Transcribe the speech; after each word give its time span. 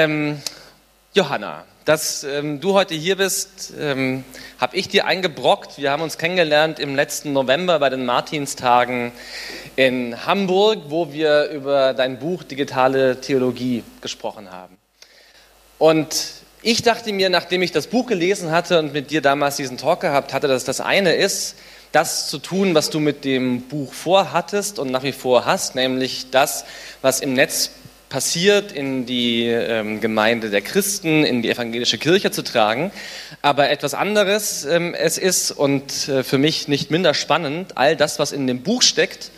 Ähm, 0.00 0.40
Johanna, 1.12 1.64
dass 1.84 2.24
ähm, 2.24 2.58
du 2.58 2.72
heute 2.72 2.94
hier 2.94 3.16
bist, 3.16 3.74
ähm, 3.78 4.24
habe 4.58 4.74
ich 4.74 4.88
dir 4.88 5.04
eingebrockt. 5.04 5.76
Wir 5.76 5.90
haben 5.90 6.02
uns 6.02 6.16
kennengelernt 6.16 6.78
im 6.78 6.94
letzten 6.94 7.34
November 7.34 7.78
bei 7.80 7.90
den 7.90 8.06
Martinstagen 8.06 9.12
in 9.76 10.24
Hamburg, 10.24 10.78
wo 10.88 11.12
wir 11.12 11.50
über 11.50 11.92
dein 11.92 12.18
Buch 12.18 12.44
Digitale 12.44 13.20
Theologie 13.20 13.84
gesprochen 14.00 14.50
haben. 14.50 14.78
Und 15.76 16.16
ich 16.62 16.80
dachte 16.82 17.12
mir, 17.12 17.28
nachdem 17.28 17.60
ich 17.60 17.72
das 17.72 17.86
Buch 17.86 18.06
gelesen 18.06 18.50
hatte 18.50 18.78
und 18.78 18.94
mit 18.94 19.10
dir 19.10 19.20
damals 19.20 19.56
diesen 19.56 19.76
Talk 19.76 20.00
gehabt 20.00 20.32
hatte, 20.32 20.48
dass 20.48 20.64
das 20.64 20.80
eine 20.80 21.12
ist, 21.12 21.56
das 21.92 22.28
zu 22.28 22.38
tun, 22.38 22.74
was 22.74 22.88
du 22.88 23.00
mit 23.00 23.26
dem 23.26 23.62
Buch 23.68 23.92
vorhattest 23.92 24.78
und 24.78 24.90
nach 24.90 25.02
wie 25.02 25.12
vor 25.12 25.44
hast, 25.44 25.74
nämlich 25.74 26.30
das, 26.30 26.64
was 27.02 27.20
im 27.20 27.34
Netz 27.34 27.72
passiert, 28.10 28.72
in 28.72 29.06
die 29.06 29.46
ähm, 29.46 30.00
Gemeinde 30.00 30.50
der 30.50 30.60
Christen, 30.60 31.24
in 31.24 31.40
die 31.40 31.48
evangelische 31.48 31.96
Kirche 31.96 32.30
zu 32.30 32.42
tragen. 32.42 32.90
Aber 33.40 33.70
etwas 33.70 33.94
anderes 33.94 34.66
ähm, 34.66 34.94
es 34.94 35.16
ist 35.16 35.52
und 35.52 36.08
äh, 36.08 36.22
für 36.22 36.36
mich 36.36 36.68
nicht 36.68 36.90
minder 36.90 37.14
spannend, 37.14 37.78
all 37.78 37.96
das, 37.96 38.18
was 38.18 38.32
in 38.32 38.46
dem 38.46 38.62
Buch 38.62 38.82
steckt, 38.82 39.30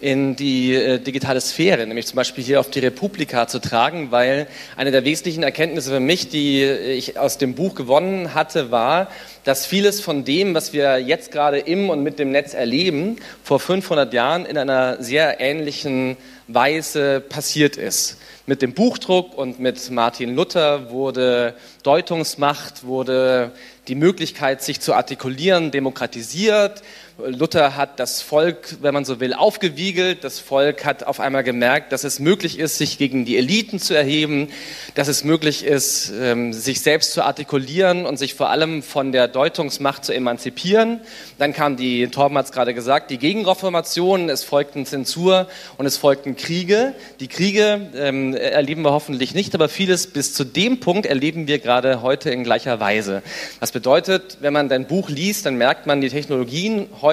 in 0.00 0.36
die 0.36 0.74
äh, 0.74 0.98
digitale 1.00 1.40
Sphäre, 1.40 1.86
nämlich 1.86 2.06
zum 2.06 2.16
Beispiel 2.16 2.44
hier 2.44 2.60
auf 2.60 2.70
die 2.70 2.78
Republika 2.78 3.48
zu 3.48 3.58
tragen, 3.58 4.10
weil 4.10 4.46
eine 4.76 4.92
der 4.92 5.04
wesentlichen 5.04 5.42
Erkenntnisse 5.42 5.90
für 5.90 6.00
mich, 6.00 6.28
die 6.28 6.62
ich 6.62 7.18
aus 7.18 7.38
dem 7.38 7.54
Buch 7.54 7.74
gewonnen 7.74 8.34
hatte, 8.34 8.70
war, 8.70 9.08
dass 9.44 9.66
vieles 9.66 10.00
von 10.00 10.24
dem, 10.24 10.54
was 10.54 10.72
wir 10.72 10.98
jetzt 10.98 11.32
gerade 11.32 11.58
im 11.58 11.90
und 11.90 12.02
mit 12.02 12.18
dem 12.18 12.30
Netz 12.30 12.54
erleben, 12.54 13.16
vor 13.42 13.58
500 13.58 14.12
Jahren 14.12 14.46
in 14.46 14.56
einer 14.56 15.02
sehr 15.02 15.40
ähnlichen 15.40 16.16
Weise 16.46 17.20
passiert 17.20 17.76
ist. 17.76 18.18
Mit 18.46 18.62
dem 18.62 18.72
Buchdruck 18.72 19.36
und 19.36 19.60
mit 19.60 19.90
Martin 19.90 20.34
Luther 20.34 20.90
wurde 20.90 21.54
Deutungsmacht, 21.82 22.84
wurde 22.84 23.52
die 23.88 23.94
Möglichkeit, 23.94 24.62
sich 24.62 24.80
zu 24.80 24.94
artikulieren, 24.94 25.70
demokratisiert. 25.70 26.82
Luther 27.26 27.74
hat 27.74 27.98
das 27.98 28.22
Volk, 28.22 28.76
wenn 28.80 28.94
man 28.94 29.04
so 29.04 29.18
will, 29.18 29.34
aufgewiegelt. 29.34 30.22
Das 30.22 30.38
Volk 30.38 30.84
hat 30.84 31.02
auf 31.02 31.18
einmal 31.18 31.42
gemerkt, 31.42 31.90
dass 31.90 32.04
es 32.04 32.20
möglich 32.20 32.60
ist, 32.60 32.78
sich 32.78 32.96
gegen 32.96 33.24
die 33.24 33.36
Eliten 33.36 33.80
zu 33.80 33.92
erheben, 33.92 34.50
dass 34.94 35.08
es 35.08 35.24
möglich 35.24 35.64
ist, 35.64 36.12
ähm, 36.16 36.52
sich 36.52 36.80
selbst 36.80 37.12
zu 37.12 37.24
artikulieren 37.24 38.06
und 38.06 38.18
sich 38.18 38.34
vor 38.34 38.50
allem 38.50 38.84
von 38.84 39.10
der 39.10 39.26
Deutungsmacht 39.26 40.04
zu 40.04 40.14
emanzipieren. 40.14 41.00
Dann 41.38 41.52
kam 41.52 41.76
die, 41.76 42.06
Torben 42.06 42.38
hat 42.38 42.46
es 42.46 42.52
gerade 42.52 42.72
gesagt, 42.72 43.10
die 43.10 43.18
Gegenreformation, 43.18 44.28
es 44.28 44.44
folgten 44.44 44.86
Zensur 44.86 45.48
und 45.76 45.86
es 45.86 45.96
folgten 45.96 46.36
Kriege. 46.36 46.94
Die 47.18 47.26
Kriege 47.26 47.90
ähm, 47.96 48.32
erleben 48.32 48.82
wir 48.82 48.92
hoffentlich 48.92 49.34
nicht, 49.34 49.56
aber 49.56 49.68
vieles 49.68 50.06
bis 50.06 50.34
zu 50.34 50.44
dem 50.44 50.78
Punkt 50.78 51.04
erleben 51.04 51.48
wir 51.48 51.58
gerade 51.58 52.00
heute 52.00 52.30
in 52.30 52.44
gleicher 52.44 52.78
Weise. 52.78 53.24
Das 53.58 53.72
bedeutet, 53.72 54.38
wenn 54.40 54.52
man 54.52 54.68
dein 54.68 54.86
Buch 54.86 55.08
liest, 55.08 55.46
dann 55.46 55.56
merkt 55.56 55.88
man, 55.88 56.00
die 56.00 56.10
Technologien 56.10 56.86
heute 57.02 57.07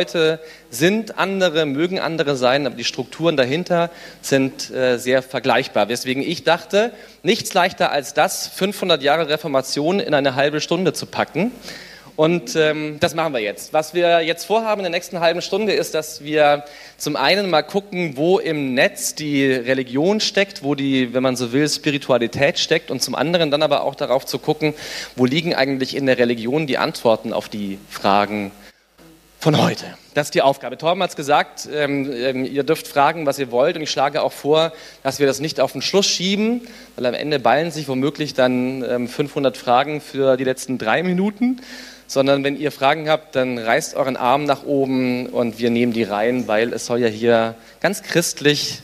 sind 0.70 1.18
andere, 1.18 1.66
mögen 1.66 2.00
andere 2.00 2.36
sein, 2.36 2.68
aber 2.68 2.76
die 2.76 2.84
Strukturen 2.84 3.38
dahinter 3.38 3.90
sind 4.22 4.70
äh, 4.72 4.98
sehr 4.98 5.22
vergleichbar. 5.22 5.90
Weswegen 5.90 6.24
ich 6.24 6.44
dachte, 6.44 6.92
nichts 7.24 7.54
leichter 7.54 7.92
als 7.92 8.14
das, 8.14 8.48
500 8.48 9.02
Jahre 9.02 9.30
Reformation 9.30 10.00
in 10.00 10.14
eine 10.14 10.36
halbe 10.36 10.62
Stunde 10.62 10.94
zu 10.94 11.06
packen. 11.06 11.52
Und 12.16 12.56
ähm, 12.56 12.98
das 13.02 13.14
machen 13.14 13.34
wir 13.34 13.42
jetzt. 13.42 13.74
Was 13.74 13.94
wir 13.94 14.22
jetzt 14.22 14.46
vorhaben 14.46 14.80
in 14.80 14.84
der 14.84 14.92
nächsten 14.92 15.20
halben 15.20 15.42
Stunde 15.42 15.74
ist, 15.74 15.94
dass 15.94 16.24
wir 16.24 16.64
zum 16.98 17.18
einen 17.18 17.50
mal 17.50 17.62
gucken, 17.62 18.16
wo 18.16 18.40
im 18.40 18.74
Netz 18.74 19.16
die 19.16 19.46
Religion 19.52 20.22
steckt, 20.22 20.64
wo 20.64 20.76
die, 20.76 21.14
wenn 21.14 21.24
man 21.24 21.36
so 21.36 21.52
will, 21.52 21.68
Spiritualität 21.68 22.58
steckt 22.58 22.90
und 22.90 23.02
zum 23.02 23.16
anderen 23.16 23.52
dann 23.52 23.64
aber 23.64 23.84
auch 23.84 23.96
darauf 23.96 24.26
zu 24.26 24.40
gucken, 24.40 24.74
wo 25.18 25.26
liegen 25.26 25.54
eigentlich 25.54 25.96
in 25.96 26.06
der 26.06 26.18
Religion 26.18 26.68
die 26.68 26.78
Antworten 26.78 27.34
auf 27.34 27.50
die 27.50 27.80
Fragen 27.90 28.52
von 29.46 29.62
heute. 29.62 29.86
Das 30.16 30.30
ist 30.30 30.34
die 30.34 30.42
Aufgabe. 30.42 30.76
Torben 30.76 31.04
hat 31.04 31.12
es 31.12 31.16
gesagt, 31.16 31.70
ähm, 31.72 32.12
ähm, 32.12 32.46
ihr 32.46 32.64
dürft 32.64 32.88
fragen, 32.88 33.28
was 33.28 33.38
ihr 33.38 33.52
wollt 33.52 33.76
und 33.76 33.84
ich 33.84 33.92
schlage 33.92 34.24
auch 34.24 34.32
vor, 34.32 34.74
dass 35.04 35.20
wir 35.20 35.28
das 35.28 35.40
nicht 35.40 35.60
auf 35.60 35.72
den 35.72 35.84
Schluss 35.84 36.08
schieben, 36.08 36.62
weil 36.96 37.06
am 37.06 37.14
Ende 37.14 37.38
ballen 37.38 37.70
sich 37.70 37.88
womöglich 37.88 38.34
dann 38.34 38.84
ähm, 38.84 39.08
500 39.08 39.56
Fragen 39.56 40.02
für 40.02 40.36
die 40.36 40.46
letzten 40.46 40.80
drei 40.80 41.04
Minuten, 41.04 41.62
sondern 42.08 42.44
wenn 42.44 42.58
ihr 42.58 42.72
Fragen 42.72 43.08
habt, 43.08 43.36
dann 43.36 43.60
reißt 43.60 43.94
euren 43.94 44.18
Arm 44.18 44.46
nach 44.46 44.64
oben 44.64 45.28
und 45.28 45.60
wir 45.60 45.70
nehmen 45.70 45.94
die 45.94 46.02
rein, 46.02 46.48
weil 46.48 46.74
es 46.74 46.88
soll 46.88 46.98
ja 46.98 47.08
hier 47.08 47.54
ganz 47.82 48.02
christlich, 48.02 48.82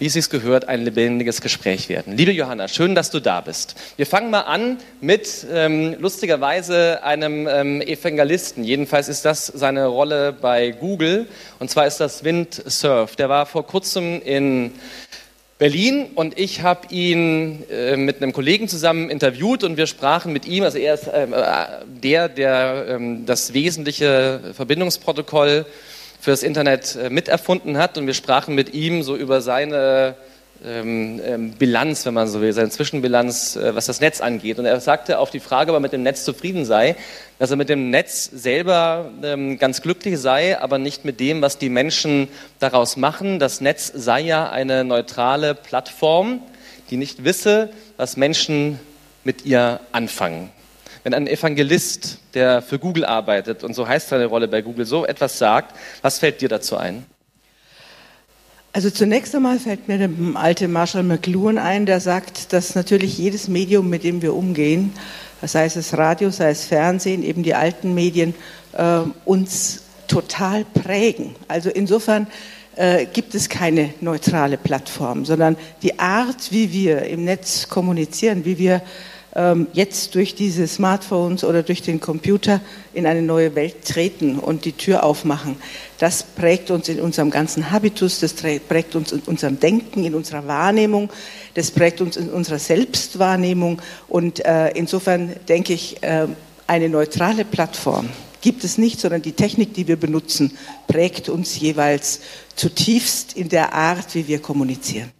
wie 0.00 0.06
es 0.06 0.14
sich 0.14 0.30
gehört, 0.30 0.66
ein 0.66 0.82
lebendiges 0.82 1.42
Gespräch 1.42 1.90
werden. 1.90 2.16
Liebe 2.16 2.32
Johanna, 2.32 2.68
schön, 2.68 2.94
dass 2.94 3.10
du 3.10 3.20
da 3.20 3.42
bist. 3.42 3.74
Wir 3.98 4.06
fangen 4.06 4.30
mal 4.30 4.40
an 4.40 4.78
mit 5.02 5.46
ähm, 5.52 5.94
lustigerweise 5.98 7.04
einem 7.04 7.46
ähm, 7.46 7.82
Evangelisten. 7.82 8.64
Jedenfalls 8.64 9.10
ist 9.10 9.26
das 9.26 9.46
seine 9.46 9.86
Rolle 9.86 10.32
bei 10.32 10.70
Google 10.70 11.28
und 11.58 11.70
zwar 11.70 11.86
ist 11.86 11.98
das 11.98 12.24
Windsurf. 12.24 13.14
Der 13.16 13.28
war 13.28 13.44
vor 13.44 13.66
kurzem 13.66 14.22
in 14.22 14.72
Berlin 15.58 16.06
und 16.14 16.38
ich 16.38 16.62
habe 16.62 16.86
ihn 16.88 17.64
äh, 17.70 17.98
mit 17.98 18.22
einem 18.22 18.32
Kollegen 18.32 18.68
zusammen 18.68 19.10
interviewt 19.10 19.64
und 19.64 19.76
wir 19.76 19.86
sprachen 19.86 20.32
mit 20.32 20.46
ihm, 20.46 20.64
also 20.64 20.78
er 20.78 20.94
ist 20.94 21.10
ähm, 21.12 21.34
äh, 21.34 21.66
der, 21.84 22.30
der 22.30 22.86
ähm, 22.88 23.26
das 23.26 23.52
wesentliche 23.52 24.40
Verbindungsprotokoll 24.54 25.66
für 26.20 26.30
das 26.30 26.42
Internet 26.42 26.96
äh, 26.96 27.10
miterfunden 27.10 27.78
hat 27.78 27.96
und 27.98 28.06
wir 28.06 28.14
sprachen 28.14 28.54
mit 28.54 28.74
ihm 28.74 29.02
so 29.02 29.16
über 29.16 29.40
seine 29.40 30.14
ähm, 30.62 31.20
ähm, 31.24 31.52
Bilanz, 31.52 32.04
wenn 32.04 32.12
man 32.12 32.28
so 32.28 32.42
will, 32.42 32.52
seine 32.52 32.68
Zwischenbilanz, 32.68 33.56
äh, 33.56 33.74
was 33.74 33.86
das 33.86 34.00
Netz 34.00 34.20
angeht. 34.20 34.58
Und 34.58 34.66
er 34.66 34.78
sagte 34.80 35.18
auf 35.18 35.30
die 35.30 35.40
Frage, 35.40 35.70
ob 35.70 35.76
er 35.76 35.80
mit 35.80 35.94
dem 35.94 36.02
Netz 36.02 36.24
zufrieden 36.24 36.66
sei, 36.66 36.96
dass 37.38 37.50
er 37.50 37.56
mit 37.56 37.70
dem 37.70 37.88
Netz 37.88 38.26
selber 38.26 39.10
ähm, 39.22 39.58
ganz 39.58 39.80
glücklich 39.80 40.18
sei, 40.18 40.60
aber 40.60 40.76
nicht 40.76 41.06
mit 41.06 41.18
dem, 41.18 41.40
was 41.40 41.56
die 41.56 41.70
Menschen 41.70 42.28
daraus 42.58 42.98
machen. 42.98 43.38
Das 43.38 43.62
Netz 43.62 43.90
sei 43.94 44.20
ja 44.20 44.50
eine 44.50 44.84
neutrale 44.84 45.54
Plattform, 45.54 46.42
die 46.90 46.98
nicht 46.98 47.24
wisse, 47.24 47.70
was 47.96 48.18
Menschen 48.18 48.78
mit 49.24 49.46
ihr 49.46 49.80
anfangen. 49.92 50.50
Wenn 51.02 51.14
ein 51.14 51.26
Evangelist, 51.26 52.18
der 52.34 52.60
für 52.60 52.78
Google 52.78 53.04
arbeitet, 53.04 53.64
und 53.64 53.74
so 53.74 53.88
heißt 53.88 54.10
seine 54.10 54.26
Rolle 54.26 54.48
bei 54.48 54.60
Google, 54.60 54.84
so 54.84 55.06
etwas 55.06 55.38
sagt, 55.38 55.74
was 56.02 56.18
fällt 56.18 56.40
dir 56.42 56.48
dazu 56.48 56.76
ein? 56.76 57.06
Also 58.72 58.90
zunächst 58.90 59.34
einmal 59.34 59.58
fällt 59.58 59.88
mir 59.88 59.98
der 59.98 60.10
alte 60.34 60.68
Marshall 60.68 61.02
McLuhan 61.02 61.58
ein, 61.58 61.86
der 61.86 61.98
sagt, 62.00 62.52
dass 62.52 62.74
natürlich 62.74 63.18
jedes 63.18 63.48
Medium, 63.48 63.88
mit 63.88 64.04
dem 64.04 64.22
wir 64.22 64.34
umgehen, 64.34 64.92
sei 65.42 65.64
es 65.64 65.96
Radio, 65.96 66.30
sei 66.30 66.50
es 66.50 66.66
Fernsehen, 66.66 67.24
eben 67.24 67.42
die 67.42 67.54
alten 67.54 67.94
Medien, 67.94 68.34
äh, 68.74 69.00
uns 69.24 69.82
total 70.06 70.64
prägen. 70.64 71.34
Also 71.48 71.70
insofern 71.70 72.26
äh, 72.76 73.06
gibt 73.06 73.34
es 73.34 73.48
keine 73.48 73.94
neutrale 74.00 74.56
Plattform, 74.56 75.24
sondern 75.24 75.56
die 75.82 75.98
Art, 75.98 76.52
wie 76.52 76.72
wir 76.72 77.02
im 77.02 77.24
Netz 77.24 77.68
kommunizieren, 77.68 78.44
wie 78.44 78.58
wir 78.58 78.82
jetzt 79.72 80.16
durch 80.16 80.34
diese 80.34 80.66
Smartphones 80.66 81.44
oder 81.44 81.62
durch 81.62 81.82
den 81.82 82.00
Computer 82.00 82.60
in 82.92 83.06
eine 83.06 83.22
neue 83.22 83.54
Welt 83.54 83.84
treten 83.84 84.40
und 84.40 84.64
die 84.64 84.72
Tür 84.72 85.04
aufmachen. 85.04 85.56
Das 85.98 86.24
prägt 86.24 86.72
uns 86.72 86.88
in 86.88 87.00
unserem 87.00 87.30
ganzen 87.30 87.70
Habitus, 87.70 88.18
das 88.18 88.34
prägt 88.34 88.96
uns 88.96 89.12
in 89.12 89.20
unserem 89.20 89.60
Denken, 89.60 90.04
in 90.04 90.16
unserer 90.16 90.48
Wahrnehmung, 90.48 91.10
das 91.54 91.70
prägt 91.70 92.00
uns 92.00 92.16
in 92.16 92.28
unserer 92.28 92.58
Selbstwahrnehmung. 92.58 93.80
Und 94.08 94.44
äh, 94.44 94.70
insofern 94.70 95.36
denke 95.48 95.74
ich, 95.74 96.02
äh, 96.02 96.26
eine 96.66 96.88
neutrale 96.88 97.44
Plattform 97.44 98.08
gibt 98.40 98.64
es 98.64 98.78
nicht, 98.78 99.00
sondern 99.00 99.22
die 99.22 99.32
Technik, 99.32 99.74
die 99.74 99.86
wir 99.86 99.96
benutzen, 99.96 100.56
prägt 100.86 101.28
uns 101.28 101.58
jeweils 101.58 102.20
zutiefst 102.56 103.36
in 103.36 103.48
der 103.48 103.74
Art, 103.74 104.14
wie 104.14 104.26
wir 104.26 104.40
kommunizieren. 104.40 105.12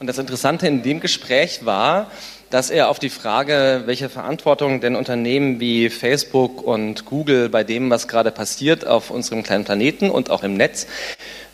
Und 0.00 0.06
das 0.06 0.18
Interessante 0.18 0.66
in 0.66 0.82
dem 0.82 1.00
Gespräch 1.00 1.64
war, 1.64 2.10
dass 2.50 2.70
er 2.70 2.88
auf 2.88 2.98
die 2.98 3.10
Frage, 3.10 3.82
welche 3.86 4.08
Verantwortung 4.08 4.80
denn 4.80 4.96
Unternehmen 4.96 5.60
wie 5.60 5.90
Facebook 5.90 6.62
und 6.62 7.04
Google 7.04 7.48
bei 7.48 7.64
dem, 7.64 7.90
was 7.90 8.08
gerade 8.08 8.30
passiert 8.30 8.86
auf 8.86 9.10
unserem 9.10 9.42
kleinen 9.42 9.64
Planeten 9.64 10.10
und 10.10 10.30
auch 10.30 10.42
im 10.42 10.54
Netz, 10.54 10.86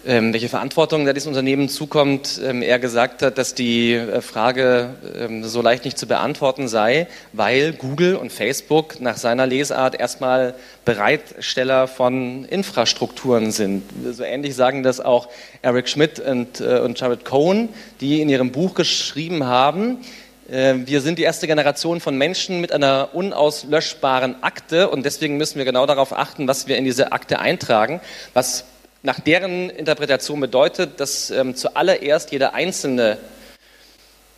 ähm, 0.07 0.35
welche 0.35 0.51
Verantwortung 0.51 1.07
da 1.07 1.15
diesem 1.15 1.31
Unternehmen 1.31 1.69
zukommt, 1.71 2.39
ähm, 2.45 2.61
er 2.61 2.79
gesagt 2.79 3.23
hat, 3.23 3.39
dass 3.39 3.55
die 3.55 3.95
äh, 3.95 4.21
Frage 4.21 4.91
ähm, 5.19 5.45
so 5.45 5.63
leicht 5.63 5.87
nicht 5.87 5.99
zu 5.99 6.07
beantworten 6.07 6.69
sei, 6.69 7.07
weil 7.33 7.73
Google 7.73 8.17
und 8.17 8.31
Facebook 8.31 9.01
nach 9.01 9.17
seiner 9.17 9.47
Lesart 9.47 9.99
erstmal 9.99 10.55
Bereitsteller 10.85 11.89
von 11.89 12.45
Infrastrukturen 12.45 13.51
sind. 13.51 13.83
So 14.13 14.25
ähnlich 14.25 14.55
sagen 14.55 14.83
das 14.83 15.01
auch 15.01 15.29
Eric 15.63 15.89
Schmidt 15.89 16.21
und, 16.21 16.61
äh, 16.61 16.81
und 16.81 17.01
Jared 17.01 17.25
Cohen, 17.25 17.71
die 18.03 18.21
in 18.21 18.29
ihrem 18.29 18.53
Buch 18.53 18.75
geschrieben 18.75 19.45
haben, 19.45 19.99
wir 20.47 21.01
sind 21.01 21.19
die 21.19 21.23
erste 21.23 21.47
Generation 21.47 22.01
von 22.01 22.19
Menschen 22.19 22.61
mit 22.61 22.71
einer 22.71 23.11
unauslöschbaren 23.15 24.43
Akte 24.43 24.91
und 24.91 25.05
deswegen 25.05 25.39
müssen 25.39 25.57
wir 25.57 25.65
genau 25.65 25.87
darauf 25.87 26.13
achten, 26.13 26.47
was 26.47 26.67
wir 26.67 26.77
in 26.77 26.85
diese 26.85 27.13
Akte 27.13 27.39
eintragen, 27.39 28.01
was 28.35 28.65
nach 29.03 29.21
deren 29.21 29.71
Interpretation 29.71 30.41
bedeutet, 30.41 30.99
dass 30.99 31.31
ähm, 31.31 31.55
zuallererst 31.55 32.33
jeder 32.33 32.55
einzelne 32.55 33.19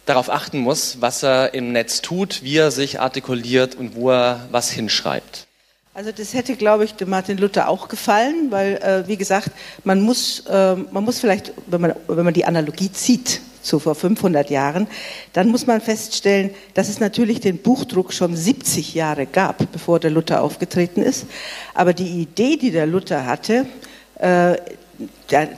darauf 0.06 0.30
achten 0.30 0.58
muss, 0.58 1.00
was 1.00 1.22
er 1.22 1.54
im 1.54 1.72
Netz 1.72 2.02
tut, 2.02 2.42
wie 2.42 2.56
er 2.56 2.70
sich 2.70 3.00
artikuliert 3.00 3.74
und 3.74 3.96
wo 3.96 4.10
er 4.10 4.46
was 4.50 4.70
hinschreibt. 4.70 5.46
Also 5.94 6.12
das 6.12 6.34
hätte, 6.34 6.56
glaube 6.56 6.84
ich, 6.84 6.94
dem 6.94 7.08
Martin 7.08 7.38
Luther 7.38 7.68
auch 7.68 7.88
gefallen, 7.88 8.48
weil, 8.50 8.76
äh, 8.76 9.08
wie 9.08 9.16
gesagt, 9.16 9.50
man 9.82 10.02
muss, 10.02 10.40
äh, 10.46 10.74
man 10.74 11.04
muss 11.04 11.20
vielleicht, 11.20 11.52
wenn 11.66 11.80
man, 11.80 11.94
wenn 12.06 12.24
man 12.24 12.34
die 12.34 12.44
Analogie 12.44 12.92
zieht 12.92 13.40
zu 13.66 13.78
vor 13.78 13.94
500 13.94 14.48
Jahren, 14.50 14.86
dann 15.32 15.48
muss 15.48 15.66
man 15.66 15.80
feststellen, 15.80 16.50
dass 16.74 16.88
es 16.88 17.00
natürlich 17.00 17.40
den 17.40 17.58
Buchdruck 17.58 18.12
schon 18.12 18.36
70 18.36 18.94
Jahre 18.94 19.26
gab, 19.26 19.70
bevor 19.72 20.00
der 20.00 20.10
Luther 20.10 20.42
aufgetreten 20.42 21.02
ist. 21.02 21.26
Aber 21.74 21.92
die 21.92 22.22
Idee, 22.22 22.56
die 22.56 22.70
der 22.70 22.86
Luther 22.86 23.26
hatte, 23.26 23.66
äh, 24.18 24.56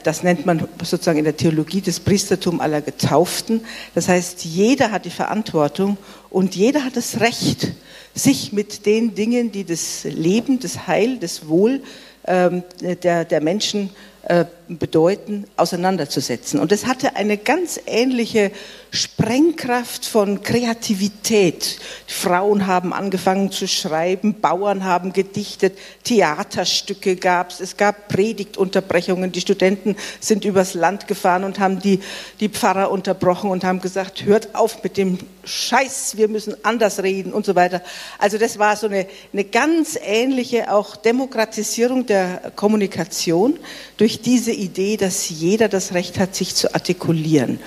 das 0.03 0.23
nennt 0.23 0.45
man 0.45 0.67
sozusagen 0.83 1.19
in 1.19 1.23
der 1.23 1.37
Theologie 1.37 1.79
das 1.79 1.99
Priestertum 1.99 2.59
aller 2.59 2.81
Getauften. 2.81 3.61
Das 3.95 4.09
heißt, 4.09 4.43
jeder 4.43 4.91
hat 4.91 5.05
die 5.05 5.11
Verantwortung 5.11 5.97
und 6.29 6.55
jeder 6.55 6.83
hat 6.83 6.97
das 6.97 7.21
Recht, 7.21 7.69
sich 8.15 8.51
mit 8.51 8.85
den 8.85 9.15
Dingen, 9.15 9.51
die 9.51 9.63
das 9.63 10.03
Leben, 10.03 10.59
das 10.59 10.87
Heil, 10.87 11.17
das 11.19 11.47
Wohl 11.47 11.81
ähm, 12.25 12.63
der, 12.81 13.23
der 13.23 13.41
Menschen 13.41 13.91
äh, 14.23 14.45
bedeuten, 14.77 15.45
auseinanderzusetzen. 15.57 16.59
Und 16.59 16.71
es 16.71 16.85
hatte 16.85 17.15
eine 17.15 17.37
ganz 17.37 17.79
ähnliche 17.87 18.51
Sprengkraft 18.91 20.05
von 20.05 20.41
Kreativität. 20.41 21.79
Frauen 22.07 22.65
haben 22.67 22.91
angefangen 22.91 23.51
zu 23.51 23.67
schreiben, 23.67 24.41
Bauern 24.41 24.83
haben 24.83 25.13
gedichtet, 25.13 25.77
Theaterstücke 26.03 27.15
gab 27.15 27.51
es, 27.51 27.59
es 27.59 27.77
gab 27.77 28.07
Predigtunterbrechungen, 28.07 29.31
die 29.31 29.41
Studenten 29.41 29.95
sind 30.19 30.43
übers 30.43 30.73
Land 30.73 31.07
gefahren 31.07 31.43
und 31.43 31.59
haben 31.59 31.79
die, 31.79 31.99
die 32.39 32.49
Pfarrer 32.49 32.91
unterbrochen 32.91 33.51
und 33.51 33.63
haben 33.63 33.79
gesagt, 33.79 34.25
hört 34.25 34.55
auf 34.55 34.83
mit 34.83 34.97
dem 34.97 35.19
Scheiß, 35.43 36.17
wir 36.17 36.27
müssen 36.27 36.55
anders 36.63 37.01
reden 37.03 37.31
und 37.31 37.45
so 37.45 37.55
weiter. 37.55 37.81
Also 38.17 38.37
das 38.37 38.59
war 38.59 38.75
so 38.75 38.87
eine, 38.87 39.07
eine 39.33 39.43
ganz 39.43 39.97
ähnliche 40.01 40.71
auch 40.71 40.95
Demokratisierung 40.95 42.05
der 42.05 42.51
Kommunikation 42.55 43.57
durch 43.97 44.21
diese 44.21 44.51
Idee, 44.59 44.97
dass 44.97 45.29
jeder 45.29 45.69
das 45.69 45.93
Recht 45.93 46.19
hat, 46.19 46.35
sich 46.35 46.55
zu 46.55 46.73
artikulieren. 46.73 47.59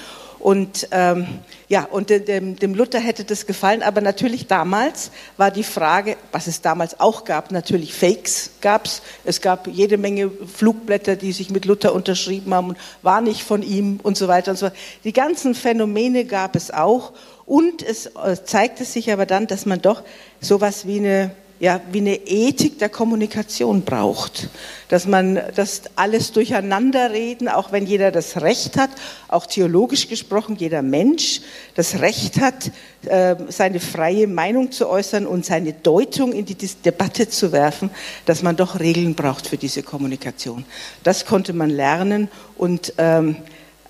Und 0.42 0.88
ähm, 0.90 1.26
ja, 1.68 1.84
und 1.84 2.10
dem, 2.10 2.56
dem, 2.56 2.74
Luther 2.74 2.98
hätte 2.98 3.22
das 3.22 3.46
gefallen, 3.46 3.80
aber 3.80 4.00
natürlich 4.00 4.48
damals 4.48 5.12
war 5.36 5.52
die 5.52 5.62
Frage, 5.62 6.16
was 6.32 6.48
es 6.48 6.62
damals 6.62 6.98
auch 6.98 7.24
gab, 7.24 7.52
natürlich 7.52 7.94
Fakes 7.94 8.50
gab 8.60 8.86
es. 8.86 9.02
Es 9.24 9.40
gab 9.40 9.68
jede 9.68 9.98
Menge 9.98 10.32
Flugblätter, 10.52 11.14
die 11.14 11.30
sich 11.30 11.50
mit 11.50 11.64
Luther 11.64 11.94
unterschrieben 11.94 12.52
haben 12.54 12.70
und 12.70 12.78
war 13.02 13.20
nicht 13.20 13.44
von 13.44 13.62
ihm 13.62 14.00
und 14.02 14.16
so 14.16 14.26
weiter 14.26 14.50
und 14.50 14.56
so 14.56 14.66
fort. 14.66 14.78
Die 15.04 15.12
ganzen 15.12 15.54
Phänomene 15.54 16.24
gab 16.24 16.56
es 16.56 16.72
auch 16.72 17.12
und 17.46 17.80
es 17.80 18.06
äh, 18.06 18.36
zeigte 18.44 18.84
sich 18.84 19.12
aber 19.12 19.26
dann, 19.26 19.46
dass 19.46 19.64
man 19.64 19.80
doch 19.80 20.02
sowas 20.40 20.88
wie 20.88 20.98
eine 20.98 21.30
ja, 21.62 21.80
wie 21.92 22.00
eine 22.00 22.16
Ethik 22.26 22.80
der 22.80 22.88
Kommunikation 22.88 23.82
braucht. 23.82 24.48
Dass 24.88 25.06
man 25.06 25.40
das 25.54 25.82
alles 25.94 26.32
durcheinander 26.32 27.12
reden, 27.12 27.46
auch 27.46 27.70
wenn 27.70 27.86
jeder 27.86 28.10
das 28.10 28.40
Recht 28.40 28.76
hat, 28.76 28.90
auch 29.28 29.46
theologisch 29.46 30.08
gesprochen, 30.08 30.56
jeder 30.58 30.82
Mensch 30.82 31.40
das 31.76 32.00
Recht 32.00 32.40
hat, 32.40 32.72
äh, 33.06 33.36
seine 33.46 33.78
freie 33.78 34.26
Meinung 34.26 34.72
zu 34.72 34.88
äußern 34.88 35.24
und 35.24 35.46
seine 35.46 35.72
Deutung 35.72 36.32
in 36.32 36.46
die 36.46 36.56
Debatte 36.56 37.28
zu 37.28 37.52
werfen, 37.52 37.90
dass 38.26 38.42
man 38.42 38.56
doch 38.56 38.80
Regeln 38.80 39.14
braucht 39.14 39.46
für 39.46 39.56
diese 39.56 39.84
Kommunikation. 39.84 40.64
Das 41.04 41.26
konnte 41.26 41.52
man 41.52 41.70
lernen 41.70 42.26
und 42.58 42.92
ähm, 42.98 43.36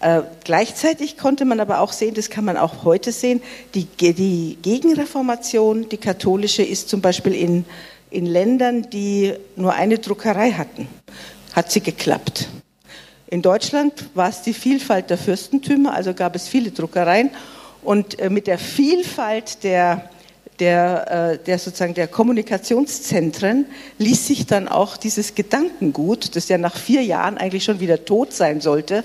äh, 0.03 0.23
gleichzeitig 0.45 1.17
konnte 1.17 1.45
man 1.45 1.61
aber 1.61 1.81
auch 1.81 1.93
sehen, 1.93 2.15
das 2.15 2.29
kann 2.29 2.45
man 2.45 2.57
auch 2.57 2.85
heute 2.85 3.13
sehen, 3.13 3.43
die, 3.75 3.85
die 3.85 4.59
Gegenreformation, 4.61 5.89
die 5.89 5.97
katholische, 5.97 6.63
ist 6.63 6.89
zum 6.89 7.01
Beispiel 7.01 7.35
in, 7.35 7.65
in 8.11 8.27
Ländern, 8.27 8.91
die 8.91 9.33
nur 9.57 9.75
eine 9.75 9.99
Druckerei 9.99 10.53
hatten, 10.53 10.89
hat 11.53 11.71
sie 11.71 11.81
geklappt. 11.81 12.49
In 13.29 13.43
Deutschland 13.43 14.11
war 14.15 14.29
es 14.29 14.43
die 14.43 14.55
Vielfalt 14.55 15.09
der 15.09 15.19
Fürstentümer, 15.19 15.95
also 15.95 16.13
gab 16.13 16.37
es 16.37 16.49
viele 16.49 16.71
Druckereien 16.71 17.31
und 17.83 18.19
äh, 18.19 18.29
mit 18.29 18.47
der 18.47 18.59
Vielfalt 18.59 19.65
der 19.65 20.11
der, 20.61 21.33
äh, 21.33 21.39
der 21.39 21.59
sozusagen 21.59 21.95
der 21.95 22.07
Kommunikationszentren 22.07 23.67
ließ 23.99 24.27
sich 24.27 24.47
dann 24.47 24.69
auch 24.69 24.97
dieses 24.97 25.35
Gedankengut, 25.35 26.37
das 26.37 26.49
ja 26.49 26.59
nach 26.59 26.77
vier 26.77 27.03
Jahren 27.03 27.39
eigentlich 27.39 27.65
schon 27.65 27.81
wieder 27.81 28.05
tot 28.05 28.33
sein 28.33 28.61
sollte, 28.61 29.03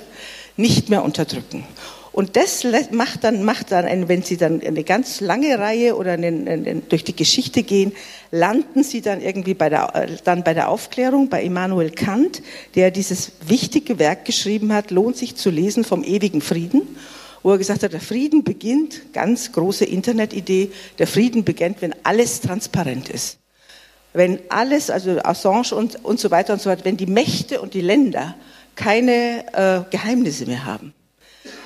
nicht 0.57 0.89
mehr 0.89 1.03
unterdrücken. 1.03 1.63
Und 2.17 2.35
das 2.35 2.65
macht 2.89 3.23
dann, 3.23 3.43
macht 3.43 3.71
dann, 3.71 4.07
wenn 4.07 4.23
Sie 4.23 4.37
dann 4.37 4.59
eine 4.61 4.83
ganz 4.83 5.21
lange 5.21 5.59
Reihe 5.59 5.95
oder 5.95 6.13
eine, 6.13 6.29
eine, 6.29 6.81
durch 6.89 7.03
die 7.03 7.15
Geschichte 7.15 7.61
gehen, 7.61 7.91
landen 8.31 8.83
Sie 8.83 9.01
dann 9.01 9.21
irgendwie 9.21 9.53
bei 9.53 9.69
der, 9.69 9.95
äh, 9.95 10.07
dann 10.23 10.43
bei 10.43 10.55
der 10.55 10.69
Aufklärung 10.69 11.29
bei 11.29 11.43
Immanuel 11.43 11.91
Kant, 11.91 12.41
der 12.73 12.89
dieses 12.89 13.33
wichtige 13.45 13.99
Werk 13.99 14.25
geschrieben 14.25 14.73
hat, 14.73 14.89
lohnt 14.89 15.15
sich 15.15 15.35
zu 15.35 15.51
lesen 15.51 15.83
vom 15.83 16.03
ewigen 16.03 16.41
Frieden, 16.41 16.97
wo 17.43 17.51
er 17.51 17.59
gesagt 17.59 17.83
hat, 17.83 17.93
der 17.93 18.01
Frieden 18.01 18.43
beginnt, 18.43 19.13
ganz 19.13 19.51
große 19.51 19.85
Internetidee, 19.85 20.71
der 20.97 21.05
Frieden 21.05 21.43
beginnt, 21.43 21.83
wenn 21.83 21.93
alles 22.01 22.41
transparent 22.41 23.09
ist. 23.09 23.37
Wenn 24.13 24.39
alles, 24.49 24.89
also 24.89 25.19
Assange 25.23 25.75
und, 25.75 26.03
und 26.03 26.19
so 26.19 26.31
weiter 26.31 26.53
und 26.53 26.63
so 26.63 26.71
weiter, 26.71 26.83
wenn 26.83 26.97
die 26.97 27.05
Mächte 27.05 27.61
und 27.61 27.75
die 27.75 27.81
Länder 27.81 28.33
keine 28.77 29.43
äh, 29.53 29.81
Geheimnisse 29.91 30.45
mehr 30.45 30.63
haben. 30.63 30.93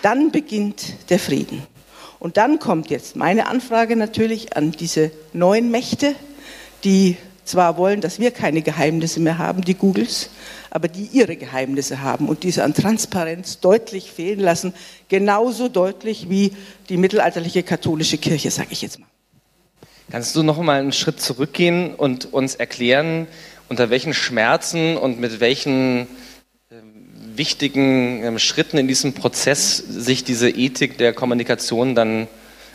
Dann 0.02 0.32
beginnt 0.32 1.10
der 1.12 1.20
Frieden. 1.20 1.62
Und 2.20 2.38
dann 2.38 2.60
kommt 2.60 2.90
jetzt 2.90 3.16
meine 3.16 3.48
Anfrage 3.48 3.96
natürlich 3.96 4.56
an 4.56 4.72
diese 4.72 5.12
neuen 5.34 5.70
Mächte, 5.70 6.16
die 6.84 7.18
zwar 7.44 7.78
wollen, 7.78 8.02
dass 8.02 8.20
wir 8.20 8.32
keine 8.32 8.62
Geheimnisse 8.62 9.20
mehr 9.20 9.38
haben, 9.38 9.62
die 9.64 9.74
Googles, 9.74 10.30
aber 10.70 10.88
die 10.88 11.10
ihre 11.12 11.36
Geheimnisse 11.36 12.02
haben 12.02 12.30
und 12.30 12.44
diese 12.44 12.64
an 12.64 12.74
Transparenz 12.74 13.60
deutlich 13.60 14.12
fehlen 14.12 14.40
lassen, 14.40 14.74
genauso 15.10 15.68
deutlich 15.68 16.30
wie 16.30 16.54
die 16.90 16.98
mittelalterliche 16.98 17.64
katholische 17.64 18.18
Kirche, 18.18 18.52
sage 18.52 18.70
ich 18.72 18.82
jetzt 18.82 19.00
mal. 19.00 19.08
Kannst 20.12 20.36
du 20.36 20.44
noch 20.44 20.60
mal 20.62 20.80
einen 20.80 20.92
Schritt 20.92 21.22
zurückgehen 21.22 21.96
und 21.96 22.34
uns 22.34 22.56
erklären, 22.56 23.28
unter 23.70 23.90
welchen 23.90 24.14
Schmerzen 24.14 24.98
und 24.98 25.20
mit 25.20 25.40
welchen 25.40 26.08
wichtigen 27.38 28.24
ähm, 28.24 28.40
Schritten 28.40 28.78
in 28.78 28.88
diesem 28.88 29.14
Prozess 29.14 29.78
sich 29.78 30.24
diese 30.24 30.50
Ethik 30.50 30.98
der 30.98 31.14
Kommunikation 31.14 31.96
dann 31.96 32.28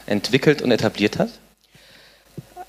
entwickelt 0.07 0.63
und 0.63 0.71
etabliert 0.71 1.19
hat? 1.19 1.31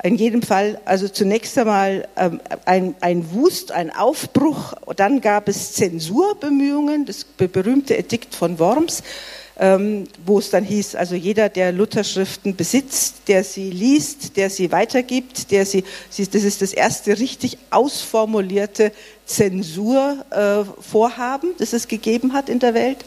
In 0.03 0.15
jedem 0.15 0.43
Fall, 0.43 0.79
also 0.85 1.07
zunächst 1.07 1.57
einmal 1.57 2.07
ähm, 2.15 2.39
ein, 2.65 2.95
ein 3.01 3.31
Wust, 3.31 3.71
ein 3.71 3.89
Aufbruch, 3.89 4.73
dann 4.95 5.21
gab 5.21 5.49
es 5.49 5.73
Zensurbemühungen, 5.73 7.05
das 7.05 7.23
berühmte 7.23 7.97
Edikt 7.97 8.35
von 8.35 8.59
Worms, 8.59 9.01
wo 9.59 10.37
es 10.37 10.51
dann 10.51 10.63
hieß, 10.63 10.93
also 10.95 11.15
jeder, 11.15 11.49
der 11.49 11.71
Lutherschriften 11.71 12.55
besitzt, 12.55 13.23
der 13.27 13.43
sie 13.43 13.71
liest, 13.71 14.37
der 14.37 14.51
sie 14.51 14.71
weitergibt, 14.71 15.49
der 15.49 15.65
sie, 15.65 15.83
das 16.15 16.43
ist 16.43 16.61
das 16.61 16.73
erste 16.73 17.17
richtig 17.17 17.57
ausformulierte 17.71 18.91
Zensurvorhaben, 19.25 21.53
das 21.57 21.73
es 21.73 21.87
gegeben 21.87 22.33
hat 22.33 22.49
in 22.49 22.59
der 22.59 22.75
Welt. 22.75 22.99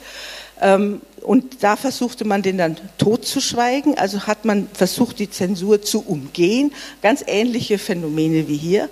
Ähm, 0.61 1.03
und 1.23 1.63
da 1.63 1.77
versuchte 1.77 2.25
man 2.25 2.43
den 2.43 2.59
dann 2.59 2.77
totzuschweigen, 2.99 3.97
also 3.97 4.27
hat 4.27 4.45
man 4.45 4.67
versucht, 4.73 5.21
die 5.21 5.31
Zensur 5.31 5.83
zu 5.83 6.01
umgehen, 6.01 6.73
ganz 7.01 7.23
ähnliche 7.27 7.79
Phänomene 7.79 8.49
wie 8.49 8.57
hier. 8.57 8.89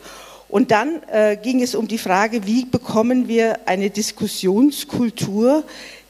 Und 0.49 0.71
dann 0.71 1.03
äh, 1.11 1.37
ging 1.37 1.61
es 1.63 1.75
um 1.75 1.89
die 1.89 1.99
Frage, 1.99 2.47
wie 2.47 2.65
bekommen 2.65 3.29
wir 3.29 3.59
eine 3.67 3.91
Diskussionskultur, 3.91 5.65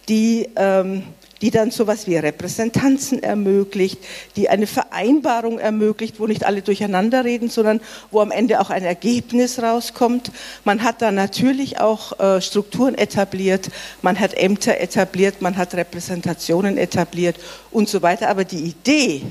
die 0.08 0.48
ähm, 0.56 1.02
die 1.40 1.50
dann 1.50 1.70
sowas 1.70 2.06
wie 2.06 2.16
Repräsentanzen 2.16 3.22
ermöglicht, 3.22 3.98
die 4.36 4.48
eine 4.48 4.66
Vereinbarung 4.66 5.58
ermöglicht, 5.58 6.18
wo 6.18 6.26
nicht 6.26 6.44
alle 6.44 6.62
durcheinander 6.62 7.24
reden, 7.24 7.48
sondern 7.48 7.80
wo 8.10 8.20
am 8.20 8.30
Ende 8.30 8.60
auch 8.60 8.70
ein 8.70 8.84
Ergebnis 8.84 9.62
rauskommt. 9.62 10.30
Man 10.64 10.82
hat 10.82 11.02
da 11.02 11.12
natürlich 11.12 11.80
auch 11.80 12.18
äh, 12.18 12.40
Strukturen 12.40 12.94
etabliert, 12.94 13.68
man 14.02 14.18
hat 14.18 14.34
Ämter 14.34 14.80
etabliert, 14.80 15.40
man 15.40 15.56
hat 15.56 15.74
Repräsentationen 15.74 16.78
etabliert 16.78 17.36
und 17.70 17.88
so 17.88 18.02
weiter. 18.02 18.28
Aber 18.28 18.44
die 18.44 18.60
Idee, 18.60 19.22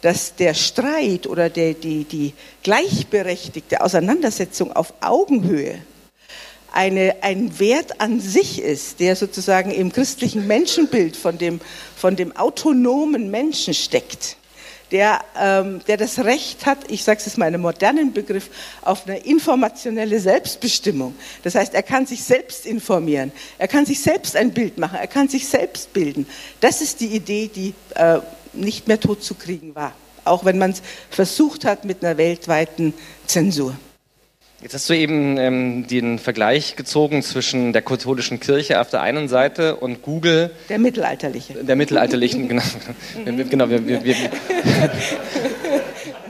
dass 0.00 0.34
der 0.34 0.54
Streit 0.54 1.26
oder 1.26 1.48
der, 1.48 1.74
die, 1.74 2.04
die 2.04 2.34
gleichberechtigte 2.62 3.80
Auseinandersetzung 3.80 4.72
auf 4.72 4.92
Augenhöhe 5.00 5.78
eine, 6.72 7.16
ein 7.22 7.58
Wert 7.58 8.00
an 8.00 8.20
sich 8.20 8.60
ist, 8.60 9.00
der 9.00 9.16
sozusagen 9.16 9.70
im 9.70 9.92
christlichen 9.92 10.46
Menschenbild 10.46 11.16
von 11.16 11.38
dem, 11.38 11.60
von 11.96 12.16
dem 12.16 12.34
autonomen 12.36 13.30
Menschen 13.30 13.74
steckt, 13.74 14.36
der, 14.90 15.20
ähm, 15.38 15.80
der 15.86 15.96
das 15.96 16.18
Recht 16.18 16.66
hat, 16.66 16.90
ich 16.90 17.04
sage 17.04 17.20
es 17.24 17.36
mal 17.36 17.46
in 17.46 17.54
einem 17.54 17.62
modernen 17.62 18.12
Begriff, 18.12 18.50
auf 18.82 19.06
eine 19.06 19.18
informationelle 19.18 20.18
Selbstbestimmung. 20.18 21.14
Das 21.42 21.54
heißt, 21.54 21.74
er 21.74 21.82
kann 21.82 22.06
sich 22.06 22.22
selbst 22.22 22.66
informieren, 22.66 23.32
er 23.58 23.68
kann 23.68 23.86
sich 23.86 24.00
selbst 24.00 24.36
ein 24.36 24.52
Bild 24.52 24.78
machen, 24.78 24.98
er 24.98 25.06
kann 25.06 25.28
sich 25.28 25.48
selbst 25.48 25.92
bilden. 25.92 26.26
Das 26.60 26.80
ist 26.80 27.00
die 27.00 27.14
Idee, 27.14 27.50
die 27.54 27.74
äh, 27.94 28.20
nicht 28.52 28.88
mehr 28.88 29.00
totzukriegen 29.00 29.74
war, 29.74 29.94
auch 30.24 30.44
wenn 30.44 30.58
man 30.58 30.72
es 30.72 30.82
versucht 31.10 31.64
hat 31.64 31.84
mit 31.84 32.04
einer 32.04 32.16
weltweiten 32.16 32.94
Zensur. 33.26 33.74
Jetzt 34.62 34.74
hast 34.74 34.88
du 34.88 34.94
eben 34.94 35.38
ähm, 35.38 35.86
den 35.88 36.20
Vergleich 36.20 36.76
gezogen 36.76 37.24
zwischen 37.24 37.72
der 37.72 37.82
katholischen 37.82 38.38
Kirche 38.38 38.80
auf 38.80 38.90
der 38.90 39.02
einen 39.02 39.26
Seite 39.26 39.74
und 39.74 40.02
Google. 40.02 40.52
Der 40.68 40.78
mittelalterliche. 40.78 41.64
Der 41.64 41.74
mittelalterlichen, 41.74 42.48
genau. 42.48 42.62
genau 43.24 43.68
wir, 43.68 43.84
wir, 43.84 44.04
wir, 44.04 44.14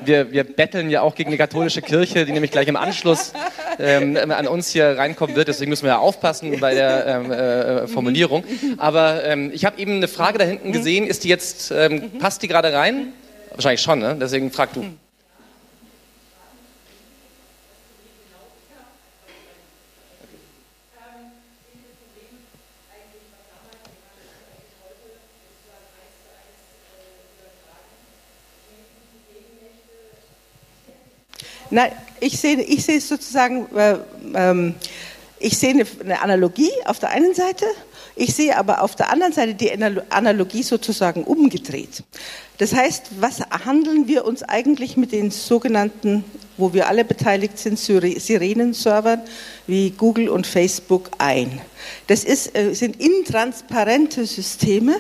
wir, 0.03 0.33
wir 0.33 0.45
betteln 0.45 0.89
ja 0.89 1.03
auch 1.03 1.15
gegen 1.15 1.31
die 1.31 1.37
katholische 1.37 1.83
Kirche, 1.83 2.25
die 2.25 2.33
nämlich 2.33 2.51
gleich 2.51 2.69
im 2.69 2.77
Anschluss 2.77 3.35
ähm, 3.79 4.17
an 4.17 4.49
uns 4.49 4.71
hier 4.71 4.97
reinkommen 4.97 5.37
wird. 5.37 5.49
Deswegen 5.49 5.69
müssen 5.69 5.85
wir 5.85 5.91
ja 5.91 5.99
aufpassen 5.99 6.59
bei 6.59 6.73
der 6.73 7.07
ähm, 7.07 7.31
äh, 7.31 7.87
Formulierung. 7.87 8.45
Aber 8.79 9.25
ähm, 9.25 9.51
ich 9.53 9.67
habe 9.67 9.79
eben 9.79 9.97
eine 9.97 10.09
Frage 10.09 10.39
da 10.39 10.45
hinten 10.47 10.73
gesehen. 10.73 11.07
Ist 11.07 11.25
die 11.25 11.29
jetzt, 11.29 11.71
ähm, 11.71 12.13
passt 12.19 12.43
die 12.43 12.49
gerade 12.49 12.73
rein? 12.73 13.13
Wahrscheinlich 13.51 13.83
schon, 13.83 13.99
ne? 13.99 14.17
Deswegen 14.19 14.51
frag 14.51 14.73
du. 14.73 14.87
Nein, 31.73 31.91
ich 32.21 32.39
sehe, 32.39 32.61
ich 32.61 32.85
sehe 32.85 33.01
sozusagen, 33.01 33.67
äh, 33.75 33.97
ähm, 34.35 34.75
ich 35.39 35.57
sehe 35.57 35.71
eine, 35.71 35.87
eine 36.05 36.21
Analogie 36.21 36.71
auf 36.85 36.99
der 36.99 37.09
einen 37.09 37.35
Seite, 37.35 37.65
ich 38.15 38.35
sehe 38.35 38.59
aber 38.59 38.83
auf 38.83 38.95
der 38.95 39.11
anderen 39.11 39.33
Seite 39.33 39.55
die 39.55 39.73
Analogie 40.11 40.63
sozusagen 40.63 41.25
umgedreht. 41.25 42.05
Das 42.59 42.75
heißt, 42.75 43.13
was 43.21 43.41
handeln 43.65 44.07
wir 44.07 44.27
uns 44.27 44.43
eigentlich 44.43 44.99
mit 44.99 45.13
den 45.13 45.31
sogenannten, 45.31 46.25
wo 46.59 46.75
wir 46.75 46.89
alle 46.89 47.07
beteiligt 47.07 47.59
sind, 47.59 47.79
Sirenen-Servern 47.79 49.23
wie 49.67 49.93
Google 49.93 50.29
und 50.29 50.47
Facebook 50.47 51.11
ein? 51.17 51.59
Das 52.07 52.23
ist, 52.23 52.55
äh, 52.55 52.75
sind 52.75 53.01
intransparente 53.01 54.27
Systeme, 54.27 54.97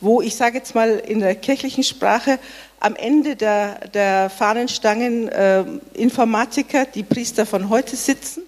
wo 0.00 0.20
ich 0.20 0.36
sage 0.36 0.58
jetzt 0.58 0.74
mal 0.74 0.98
in 0.98 1.20
der 1.20 1.34
kirchlichen 1.34 1.84
Sprache 1.84 2.38
am 2.80 2.96
Ende 2.96 3.36
der, 3.36 3.88
der 3.88 4.30
Fahnenstangen 4.30 5.28
äh, 5.28 5.64
Informatiker, 5.94 6.84
die 6.84 7.02
Priester 7.02 7.46
von 7.46 7.68
heute 7.68 7.96
sitzen, 7.96 8.42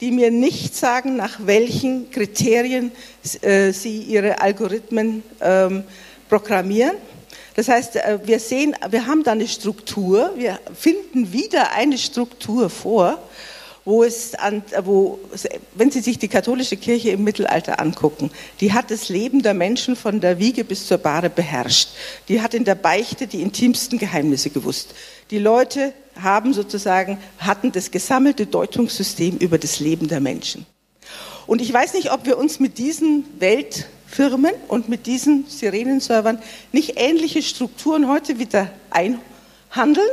die 0.00 0.10
mir 0.10 0.30
nicht 0.30 0.74
sagen, 0.74 1.16
nach 1.16 1.38
welchen 1.40 2.10
Kriterien 2.10 2.92
äh, 3.42 3.72
sie 3.72 4.00
ihre 4.00 4.40
Algorithmen 4.40 5.22
ähm, 5.40 5.84
programmieren. 6.28 6.96
Das 7.54 7.68
heißt, 7.68 7.96
äh, 7.96 8.18
wir 8.24 8.38
sehen, 8.38 8.74
wir 8.90 9.06
haben 9.06 9.22
da 9.22 9.32
eine 9.32 9.48
Struktur, 9.48 10.32
wir 10.36 10.58
finden 10.74 11.32
wieder 11.32 11.72
eine 11.72 11.98
Struktur 11.98 12.68
vor, 12.68 13.18
wo 13.86 14.02
es 14.02 14.34
an, 14.34 14.62
wo, 14.82 15.20
wenn 15.74 15.92
Sie 15.92 16.00
sich 16.00 16.18
die 16.18 16.28
katholische 16.28 16.76
Kirche 16.76 17.10
im 17.10 17.22
Mittelalter 17.22 17.80
angucken, 17.80 18.32
die 18.60 18.72
hat 18.72 18.90
das 18.90 19.08
Leben 19.08 19.42
der 19.42 19.54
Menschen 19.54 19.94
von 19.94 20.20
der 20.20 20.40
Wiege 20.40 20.64
bis 20.64 20.88
zur 20.88 20.98
Bahre 20.98 21.30
beherrscht. 21.30 21.90
Die 22.28 22.42
hat 22.42 22.52
in 22.52 22.64
der 22.64 22.74
Beichte 22.74 23.28
die 23.28 23.40
intimsten 23.40 23.98
Geheimnisse 23.98 24.50
gewusst. 24.50 24.92
Die 25.30 25.38
Leute 25.38 25.92
haben 26.20 26.52
sozusagen, 26.52 27.18
hatten 27.38 27.70
das 27.70 27.92
gesammelte 27.92 28.46
Deutungssystem 28.46 29.36
über 29.38 29.56
das 29.56 29.78
Leben 29.78 30.08
der 30.08 30.20
Menschen. 30.20 30.66
Und 31.46 31.62
ich 31.62 31.72
weiß 31.72 31.94
nicht, 31.94 32.12
ob 32.12 32.26
wir 32.26 32.38
uns 32.38 32.58
mit 32.58 32.78
diesen 32.78 33.24
Weltfirmen 33.38 34.52
und 34.66 34.88
mit 34.88 35.06
diesen 35.06 35.46
Sirenenservern 35.46 36.42
nicht 36.72 36.94
ähnliche 36.96 37.40
Strukturen 37.40 38.08
heute 38.08 38.40
wieder 38.40 38.68
einhandeln 38.90 40.08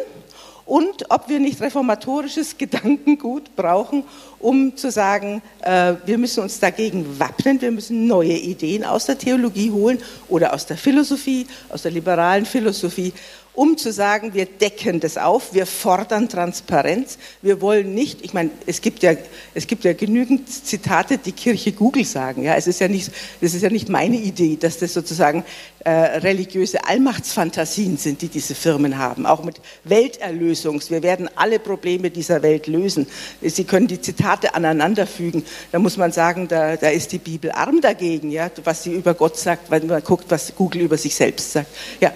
und 0.66 1.10
ob 1.10 1.30
wir 1.30 1.40
nicht 1.40 1.62
reformatorisches 1.62 2.58
Gedankengut 2.58 3.56
brauchen, 3.56 4.04
um 4.40 4.76
zu 4.76 4.92
sagen, 4.92 5.42
äh, 5.62 5.96
wir 6.06 6.18
müssen 6.18 6.44
uns 6.44 6.60
dagegen 6.60 7.20
wappnen, 7.20 7.62
wir 7.62 7.72
müssen 7.72 8.08
neue 8.08 8.34
Ideen 8.34 8.84
aus 8.84 9.06
der 9.06 9.18
Theologie 9.18 9.72
holen 9.72 10.00
oder 10.30 10.54
aus 10.54 10.66
der 10.66 10.78
Philosophie, 10.78 11.48
aus 11.70 11.84
der 11.84 11.92
liberalen 11.92 12.46
Philosophie 12.46 13.14
um 13.56 13.78
zu 13.78 13.92
sagen, 13.92 14.34
wir 14.34 14.46
decken 14.46 15.00
das 15.00 15.18
auf, 15.18 15.54
wir 15.54 15.66
fordern 15.68 16.28
Transparenz, 16.28 17.20
wir 17.42 17.62
wollen 17.62 17.94
nicht, 17.94 18.24
ich 18.24 18.34
meine, 18.34 18.50
es 18.66 18.82
gibt 18.82 19.04
ja, 19.04 19.14
es 19.54 19.68
gibt 19.68 19.84
ja 19.84 19.94
genügend 19.94 20.50
Zitate, 20.50 21.20
die 21.20 21.34
Kirche 21.34 21.72
Google 21.72 22.06
sagen, 22.06 22.44
ja, 22.44 22.56
es 22.56 22.66
ist 22.66 22.80
ja 22.80 22.88
nicht, 22.88 23.12
das 23.42 23.54
ist 23.54 23.62
ja 23.62 23.70
nicht 23.70 23.90
meine 23.90 24.18
Idee, 24.18 24.58
dass 24.60 24.80
das 24.80 24.94
sozusagen 24.94 25.46
äh, 25.86 25.92
religiöse 25.92 26.84
Allmachtsfantasien 26.86 27.98
sind, 27.98 28.24
die 28.24 28.30
diese 28.30 28.56
Firmen 28.56 28.98
haben, 28.98 29.28
auch 29.28 29.44
mit 29.44 29.62
Welterlösungs, 29.84 30.90
wir 30.90 31.04
werden 31.04 31.30
alle 31.36 31.60
Probleme 31.60 32.10
dieser 32.10 32.42
Welt 32.42 32.66
lösen. 32.66 33.06
Sie 33.42 33.66
können 33.66 33.88
die 33.88 34.02
Zitate 34.02 34.56
aneinanderfügen, 34.56 35.44
da 35.72 35.78
muss 35.78 35.98
man 35.98 36.12
sagen, 36.12 36.48
da, 36.48 36.76
da 36.76 36.90
ist 36.90 37.12
die 37.12 37.20
Bibel 37.20 37.52
arm 37.52 37.82
dagegen, 37.82 38.32
ja, 38.32 38.50
was 38.64 38.84
sie 38.84 38.94
über 38.94 39.14
Gott 39.14 39.38
sagt, 39.38 39.70
wenn 39.70 39.86
man 39.86 40.04
guckt, 40.04 40.26
was 40.30 40.56
Google 40.56 40.82
über 40.82 40.98
sich 40.98 41.14
selbst 41.14 41.52
sagt, 41.52 41.68
ja. 42.00 42.12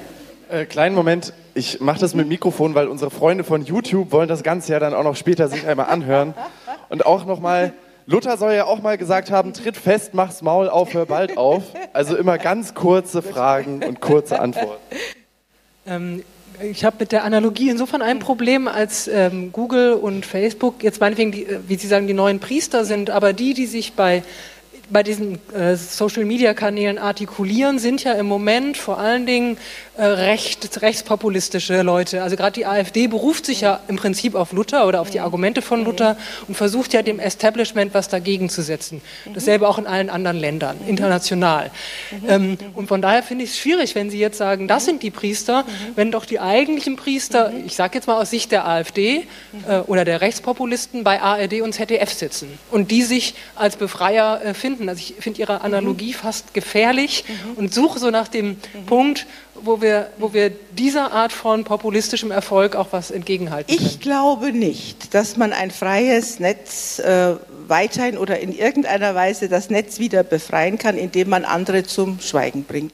Äh, 0.49 0.65
kleinen 0.65 0.95
Moment, 0.95 1.33
ich 1.55 1.81
mache 1.81 1.99
das 1.99 2.13
mit 2.13 2.27
Mikrofon, 2.27 2.73
weil 2.73 2.87
unsere 2.87 3.11
Freunde 3.11 3.43
von 3.43 3.65
YouTube 3.65 4.11
wollen 4.11 4.29
das 4.29 4.43
Ganze 4.43 4.71
ja 4.71 4.79
dann 4.79 4.93
auch 4.93 5.03
noch 5.03 5.15
später 5.15 5.49
sich 5.49 5.67
einmal 5.67 5.87
anhören. 5.87 6.33
Und 6.89 7.05
auch 7.05 7.25
nochmal, 7.25 7.73
Luther 8.05 8.37
soll 8.37 8.53
ja 8.53 8.65
auch 8.65 8.81
mal 8.81 8.97
gesagt 8.97 9.29
haben, 9.29 9.53
tritt 9.53 9.75
fest, 9.75 10.13
mach's 10.13 10.41
Maul 10.41 10.69
auf, 10.69 10.93
hör 10.93 11.05
bald 11.05 11.37
auf. 11.37 11.63
Also 11.91 12.15
immer 12.15 12.37
ganz 12.37 12.73
kurze 12.73 13.21
Fragen 13.21 13.83
und 13.83 13.99
kurze 13.99 14.39
Antworten. 14.39 14.81
Ähm, 15.85 16.23
ich 16.61 16.85
habe 16.85 16.95
mit 16.99 17.11
der 17.11 17.25
Analogie 17.25 17.69
insofern 17.69 18.01
ein 18.01 18.19
Problem, 18.19 18.69
als 18.69 19.07
ähm, 19.07 19.51
Google 19.51 19.93
und 19.93 20.25
Facebook 20.25 20.81
jetzt 20.81 21.01
meinetwegen, 21.01 21.31
die, 21.33 21.45
äh, 21.45 21.59
wie 21.67 21.75
Sie 21.75 21.87
sagen, 21.87 22.07
die 22.07 22.13
neuen 22.13 22.39
Priester 22.39 22.85
sind, 22.85 23.09
aber 23.09 23.33
die, 23.33 23.53
die 23.53 23.65
sich 23.65 23.93
bei 23.93 24.23
bei 24.89 25.03
diesen 25.03 25.39
äh, 25.53 25.75
Social-Media-Kanälen 25.75 26.97
artikulieren, 26.97 27.79
sind 27.79 28.03
ja 28.03 28.13
im 28.13 28.25
Moment 28.25 28.77
vor 28.77 28.99
allen 28.99 29.25
Dingen 29.25 29.57
äh, 29.97 30.03
recht, 30.03 30.81
rechtspopulistische 30.81 31.81
Leute. 31.81 32.23
Also 32.23 32.35
gerade 32.35 32.53
die 32.53 32.65
AfD 32.65 33.07
beruft 33.07 33.45
sich 33.45 33.61
ja 33.61 33.79
im 33.87 33.95
Prinzip 33.95 34.35
auf 34.35 34.51
Luther 34.51 34.87
oder 34.87 35.01
auf 35.01 35.09
die 35.09 35.19
Argumente 35.19 35.61
von 35.61 35.83
Luther 35.83 36.17
und 36.47 36.55
versucht 36.55 36.93
ja 36.93 37.01
dem 37.01 37.19
Establishment 37.19 37.93
was 37.93 38.07
dagegen 38.07 38.49
zu 38.49 38.61
setzen. 38.61 39.01
Dasselbe 39.33 39.67
auch 39.67 39.77
in 39.77 39.87
allen 39.87 40.09
anderen 40.09 40.37
Ländern, 40.37 40.77
international. 40.87 41.71
Ähm, 42.27 42.57
und 42.75 42.87
von 42.87 43.01
daher 43.01 43.23
finde 43.23 43.43
ich 43.43 43.51
es 43.51 43.57
schwierig, 43.59 43.95
wenn 43.95 44.09
Sie 44.09 44.19
jetzt 44.19 44.37
sagen, 44.37 44.67
das 44.67 44.85
sind 44.85 45.03
die 45.03 45.11
Priester, 45.11 45.65
wenn 45.95 46.11
doch 46.11 46.25
die 46.25 46.39
eigentlichen 46.39 46.95
Priester, 46.95 47.51
ich 47.65 47.75
sage 47.75 47.95
jetzt 47.95 48.07
mal 48.07 48.21
aus 48.21 48.29
Sicht 48.29 48.51
der 48.51 48.67
AfD 48.67 49.25
äh, 49.67 49.79
oder 49.87 50.05
der 50.05 50.21
Rechtspopulisten 50.21 51.03
bei 51.03 51.21
ARD 51.21 51.61
und 51.61 51.73
ZDF 51.73 52.13
sitzen 52.13 52.57
und 52.71 52.91
die 52.91 53.01
sich 53.01 53.33
als 53.55 53.75
Befreier 53.75 54.41
äh, 54.43 54.53
finden 54.53 54.76
finden. 54.77 54.89
Also 54.89 55.01
ich 55.01 55.21
finde 55.21 55.41
Ihre 55.41 55.61
Analogie 55.61 56.09
mhm. 56.09 56.17
fast 56.17 56.53
gefährlich 56.53 57.25
mhm. 57.27 57.57
und 57.57 57.73
suche 57.73 57.99
so 57.99 58.09
nach 58.09 58.27
dem 58.27 58.49
mhm. 58.49 58.85
Punkt, 58.85 59.27
wo 59.55 59.81
wir, 59.81 60.09
wo 60.17 60.33
wir 60.33 60.49
dieser 60.49 61.11
Art 61.11 61.33
von 61.33 61.63
populistischem 61.63 62.31
Erfolg 62.31 62.75
auch 62.75 62.87
was 62.91 63.11
entgegenhalten 63.11 63.75
können. 63.75 63.87
Ich 63.87 63.99
glaube 63.99 64.51
nicht, 64.51 65.13
dass 65.13 65.37
man 65.37 65.53
ein 65.53 65.71
freies 65.71 66.39
Netz 66.39 66.99
äh, 66.99 67.35
weiterhin 67.67 68.17
oder 68.17 68.39
in 68.39 68.55
irgendeiner 68.55 69.15
Weise 69.15 69.49
das 69.49 69.69
Netz 69.69 69.99
wieder 69.99 70.23
befreien 70.23 70.77
kann, 70.77 70.97
indem 70.97 71.29
man 71.29 71.45
andere 71.45 71.83
zum 71.83 72.19
Schweigen 72.19 72.63
bringt. 72.63 72.93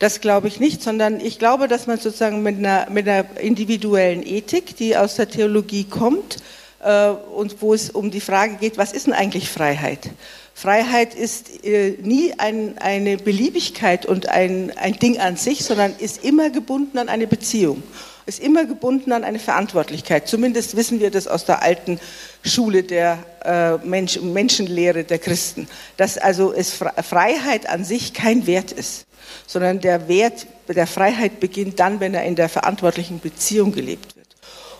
Das 0.00 0.20
glaube 0.20 0.48
ich 0.48 0.58
nicht, 0.58 0.82
sondern 0.82 1.20
ich 1.20 1.38
glaube, 1.38 1.68
dass 1.68 1.86
man 1.86 1.98
sozusagen 1.98 2.42
mit 2.42 2.58
einer, 2.58 2.90
mit 2.90 3.08
einer 3.08 3.24
individuellen 3.40 4.26
Ethik, 4.26 4.76
die 4.76 4.96
aus 4.96 5.14
der 5.14 5.28
Theologie 5.28 5.84
kommt, 5.84 6.38
äh, 6.84 7.08
und 7.08 7.60
wo 7.62 7.74
es 7.74 7.90
um 7.90 8.10
die 8.10 8.20
Frage 8.20 8.56
geht, 8.56 8.78
was 8.78 8.92
ist 8.92 9.06
denn 9.06 9.14
eigentlich 9.14 9.48
Freiheit? 9.48 10.10
Freiheit 10.54 11.14
ist 11.14 11.64
äh, 11.64 11.96
nie 12.00 12.32
ein, 12.38 12.78
eine 12.78 13.16
Beliebigkeit 13.16 14.06
und 14.06 14.28
ein, 14.28 14.72
ein 14.76 14.94
Ding 14.94 15.18
an 15.18 15.36
sich, 15.36 15.64
sondern 15.64 15.94
ist 15.98 16.24
immer 16.24 16.48
gebunden 16.48 16.96
an 16.98 17.08
eine 17.08 17.26
Beziehung, 17.26 17.82
ist 18.24 18.40
immer 18.40 18.64
gebunden 18.64 19.12
an 19.12 19.24
eine 19.24 19.40
Verantwortlichkeit. 19.40 20.28
Zumindest 20.28 20.76
wissen 20.76 21.00
wir 21.00 21.10
das 21.10 21.26
aus 21.26 21.44
der 21.44 21.62
alten 21.62 21.98
Schule 22.44 22.84
der 22.84 23.18
äh, 23.44 23.84
Mensch, 23.84 24.20
Menschenlehre 24.20 25.02
der 25.02 25.18
Christen, 25.18 25.66
dass 25.96 26.18
also 26.18 26.52
es 26.52 26.72
Freiheit 26.72 27.68
an 27.68 27.84
sich 27.84 28.14
kein 28.14 28.46
Wert 28.46 28.70
ist, 28.70 29.06
sondern 29.46 29.80
der 29.80 30.06
Wert 30.06 30.46
der 30.68 30.86
Freiheit 30.86 31.40
beginnt 31.40 31.80
dann, 31.80 31.98
wenn 31.98 32.14
er 32.14 32.24
in 32.24 32.36
der 32.36 32.48
verantwortlichen 32.48 33.18
Beziehung 33.18 33.72
gelebt. 33.72 34.13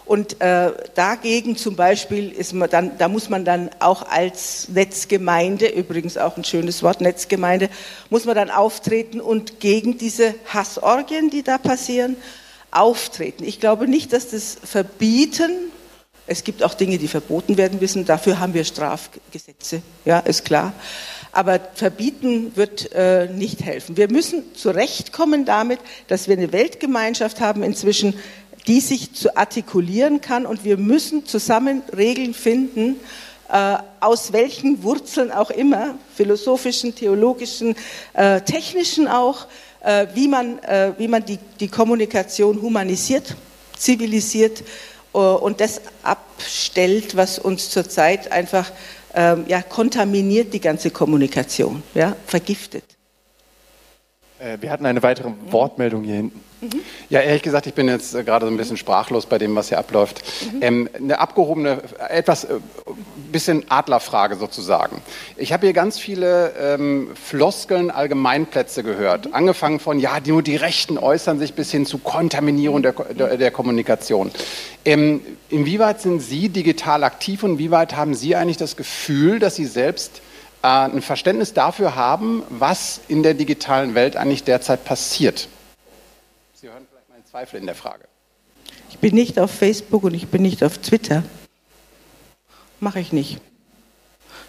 Und 0.06 0.40
äh, 0.42 0.72
dagegen 0.94 1.56
zum 1.56 1.76
Beispiel 1.76 2.30
ist 2.30 2.52
man 2.52 2.68
dann, 2.68 2.98
da 2.98 3.08
muss 3.08 3.30
man 3.30 3.44
dann 3.46 3.70
auch 3.78 4.06
als 4.06 4.68
Netzgemeinde, 4.68 5.68
übrigens 5.68 6.18
auch 6.18 6.36
ein 6.36 6.44
schönes 6.44 6.82
Wort, 6.82 7.00
Netzgemeinde, 7.00 7.70
muss 8.10 8.26
man 8.26 8.34
dann 8.34 8.50
auftreten 8.50 9.20
und 9.20 9.60
gegen 9.60 9.96
diese 9.96 10.34
Hassorgien, 10.52 11.30
die 11.30 11.42
da 11.42 11.56
passieren, 11.56 12.16
auftreten. 12.70 13.44
Ich 13.44 13.60
glaube 13.60 13.88
nicht, 13.88 14.12
dass 14.12 14.30
das 14.30 14.58
Verbieten, 14.62 15.70
es 16.26 16.44
gibt 16.44 16.62
auch 16.62 16.74
Dinge, 16.74 16.98
die 16.98 17.08
verboten 17.08 17.56
werden 17.56 17.78
müssen, 17.80 18.04
dafür 18.04 18.40
haben 18.40 18.52
wir 18.52 18.64
Strafgesetze, 18.64 19.80
ja, 20.04 20.18
ist 20.18 20.44
klar. 20.44 20.74
Aber 21.32 21.58
verbieten 21.74 22.52
wird 22.54 22.92
äh, 22.92 23.26
nicht 23.26 23.64
helfen. 23.64 23.96
Wir 23.96 24.08
müssen 24.08 24.54
zurechtkommen 24.54 25.44
damit, 25.44 25.80
dass 26.06 26.28
wir 26.28 26.36
eine 26.36 26.52
Weltgemeinschaft 26.52 27.40
haben 27.40 27.64
inzwischen, 27.64 28.14
die 28.66 28.80
sich 28.80 29.12
zu 29.14 29.36
artikulieren 29.36 30.20
kann 30.20 30.46
und 30.46 30.64
wir 30.64 30.76
müssen 30.76 31.26
zusammen 31.26 31.82
Regeln 31.94 32.34
finden, 32.34 32.96
äh, 33.52 33.76
aus 34.00 34.32
welchen 34.32 34.82
Wurzeln 34.82 35.30
auch 35.30 35.50
immer, 35.50 35.96
philosophischen, 36.16 36.94
theologischen, 36.94 37.76
äh, 38.14 38.40
technischen 38.40 39.06
auch, 39.06 39.46
äh, 39.82 40.06
wie 40.14 40.28
man, 40.28 40.58
wie 40.96 41.08
man 41.08 41.24
die, 41.24 41.38
die 41.60 41.68
Kommunikation 41.68 42.60
humanisiert, 42.62 43.36
zivilisiert 43.76 44.64
und 45.12 45.60
das 45.60 45.82
abstellt, 46.02 47.16
was 47.16 47.38
uns 47.38 47.70
zurzeit 47.70 48.32
einfach 48.32 48.72
ähm, 49.14 49.44
ja, 49.46 49.62
kontaminiert 49.62 50.52
die 50.52 50.60
ganze 50.60 50.90
Kommunikation, 50.90 51.82
ja, 51.94 52.16
vergiftet. 52.26 52.84
Wir 54.58 54.70
hatten 54.70 54.86
eine 54.86 55.02
weitere 55.02 55.30
Wortmeldung 55.50 56.02
hier 56.02 56.16
hinten. 56.16 56.43
Ja, 57.10 57.20
ehrlich 57.20 57.42
gesagt, 57.42 57.66
ich 57.66 57.74
bin 57.74 57.88
jetzt 57.88 58.14
äh, 58.14 58.24
gerade 58.24 58.46
so 58.46 58.52
ein 58.52 58.56
bisschen 58.56 58.76
sprachlos 58.76 59.26
bei 59.26 59.38
dem, 59.38 59.54
was 59.54 59.68
hier 59.68 59.78
abläuft. 59.78 60.22
Ähm, 60.60 60.88
eine 60.94 61.18
abgehobene, 61.18 61.82
etwas 62.08 62.44
äh, 62.44 62.54
bisschen 63.34 63.64
Adlerfrage 63.68 64.36
sozusagen. 64.36 65.02
Ich 65.36 65.52
habe 65.52 65.66
hier 65.66 65.74
ganz 65.74 65.98
viele 65.98 66.52
ähm, 66.58 67.10
Floskeln, 67.14 67.90
Allgemeinplätze 67.90 68.82
gehört. 68.84 69.34
Angefangen 69.34 69.80
von, 69.80 69.98
ja, 69.98 70.18
nur 70.24 70.42
die 70.42 70.56
Rechten 70.56 70.98
äußern 70.98 71.38
sich 71.38 71.54
bis 71.54 71.70
hin 71.70 71.84
zu 71.84 71.98
Kontaminierung 71.98 72.82
der, 72.82 72.92
der, 72.92 73.36
der 73.36 73.50
Kommunikation. 73.50 74.30
Ähm, 74.84 75.20
inwieweit 75.50 76.00
sind 76.00 76.20
Sie 76.20 76.48
digital 76.48 77.02
aktiv 77.04 77.42
und 77.42 77.52
inwieweit 77.52 77.96
haben 77.96 78.14
Sie 78.14 78.36
eigentlich 78.36 78.56
das 78.56 78.76
Gefühl, 78.76 79.40
dass 79.40 79.56
Sie 79.56 79.66
selbst 79.66 80.22
äh, 80.62 80.68
ein 80.68 81.02
Verständnis 81.02 81.52
dafür 81.52 81.96
haben, 81.96 82.42
was 82.50 83.00
in 83.08 83.22
der 83.22 83.34
digitalen 83.34 83.94
Welt 83.94 84.16
eigentlich 84.16 84.44
derzeit 84.44 84.84
passiert? 84.84 85.48
Sie 86.54 86.68
hören 86.68 86.86
vielleicht 86.88 87.10
meinen 87.10 87.23
Zweifel 87.34 87.58
in 87.58 87.66
der 87.66 87.74
Frage. 87.74 88.04
Ich 88.90 88.98
bin 88.98 89.16
nicht 89.16 89.40
auf 89.40 89.50
Facebook 89.50 90.04
und 90.04 90.14
ich 90.14 90.28
bin 90.28 90.42
nicht 90.42 90.62
auf 90.62 90.78
Twitter. 90.78 91.24
Mache 92.78 93.00
ich 93.00 93.12
nicht. 93.12 93.40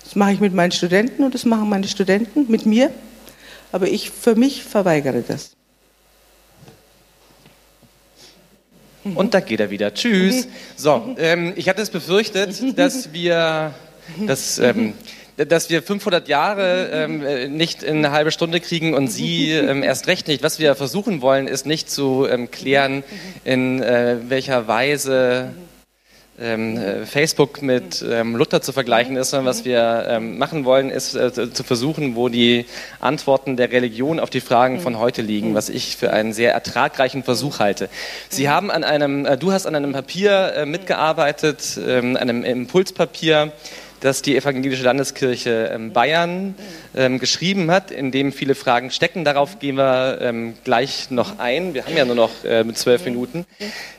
Das 0.04 0.16
mache 0.16 0.34
ich 0.34 0.40
mit 0.40 0.54
meinen 0.54 0.72
Studenten 0.72 1.24
und 1.24 1.34
das 1.34 1.46
machen 1.46 1.68
meine 1.68 1.88
Studenten 1.88 2.46
mit 2.48 2.68
mir. 2.68 2.92
Aber 3.72 3.88
ich 3.88 4.12
für 4.12 4.36
mich 4.36 4.64
verweigere 4.64 5.24
das. 5.24 5.56
Und 9.04 9.34
da 9.34 9.40
geht 9.40 9.62
er 9.62 9.72
wieder. 9.72 9.92
Tschüss. 9.92 10.48
So, 10.76 11.16
ähm, 11.18 11.54
ich 11.56 11.68
hatte 11.68 11.82
es 11.82 11.90
befürchtet, 11.90 12.56
dass 12.78 13.12
wir, 13.12 13.74
dass, 14.28 14.60
ähm, 14.60 14.94
dass 15.38 15.70
wir 15.70 15.84
500 15.84 16.28
Jahre 16.28 16.90
ähm, 16.92 17.26
äh, 17.26 17.48
nicht 17.48 17.84
in 17.84 17.98
eine 17.98 18.12
halbe 18.12 18.32
Stunde 18.32 18.60
kriegen 18.60 18.94
und 18.94 19.08
Sie 19.08 19.52
ähm, 19.52 19.84
erst 19.84 20.08
recht 20.08 20.28
nicht. 20.28 20.44
Was 20.44 20.60
wir 20.60 20.76
versuchen 20.76 21.22
wollen, 21.22 21.48
ist 21.48 21.66
nicht 21.66 21.90
zu 21.90 22.26
ähm, 22.30 22.52
klären, 22.52 23.04
in 23.44 23.82
äh, 23.82 24.18
welcher 24.28 24.68
Weise 24.68 25.54
ähm, 26.38 26.78
äh, 26.78 27.06
Facebook 27.06 27.62
mit 27.62 28.04
ähm, 28.06 28.36
Luther 28.36 28.62
zu 28.62 28.74
vergleichen 28.74 29.16
ist, 29.16 29.30
sondern 29.30 29.46
was 29.46 29.64
wir 29.64 30.20
machen 30.20 30.66
wollen, 30.66 30.90
ist 30.90 31.16
äh, 31.16 31.32
zu 31.32 31.64
versuchen, 31.64 32.18
wo 32.18 32.28
die 32.28 32.66
Antworten 33.00 33.56
der 33.56 33.72
Religion 33.72 34.20
auf 34.20 34.30
die 34.30 34.42
Fragen 34.42 34.82
von 34.82 35.00
heute 35.00 35.22
liegen, 35.22 35.56
was 35.56 35.70
ich 35.70 35.96
für 35.96 36.12
einen 36.12 36.34
sehr 36.34 36.54
ertragreichen 36.54 37.24
Versuch 37.24 37.60
halte. 37.60 37.88
Sie 38.28 38.50
haben 38.50 38.70
an 38.70 38.84
einem, 38.84 39.26
du 39.40 39.54
hast 39.54 39.66
an 39.66 39.76
einem 39.76 39.94
Papier 39.94 40.66
mitgearbeitet, 40.66 41.78
einem 41.78 42.44
Impulspapier, 42.44 43.54
das 44.06 44.22
die 44.22 44.36
Evangelische 44.38 44.84
Landeskirche 44.84 45.72
ähm, 45.74 45.92
Bayern 45.92 46.56
ähm, 46.96 47.20
geschrieben 47.20 47.70
hat, 47.72 47.92
in 47.92 48.12
dem 48.12 48.32
viele 48.32 48.56
Fragen 48.56 48.92
stecken. 48.92 49.26
Darauf 49.26 49.60
gehen 49.60 49.76
wir 49.76 50.20
ähm, 50.22 50.54
gleich 50.64 51.12
noch 51.12 51.40
ein. 51.40 51.74
Wir 51.74 51.86
haben 51.86 51.98
ja 51.98 52.06
nur 52.06 52.16
noch 52.16 52.44
äh, 52.44 52.64
zwölf 52.74 53.04
Minuten. 53.06 53.46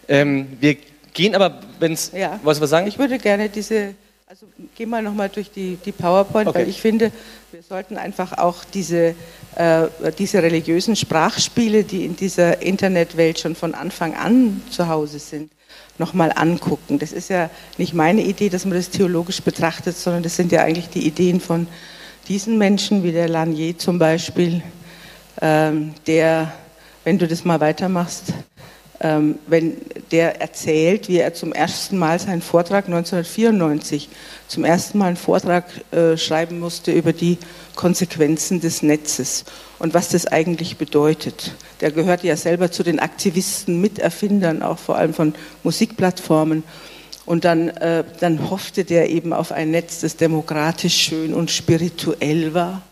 Wir 0.09 0.77
gehen 1.13 1.35
aber, 1.35 1.61
wenn 1.81 1.93
es. 1.93 2.13
Ja. 2.13 2.39
Wolltest 2.43 2.61
du 2.61 2.63
was 2.63 2.71
sagen? 2.71 2.87
Ich 2.87 2.99
würde 2.99 3.19
gerne 3.19 3.49
diese, 3.49 3.95
also 4.29 4.47
geh 4.77 4.87
mal 4.87 5.03
nochmal 5.03 5.29
durch 5.29 5.51
die, 5.51 5.79
die 5.85 5.93
PowerPoint, 5.93 6.49
Okay. 6.49 6.61
weil 6.61 6.69
ich 6.69 6.81
finde, 6.81 7.11
wir 7.53 7.63
sollten 7.63 7.97
einfach 7.97 8.39
auch 8.39 8.65
diese, 8.65 9.15
diese 10.19 10.43
religiösen 10.43 10.97
Sprachspiele, 10.97 11.85
die 11.85 12.05
in 12.05 12.15
dieser 12.15 12.61
Internetwelt 12.61 13.39
schon 13.39 13.55
von 13.55 13.75
Anfang 13.75 14.15
an 14.15 14.61
zu 14.71 14.89
Hause 14.89 15.19
sind, 15.19 15.51
nochmal 15.99 16.33
angucken. 16.35 16.99
Das 16.99 17.13
ist 17.13 17.31
ja 17.31 17.49
nicht 17.79 17.95
meine 17.95 18.23
Idee, 18.23 18.49
dass 18.49 18.65
man 18.65 18.75
das 18.75 18.91
theologisch 18.91 19.41
betrachtet, 19.41 19.97
sondern 19.97 20.23
das 20.23 20.37
sind 20.37 20.53
ja 20.53 20.63
eigentlich 20.63 20.91
die 20.91 21.07
Ideen 21.07 21.41
von 21.41 21.67
diesen 22.29 22.59
Menschen, 22.59 23.03
wie 23.03 23.13
der 23.13 23.29
Lanier 23.29 23.79
zum 23.79 23.99
Beispiel, 23.99 24.63
ähm, 25.41 25.95
der, 26.07 26.53
wenn 27.05 27.19
du 27.19 27.27
das 27.27 27.45
mal 27.45 27.61
weitermachst, 27.61 28.35
wenn 28.99 29.77
der 30.11 30.41
erzählt, 30.41 31.09
wie 31.09 31.19
er 31.19 31.35
zum 31.35 31.53
ersten 31.53 31.99
Mal 31.99 32.19
seinen 32.19 32.41
Vortrag 32.41 32.87
1994 32.87 34.09
zum 34.49 34.65
ersten 34.65 34.99
Mal 34.99 35.09
einen 35.09 35.17
Vortrag 35.17 35.65
äh, 35.93 36.17
schreiben 36.17 36.61
musste 36.61 36.93
über 36.93 37.13
die 37.13 37.39
Konsequenzen 37.75 38.61
des 38.61 38.83
Netzes 38.83 39.45
und 39.79 39.93
was 39.93 40.09
das 40.09 40.27
eigentlich 40.27 40.79
bedeutet. 40.79 41.55
Der 41.81 41.91
gehört 41.91 42.25
ja 42.25 42.37
selber 42.37 42.71
zu 42.71 42.83
den 42.83 42.99
Aktivisten, 42.99 43.81
Miterfindern, 43.81 44.63
auch 44.63 44.79
vor 44.79 44.97
allem 44.97 45.13
von 45.13 45.35
Musikplattformen. 45.63 46.63
Und 47.27 47.45
dann, 47.45 47.69
äh, 47.69 48.05
dann 48.21 48.51
hoffte 48.51 48.85
der 48.85 49.11
eben 49.11 49.33
auf 49.33 49.53
ein 49.53 49.73
Netz, 49.73 50.01
das 50.01 50.17
demokratisch, 50.17 50.95
schön 50.95 51.35
und 51.35 51.51
spirituell 51.51 52.55
war 52.55 52.83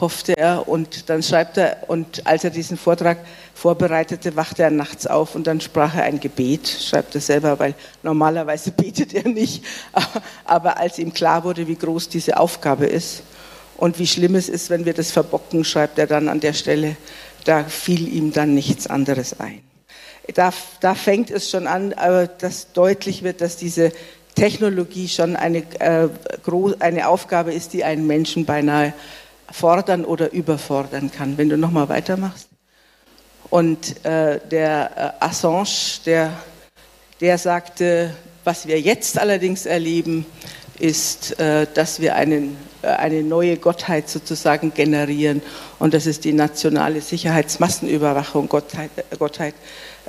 hoffte 0.00 0.36
er. 0.36 0.68
Und 0.68 1.08
dann 1.08 1.22
schreibt 1.22 1.56
er, 1.56 1.78
und 1.88 2.26
als 2.26 2.44
er 2.44 2.50
diesen 2.50 2.76
Vortrag 2.76 3.18
vorbereitete, 3.54 4.36
wachte 4.36 4.62
er 4.62 4.70
nachts 4.70 5.06
auf 5.06 5.34
und 5.34 5.46
dann 5.46 5.60
sprach 5.60 5.94
er 5.94 6.04
ein 6.04 6.20
Gebet, 6.20 6.68
schreibt 6.68 7.14
er 7.14 7.20
selber, 7.20 7.58
weil 7.58 7.74
normalerweise 8.02 8.70
betet 8.76 9.14
er 9.14 9.28
nicht. 9.28 9.64
Aber 10.44 10.78
als 10.78 10.98
ihm 10.98 11.12
klar 11.12 11.44
wurde, 11.44 11.66
wie 11.68 11.76
groß 11.76 12.08
diese 12.08 12.36
Aufgabe 12.38 12.86
ist 12.86 13.22
und 13.76 13.98
wie 13.98 14.06
schlimm 14.06 14.34
es 14.34 14.48
ist, 14.48 14.70
wenn 14.70 14.84
wir 14.84 14.94
das 14.94 15.10
verbocken, 15.12 15.64
schreibt 15.64 15.98
er 15.98 16.06
dann 16.06 16.28
an 16.28 16.40
der 16.40 16.52
Stelle, 16.52 16.96
da 17.44 17.64
fiel 17.64 18.08
ihm 18.08 18.32
dann 18.32 18.54
nichts 18.54 18.86
anderes 18.86 19.38
ein. 19.38 19.60
Da, 20.34 20.54
da 20.80 20.94
fängt 20.94 21.30
es 21.30 21.50
schon 21.50 21.66
an, 21.66 21.94
dass 22.38 22.72
deutlich 22.72 23.22
wird, 23.22 23.42
dass 23.42 23.58
diese 23.58 23.92
Technologie 24.34 25.08
schon 25.08 25.36
eine, 25.36 25.58
äh, 25.80 26.08
eine 26.80 27.08
Aufgabe 27.08 27.52
ist, 27.52 27.72
die 27.72 27.84
einen 27.84 28.06
Menschen 28.06 28.46
beinahe 28.46 28.94
fordern 29.54 30.04
oder 30.04 30.32
überfordern 30.32 31.12
kann. 31.12 31.38
Wenn 31.38 31.48
du 31.48 31.56
nochmal 31.56 31.88
weitermachst. 31.88 32.48
Und 33.50 34.04
äh, 34.04 34.40
der 34.50 35.14
äh, 35.20 35.24
Assange, 35.24 36.00
der, 36.06 36.32
der 37.20 37.38
sagte, 37.38 38.10
was 38.42 38.66
wir 38.66 38.80
jetzt 38.80 39.16
allerdings 39.16 39.64
erleben, 39.64 40.26
ist, 40.80 41.38
äh, 41.38 41.68
dass 41.72 42.00
wir 42.00 42.16
einen, 42.16 42.56
äh, 42.82 42.88
eine 42.88 43.22
neue 43.22 43.56
Gottheit 43.56 44.08
sozusagen 44.08 44.74
generieren. 44.74 45.40
Und 45.78 45.94
das 45.94 46.06
ist 46.06 46.24
die 46.24 46.32
nationale 46.32 47.00
Sicherheitsmassenüberwachung, 47.00 48.48
Gottheit, 48.48 48.90
äh, 48.96 49.16
Gottheit 49.16 49.54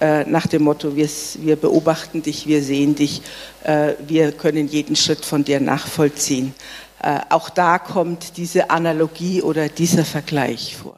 äh, 0.01 0.23
nach 0.23 0.47
dem 0.47 0.63
Motto, 0.63 0.95
wir, 0.95 1.07
wir 1.35 1.55
beobachten 1.55 2.23
dich, 2.23 2.47
wir 2.47 2.63
sehen 2.63 2.95
dich, 2.95 3.21
wir 4.07 4.31
können 4.33 4.67
jeden 4.67 4.95
Schritt 4.95 5.25
von 5.25 5.43
dir 5.43 5.59
nachvollziehen. 5.59 6.53
Äh, 7.01 7.19
auch 7.29 7.49
da 7.49 7.77
kommt 7.79 8.37
diese 8.37 8.69
Analogie 8.69 9.41
oder 9.41 9.69
dieser 9.69 10.05
Vergleich 10.05 10.75
vor. 10.77 10.95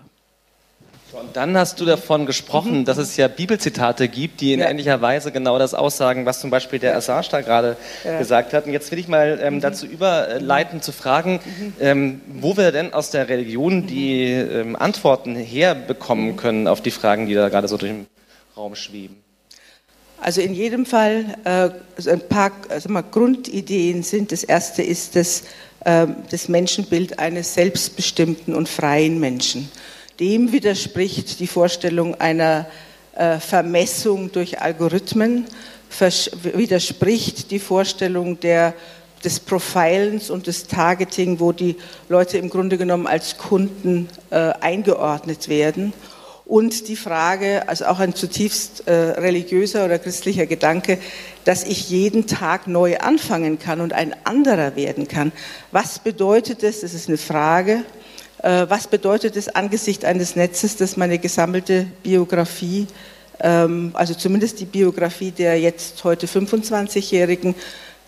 Und 1.14 1.36
dann 1.36 1.58
hast 1.58 1.80
du 1.80 1.86
davon 1.86 2.26
gesprochen, 2.28 2.86
dass 2.86 2.98
es 2.98 3.18
ja 3.18 3.28
Bibelzitate 3.28 4.08
gibt, 4.08 4.40
die 4.42 4.54
in 4.54 4.60
Mhm. 4.60 4.64
Ja. 4.64 4.70
ähnlicher 4.70 5.02
Weise 5.02 5.32
genau 5.32 5.58
das 5.58 5.74
aussagen, 5.74 6.26
was 6.28 6.40
zum 6.42 6.50
Beispiel 6.52 6.78
der 6.80 6.96
Assange 6.96 7.26
da 7.32 7.42
gerade 7.42 7.76
gesagt 8.20 8.54
hat. 8.54 8.66
Und 8.68 8.74
jetzt 8.74 8.92
will 8.92 9.00
ich 9.00 9.08
mal 9.08 9.38
Mhm. 9.38 9.42
ähm, 9.42 9.62
dazu 9.62 9.88
überleiten, 9.88 10.82
zu 10.82 10.92
fragen, 10.92 11.40
ähm, 11.80 12.22
wo 12.28 12.56
wir 12.58 12.72
denn 12.72 12.94
aus 12.94 13.10
der 13.10 13.30
Religion 13.30 13.88
die 13.88 14.26
ähm, 14.26 14.76
Antworten 14.76 15.36
herbekommen 15.36 16.34
Mhm. 16.34 16.38
können 16.38 16.68
auf 16.68 16.82
die 16.82 16.92
Fragen, 16.92 17.26
die 17.26 17.34
da 17.34 17.50
gerade 17.50 17.68
so 17.68 17.78
durch 17.78 17.92
den 17.94 18.06
Raum 18.56 18.76
schweben. 18.76 19.16
Also 20.20 20.42
in 20.42 20.54
jedem 20.54 20.86
Fall 20.86 21.26
äh, 21.46 21.70
ein 22.10 22.22
paar 22.28 22.52
sag 22.70 22.90
mal, 22.90 23.04
Grundideen 23.04 24.04
sind. 24.04 24.32
Das 24.32 24.44
erste 24.44 24.82
ist 24.84 25.16
das, 25.16 25.44
äh, 25.88 26.06
das 26.30 26.50
Menschenbild 26.50 27.17
eines 27.17 27.54
selbstbestimmten 27.54 28.54
und 28.54 28.67
freien 28.67 29.21
Menschen. 29.21 29.71
Dem 30.19 30.52
widerspricht 30.52 31.39
die 31.39 31.47
Vorstellung 31.47 32.13
einer 32.15 32.67
äh, 33.15 33.39
Vermessung 33.39 34.30
durch 34.34 34.60
Algorithmen, 34.60 35.45
widerspricht 36.54 37.52
die 37.52 37.60
Vorstellung 37.60 38.38
der, 38.41 38.73
des 39.23 39.39
Profilens 39.39 40.30
und 40.30 40.47
des 40.47 40.67
Targeting, 40.67 41.39
wo 41.39 41.54
die 41.54 41.78
Leute 42.10 42.38
im 42.38 42.50
Grunde 42.50 42.78
genommen 42.78 43.08
als 43.08 43.38
Kunden 43.38 44.10
äh, 44.30 44.52
eingeordnet 44.60 45.47
werden. 45.47 45.93
Und 46.48 46.88
die 46.88 46.96
Frage, 46.96 47.68
also 47.68 47.88
auch 47.88 48.00
ein 48.00 48.16
zutiefst 48.16 48.88
äh, 48.88 48.94
religiöser 48.94 49.84
oder 49.84 50.00
christlicher 50.00 50.46
Gedanke, 50.46 50.98
dass 51.44 51.66
ich 51.66 51.90
jeden 51.90 52.26
Tag 52.26 52.68
neu 52.68 53.00
anfangen 53.00 53.60
kann 53.60 53.82
und 53.82 53.92
ein 53.92 54.16
anderer 54.24 54.78
werden 54.78 55.10
kann. 55.10 55.34
Was 55.74 56.00
bedeutet 56.00 56.64
das? 56.64 56.82
Das 56.82 56.94
ist 56.94 57.10
eine 57.10 57.18
Frage. 57.18 57.84
Äh, 58.42 58.66
was 58.70 58.88
bedeutet 58.88 59.36
es 59.36 59.50
angesichts 59.50 60.06
eines 60.06 60.38
Netzes, 60.38 60.78
das 60.78 60.96
meine 60.96 61.20
gesammelte 61.20 61.86
Biografie, 62.02 62.88
ähm, 63.42 63.92
also 63.94 64.14
zumindest 64.14 64.62
die 64.62 64.66
Biografie 64.66 65.32
der 65.32 65.60
jetzt 65.60 66.02
heute 66.06 66.28
25-Jährigen, 66.28 67.56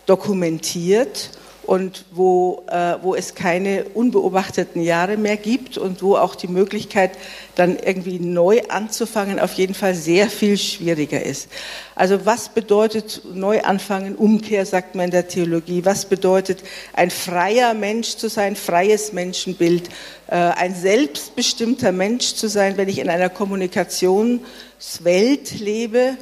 dokumentiert 0.06 1.30
und 1.62 2.04
wo, 2.12 2.64
äh, 2.68 2.96
wo 3.02 3.14
es 3.14 3.34
keine 3.34 3.84
unbeobachteten 3.94 4.82
Jahre 4.82 5.16
mehr 5.16 5.36
gibt 5.36 5.78
und 5.78 6.02
wo 6.02 6.16
auch 6.16 6.34
die 6.34 6.48
Möglichkeit, 6.48 7.12
dann 7.54 7.78
irgendwie 7.78 8.18
neu 8.18 8.62
anzufangen, 8.68 9.38
auf 9.38 9.52
jeden 9.52 9.74
Fall 9.74 9.94
sehr 9.94 10.28
viel 10.30 10.58
schwieriger 10.58 11.22
ist. 11.22 11.48
Also 11.94 12.26
was 12.26 12.48
bedeutet 12.48 13.22
neu 13.34 13.62
anfangen, 13.62 14.16
Umkehr, 14.16 14.66
sagt 14.66 14.94
man 14.94 15.06
in 15.06 15.10
der 15.10 15.26
Theologie, 15.28 15.84
was 15.84 16.06
bedeutet 16.06 16.62
ein 16.94 17.10
freier 17.10 17.74
Mensch 17.74 18.16
zu 18.16 18.28
sein, 18.28 18.56
freies 18.56 19.12
Menschenbild, 19.12 19.90
äh, 20.28 20.36
ein 20.36 20.74
selbstbestimmter 20.74 21.92
Mensch 21.92 22.34
zu 22.34 22.48
sein, 22.48 22.78
wenn 22.78 22.88
ich 22.88 22.98
in 22.98 23.10
einer 23.10 23.28
Kommunikationswelt 23.28 25.60
lebe, 25.60 26.16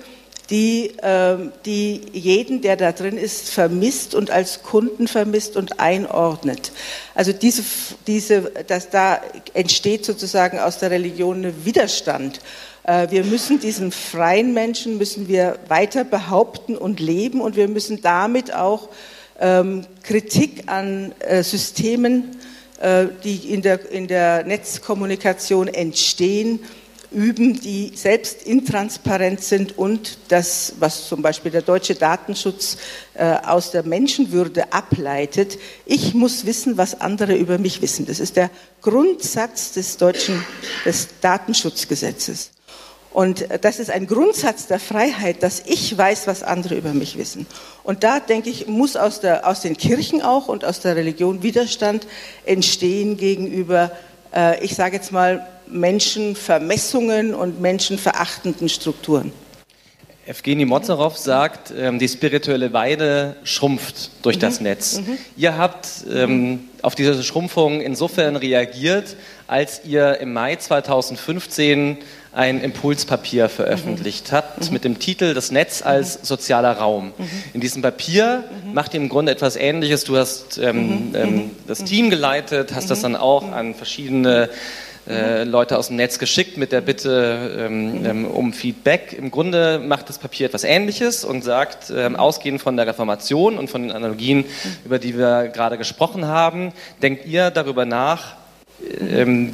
die, 0.51 0.93
ähm, 1.03 1.53
die 1.67 2.01
jeden, 2.13 2.63
der 2.63 2.77
da 2.77 2.93
drin 2.93 3.19
ist, 3.19 3.51
vermisst 3.51 4.15
und 4.15 4.31
als 4.31 4.63
Kunden 4.63 5.07
vermisst 5.07 5.57
und 5.57 5.79
einordnet. 5.79 6.73
Also 7.15 7.33
diese, 7.33 7.63
diese, 8.07 8.43
dass 8.67 8.89
da 8.89 9.21
entsteht 9.53 10.05
sozusagen 10.05 10.59
aus 10.59 10.79
der 10.79 10.91
Religion 10.91 11.45
ein 11.45 11.65
Widerstand. 11.65 12.41
Äh, 12.85 13.11
wir 13.11 13.25
müssen 13.25 13.61
diesen 13.61 13.93
freien 13.93 14.55
Menschen 14.55 14.97
müssen 14.97 15.29
wir 15.29 15.59
weiter 15.69 16.05
behaupten 16.05 16.77
und 16.77 16.99
leben 16.99 17.43
und 17.43 17.57
wir 17.57 17.69
müssen 17.69 18.01
damit 18.01 18.55
auch 18.55 18.89
ähm, 19.41 19.85
Kritik 20.03 20.65
an 20.67 21.13
äh, 21.21 21.43
Systemen, 21.43 22.37
äh, 22.81 23.07
die 23.23 23.53
in 23.53 23.61
der, 23.61 23.91
in 23.91 24.09
der 24.09 24.45
Netzkommunikation 24.45 25.69
entstehen, 25.69 26.61
üben, 27.11 27.61
die 27.61 27.93
selbst 27.95 28.43
intransparent 28.43 29.43
sind 29.43 29.79
und 29.79 30.19
das, 30.29 30.75
was 30.79 31.09
zum 31.09 31.23
Beispiel 31.23 31.51
der 31.51 31.63
deutsche 31.63 31.95
Datenschutz 31.95 32.77
äh, 33.15 33.25
aus 33.45 33.71
der 33.71 33.83
Menschenwürde 33.83 34.73
ableitet, 34.73 35.59
ich 35.87 36.15
muss 36.15 36.45
wissen, 36.45 36.77
was 36.77 37.01
andere 37.01 37.35
über 37.35 37.59
mich 37.59 37.81
wissen. 37.81 38.07
Das 38.07 38.21
ist 38.21 38.37
der 38.37 38.51
Grundsatz 38.83 39.73
des 39.73 39.97
deutschen 39.97 40.45
des 40.85 41.09
Datenschutzgesetzes. 41.21 42.51
Und 43.11 43.51
äh, 43.51 43.59
das 43.59 43.79
ist 43.79 43.91
ein 43.91 44.07
Grundsatz 44.07 44.67
der 44.67 44.79
Freiheit, 44.79 45.43
dass 45.43 45.63
ich 45.67 45.97
weiß, 45.97 46.27
was 46.27 46.43
andere 46.43 46.75
über 46.77 46.93
mich 46.93 47.17
wissen. 47.17 47.47
Und 47.85 48.05
da, 48.05 48.21
denke 48.21 48.51
ich, 48.51 48.67
muss 48.67 48.97
aus, 48.97 49.21
der, 49.21 49.47
aus 49.49 49.63
den 49.63 49.77
Kirchen 49.77 50.21
auch 50.23 50.49
und 50.49 50.65
aus 50.65 50.81
der 50.81 50.95
Religion 50.95 51.43
Widerstand 51.43 52.07
entstehen 52.45 53.17
gegenüber, 53.17 53.93
äh, 54.35 54.63
ich 54.63 54.75
sage 54.75 54.97
jetzt 54.97 55.11
mal, 55.11 55.47
Menschenvermessungen 55.71 57.35
und 57.35 57.61
menschenverachtenden 57.61 58.69
Strukturen. 58.69 59.33
Evgeny 60.29 60.67
Mozarow 60.67 61.17
sagt, 61.17 61.73
ähm, 61.75 61.99
die 61.99 62.07
spirituelle 62.07 62.75
Weide 62.75 63.37
schrumpft 63.45 64.11
durch 64.21 64.37
mhm. 64.37 64.41
das 64.41 64.61
Netz. 64.61 65.01
Mhm. 65.01 65.19
Ihr 65.39 65.57
habt 65.57 65.89
ähm, 66.13 66.69
auf 66.83 66.95
diese 66.95 67.23
Schrumpfung 67.23 67.81
insofern 67.81 68.37
reagiert, 68.37 69.17
als 69.47 69.87
ihr 69.87 70.21
im 70.21 70.35
Mai 70.35 70.57
2015 70.57 71.97
ein 72.33 72.61
Impulspapier 72.61 73.49
veröffentlicht 73.49 74.31
mhm. 74.31 74.37
habt 74.37 74.67
mhm. 74.67 74.73
mit 74.75 74.85
dem 74.85 74.99
Titel 74.99 75.33
Das 75.33 75.51
Netz 75.51 75.81
als 75.81 76.19
sozialer 76.23 76.73
Raum. 76.73 77.15
Mhm. 77.17 77.29
In 77.55 77.61
diesem 77.63 77.81
Papier 77.81 78.45
mhm. 78.67 78.75
macht 78.75 78.93
ihr 78.93 79.01
im 79.01 79.09
Grunde 79.09 79.33
etwas 79.33 79.57
Ähnliches. 79.57 80.05
Du 80.05 80.19
hast 80.19 80.59
ähm, 80.59 81.15
ähm, 81.15 81.51
das 81.67 81.85
Team 81.85 82.11
geleitet, 82.11 82.75
hast 82.75 82.91
das 82.91 83.01
dann 83.01 83.17
auch 83.17 83.51
an 83.51 83.75
verschiedene 83.75 84.51
äh, 85.09 85.45
Leute 85.45 85.79
aus 85.79 85.89
dem 85.89 85.97
Netz 85.97 86.19
geschickt 86.19 86.57
mit 86.57 86.73
der 86.73 86.81
Bitte 86.81 87.57
ähm, 87.59 88.05
ähm, 88.05 88.25
um 88.27 88.53
Feedback. 88.53 89.15
Im 89.17 89.31
Grunde 89.31 89.79
macht 89.79 90.09
das 90.09 90.19
Papier 90.19 90.47
etwas 90.47 90.65
Ähnliches 90.65 91.25
und 91.25 91.43
sagt, 91.43 91.91
ähm, 91.95 92.17
ausgehend 92.17 92.61
von 92.61 92.77
der 92.77 92.87
Reformation 92.87 93.59
und 93.59 93.71
von 93.71 93.83
den 93.83 93.93
Analogien, 93.93 94.45
über 94.85 94.99
die 94.99 95.17
wir 95.17 95.49
gerade 95.49 95.79
gesprochen 95.79 96.27
haben, 96.27 96.73
denkt 97.03 97.27
ihr 97.27 97.51
darüber 97.51 97.85
nach, 97.87 98.37
ähm, 99.01 99.53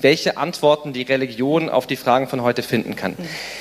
welche 0.00 0.36
Antworten 0.36 0.92
die 0.92 1.02
Religion 1.02 1.70
auf 1.70 1.86
die 1.86 1.96
Fragen 1.96 2.28
von 2.28 2.42
heute 2.42 2.62
finden 2.62 2.94
kann. 2.94 3.16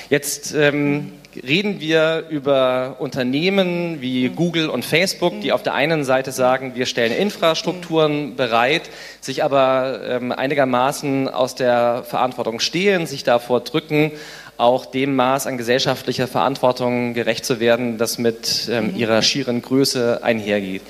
Jetzt 0.10 0.54
ähm, 0.54 1.14
reden 1.42 1.80
wir 1.80 2.26
über 2.30 2.98
Unternehmen 3.00 4.02
wie 4.02 4.30
Google 4.30 4.70
und 4.70 4.86
Facebook, 4.86 5.42
die 5.42 5.52
auf 5.52 5.64
der 5.64 5.74
einen 5.74 6.04
Seite 6.04 6.32
sagen, 6.32 6.74
wir 6.76 6.86
stellen 6.86 7.12
Infrastrukturen 7.12 8.36
bereit, 8.36 8.84
sich 9.22 9.44
aber 9.44 10.02
ähm, 10.08 10.32
einigermaßen 10.32 11.30
aus 11.30 11.56
der 11.56 12.04
Verantwortung 12.04 12.60
stehlen, 12.60 13.08
sich 13.08 13.24
davor 13.24 13.62
drücken, 13.62 14.12
auch 14.58 14.86
dem 14.86 15.16
Maß 15.16 15.48
an 15.48 15.58
gesellschaftlicher 15.58 16.28
Verantwortung 16.28 17.14
gerecht 17.14 17.46
zu 17.46 17.60
werden, 17.60 17.98
das 17.98 18.18
mit 18.18 18.70
ähm, 18.72 18.96
ihrer 18.96 19.22
schieren 19.22 19.62
Größe 19.62 20.24
einhergeht. 20.24 20.84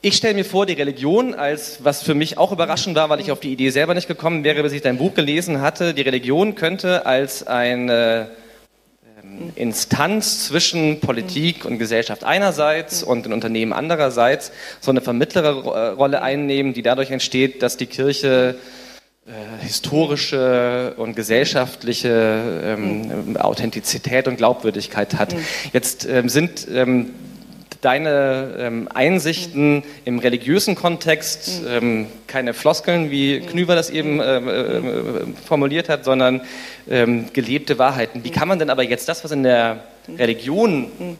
Ich 0.00 0.16
stelle 0.16 0.34
mir 0.34 0.44
vor, 0.44 0.64
die 0.64 0.74
Religion 0.74 1.34
als, 1.34 1.82
was 1.82 2.02
für 2.02 2.14
mich 2.14 2.38
auch 2.38 2.52
überraschend 2.52 2.94
war, 2.94 3.08
weil 3.08 3.18
ich 3.18 3.32
auf 3.32 3.40
die 3.40 3.52
Idee 3.52 3.70
selber 3.70 3.94
nicht 3.94 4.06
gekommen 4.06 4.44
wäre, 4.44 4.62
bis 4.62 4.72
ich 4.72 4.80
dein 4.80 4.96
Buch 4.96 5.14
gelesen 5.14 5.60
hatte, 5.60 5.92
die 5.92 6.02
Religion 6.02 6.54
könnte 6.54 7.04
als 7.04 7.44
eine 7.44 8.30
Instanz 9.54 10.46
zwischen 10.46 11.00
Politik 11.00 11.64
und 11.64 11.78
Gesellschaft 11.78 12.24
einerseits 12.24 13.02
und 13.02 13.24
den 13.24 13.32
Unternehmen 13.32 13.72
andererseits 13.72 14.52
so 14.80 14.90
eine 14.90 15.00
Vermittlerrolle 15.00 16.22
einnehmen, 16.22 16.74
die 16.74 16.82
dadurch 16.82 17.10
entsteht, 17.10 17.62
dass 17.62 17.76
die 17.76 17.86
Kirche 17.86 18.56
äh, 19.26 19.62
historische 19.62 20.94
und 20.96 21.14
gesellschaftliche 21.14 22.62
ähm, 22.64 23.36
Authentizität 23.36 24.26
und 24.26 24.36
Glaubwürdigkeit 24.36 25.18
hat. 25.18 25.34
Mhm. 25.34 25.44
Jetzt 25.72 26.06
ähm, 26.06 26.28
sind 26.28 26.66
ähm, 26.72 27.10
deine 27.80 28.56
ähm, 28.58 28.88
Einsichten 28.92 29.84
im 30.04 30.18
religiösen 30.18 30.74
Kontext, 30.74 31.62
ähm, 31.68 32.06
keine 32.26 32.54
Floskeln, 32.54 33.10
wie. 33.10 33.40
Knüver 33.40 33.74
das 33.74 33.90
eben 33.90 34.20
äh, 34.20 34.38
äh, 34.38 34.82
formuliert 35.46 35.88
hat, 35.88 36.04
sondern 36.04 36.40
ähm, 36.90 37.26
gelebte 37.32 37.78
Wahrheiten. 37.78 38.24
Wie 38.24 38.30
kann 38.30 38.48
man 38.48 38.58
denn 38.58 38.70
aber 38.70 38.82
jetzt 38.82 39.08
das, 39.08 39.24
was 39.24 39.30
in 39.30 39.42
der 39.42 39.84
Religion 40.18 41.18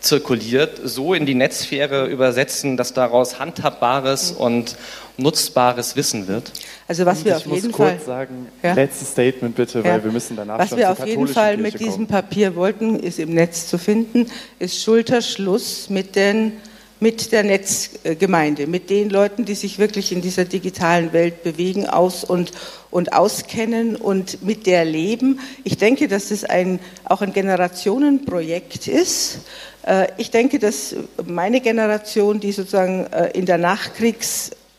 zirkuliert, 0.00 0.80
so 0.82 1.14
in 1.14 1.26
die 1.26 1.34
Netzsphäre 1.34 2.06
übersetzen, 2.06 2.76
dass 2.76 2.94
daraus 2.94 3.38
handhabbares 3.38 4.32
und 4.32 4.76
nutzbares 5.20 5.96
Wissen 5.96 6.26
wird? 6.26 6.52
Also 6.88 7.06
was 7.06 7.24
wir 7.24 7.36
ich 7.36 7.46
auf 7.46 7.52
jeden 7.52 7.72
Fall 7.72 8.00
sagen, 8.04 8.48
ja? 8.62 8.74
letztes 8.74 9.12
Statement 9.12 9.54
bitte, 9.54 9.84
weil 9.84 10.02
wir 10.02 10.10
müssen 10.10 10.36
danach 10.36 10.58
Was 10.58 10.76
wir 10.76 10.90
auf 10.90 11.06
jeden 11.06 11.28
Fall 11.28 11.56
katholischen 11.56 11.62
mit 11.62 11.70
Kirche 11.72 11.84
diesem 11.84 12.06
kommen. 12.06 12.22
Papier 12.22 12.56
wollten, 12.56 12.98
ist 12.98 13.18
im 13.18 13.34
Netz 13.34 13.68
zu 13.68 13.78
finden, 13.78 14.26
ist 14.58 14.82
Schulterschluss 14.82 15.88
mit 15.88 16.16
den 16.16 16.52
mit 17.00 17.32
der 17.32 17.42
Netzgemeinde, 17.42 18.66
mit 18.66 18.90
den 18.90 19.08
Leuten, 19.08 19.46
die 19.46 19.54
sich 19.54 19.78
wirklich 19.78 20.12
in 20.12 20.20
dieser 20.20 20.44
digitalen 20.44 21.14
Welt 21.14 21.42
bewegen, 21.42 21.86
aus 21.86 22.24
und, 22.24 22.52
und 22.90 23.14
auskennen 23.14 23.96
und 23.96 24.44
mit 24.44 24.66
der 24.66 24.84
leben. 24.84 25.40
Ich 25.64 25.78
denke, 25.78 26.08
dass 26.08 26.30
es 26.30 26.44
ein, 26.44 26.78
auch 27.04 27.22
ein 27.22 27.32
Generationenprojekt 27.32 28.86
ist. 28.86 29.38
Äh, 29.86 30.08
Ich 30.18 30.30
denke, 30.30 30.58
dass 30.58 30.94
meine 31.24 31.62
Generation, 31.62 32.38
die 32.38 32.52
sozusagen 32.52 33.06
äh, 33.06 33.30
in 33.30 33.46
der 33.46 33.56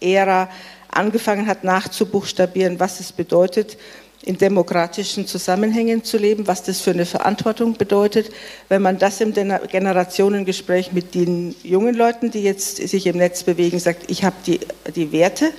Nachkriegsära 0.01 0.49
angefangen 0.89 1.47
hat 1.47 1.63
nachzubuchstabieren, 1.63 2.79
was 2.79 2.99
es 2.99 3.11
bedeutet, 3.11 3.77
in 4.23 4.37
demokratischen 4.37 5.25
Zusammenhängen 5.25 6.03
zu 6.03 6.17
leben, 6.17 6.45
was 6.45 6.61
das 6.63 6.81
für 6.81 6.91
eine 6.91 7.05
Verantwortung 7.05 7.75
bedeutet. 7.75 8.29
Wenn 8.69 8.81
man 8.81 8.99
das 8.99 9.19
im 9.21 9.33
Generationengespräch 9.33 10.91
mit 10.91 11.15
den 11.15 11.55
jungen 11.63 11.95
Leuten, 11.95 12.29
die 12.29 12.43
jetzt 12.43 12.77
sich 12.77 13.07
im 13.07 13.17
Netz 13.17 13.43
bewegen, 13.43 13.79
sagt, 13.79 14.11
ich 14.11 14.23
habe 14.23 14.35
die, 14.45 14.59
die 14.95 15.11
Werte 15.11 15.51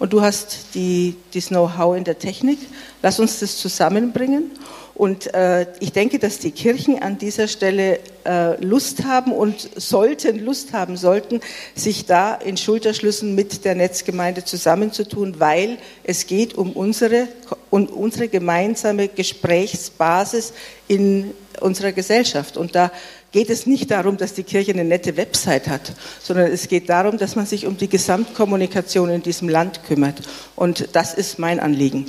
und 0.00 0.12
du 0.12 0.22
hast 0.22 0.74
die, 0.74 1.16
das 1.34 1.48
Know-how 1.48 1.96
in 1.96 2.04
der 2.04 2.18
Technik, 2.18 2.58
lass 3.02 3.20
uns 3.20 3.38
das 3.38 3.58
zusammenbringen. 3.58 4.50
Und 4.94 5.32
äh, 5.32 5.66
ich 5.80 5.92
denke, 5.92 6.18
dass 6.18 6.38
die 6.38 6.50
Kirchen 6.50 7.00
an 7.02 7.16
dieser 7.16 7.48
Stelle 7.48 8.00
äh, 8.26 8.62
Lust 8.62 9.04
haben 9.04 9.32
und 9.32 9.70
sollten, 9.80 10.38
Lust 10.38 10.72
haben 10.72 10.96
sollten, 10.96 11.40
sich 11.74 12.04
da 12.04 12.34
in 12.34 12.56
Schulterschlüssen 12.56 13.34
mit 13.34 13.64
der 13.64 13.74
Netzgemeinde 13.74 14.44
zusammenzutun, 14.44 15.40
weil 15.40 15.78
es 16.04 16.26
geht 16.26 16.54
um 16.54 16.72
unsere, 16.72 17.28
um 17.70 17.86
unsere 17.86 18.28
gemeinsame 18.28 19.08
Gesprächsbasis 19.08 20.52
in 20.86 21.32
unserer 21.60 21.92
Gesellschaft. 21.92 22.56
Und 22.56 22.74
da 22.74 22.92
geht 23.32 23.48
es 23.48 23.66
nicht 23.66 23.90
darum, 23.90 24.16
dass 24.16 24.34
die 24.34 24.42
Kirche 24.42 24.72
eine 24.72 24.84
nette 24.84 25.16
Website 25.16 25.68
hat, 25.68 25.92
sondern 26.20 26.50
es 26.50 26.68
geht 26.68 26.88
darum, 26.88 27.16
dass 27.16 27.36
man 27.36 27.46
sich 27.46 27.66
um 27.66 27.76
die 27.76 27.88
Gesamtkommunikation 27.88 29.10
in 29.10 29.22
diesem 29.22 29.48
Land 29.48 29.84
kümmert. 29.84 30.20
Und 30.56 30.88
das 30.92 31.14
ist 31.14 31.38
mein 31.38 31.60
Anliegen. 31.60 32.06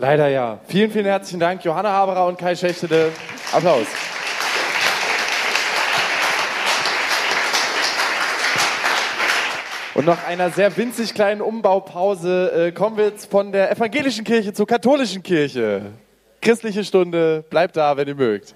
Leider 0.00 0.28
ja. 0.28 0.60
Vielen, 0.68 0.92
vielen 0.92 1.06
herzlichen 1.06 1.40
Dank, 1.40 1.64
Johanna 1.64 1.90
Haberer 1.90 2.28
und 2.28 2.38
Kai 2.38 2.54
Schächtede. 2.54 3.10
Applaus. 3.52 3.86
Und 9.94 10.06
nach 10.06 10.24
einer 10.28 10.50
sehr 10.50 10.76
winzig 10.76 11.14
kleinen 11.14 11.40
Umbaupause 11.40 12.68
äh, 12.68 12.70
kommen 12.70 12.96
wir 12.96 13.06
jetzt 13.06 13.28
von 13.28 13.50
der 13.50 13.72
evangelischen 13.72 14.22
Kirche 14.24 14.52
zur 14.52 14.68
katholischen 14.68 15.24
Kirche. 15.24 15.86
Christliche 16.40 16.84
Stunde, 16.84 17.44
bleibt 17.50 17.76
da, 17.76 17.96
wenn 17.96 18.06
ihr 18.06 18.14
mögt. 18.14 18.54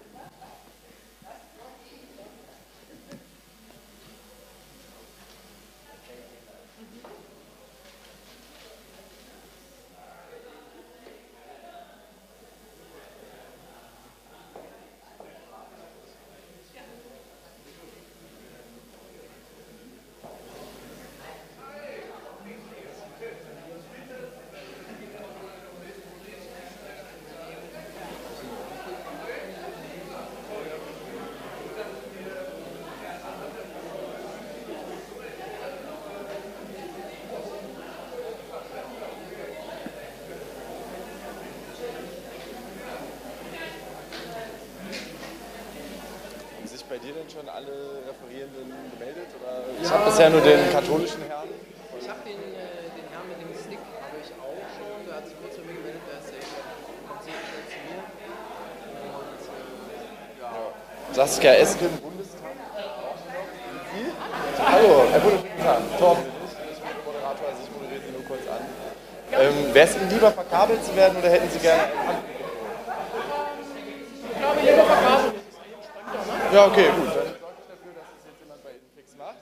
Schon 47.33 47.49
alle 47.49 48.05
Referierenden 48.05 48.69
gemeldet? 48.93 49.29
Oder? 49.41 49.65
Ich 49.81 49.89
habe 49.89 50.05
bisher 50.05 50.29
nur 50.29 50.43
den 50.43 50.61
katholischen 50.71 51.23
Herrn. 51.25 51.49
Ich 51.97 52.09
habe 52.09 52.21
den, 52.29 52.37
äh, 52.37 52.93
den 52.93 53.07
Herrn 53.09 53.27
mit 53.33 53.41
dem 53.41 53.53
Stick, 53.57 53.81
habe 53.81 54.17
ich 54.21 54.31
auch 54.37 54.65
schon. 54.77 55.01
Der 55.09 55.17
hat 55.17 55.25
sich 55.25 55.37
kurz 55.41 55.57
bei 55.57 55.65
mir 55.65 55.81
gemeldet, 55.81 56.03
der 56.05 56.21
ist 56.21 56.29
sehr 56.29 56.45
kommt 57.09 57.23
sehr 57.25 57.41
schnell 57.41 57.65
zu 57.73 57.79
mir. 57.89 58.05
Und 59.17 59.41
äh, 59.49 60.45
ja, 60.45 60.53
Saskia 61.17 61.53
Esken, 61.57 61.93
Bundestag. 62.05 62.53
Sie? 63.93 64.13
Hallo, 64.61 65.09
Herr 65.11 65.21
Bundeskanzler. 65.21 65.99
Torben. 65.99 66.25
Ich 66.45 66.81
bin 66.85 66.89
der 66.93 67.05
Moderator, 67.09 67.45
also 67.49 67.61
ich 67.65 67.71
moderiere 67.73 68.03
Sie 68.05 68.13
nur 68.13 68.25
kurz 68.29 68.45
an. 68.45 68.63
Ähm, 69.33 69.73
Wäre 69.73 69.89
es 69.89 69.97
Ihnen 69.97 70.11
lieber, 70.11 70.31
verkabelt 70.33 70.85
zu 70.85 70.95
werden 70.97 71.17
oder 71.17 71.31
hätten 71.31 71.49
Sie 71.49 71.59
gerne 71.59 71.89
ich 74.33 74.39
glaube, 74.39 74.61
lieber 74.61 74.85
verkabelt. 74.85 75.43
Ja, 76.53 76.67
okay, 76.67 76.85
gut. 76.93 77.09
Dann 77.09 77.33
sorge 77.41 77.57
ich 77.57 77.69
dafür, 77.73 77.93
dass 77.97 78.09
es 78.13 78.25
jetzt 78.29 78.41
jemand 78.45 78.61
bei 78.63 78.71
Ihnen 78.77 78.91
fix 78.95 79.17
macht. 79.17 79.41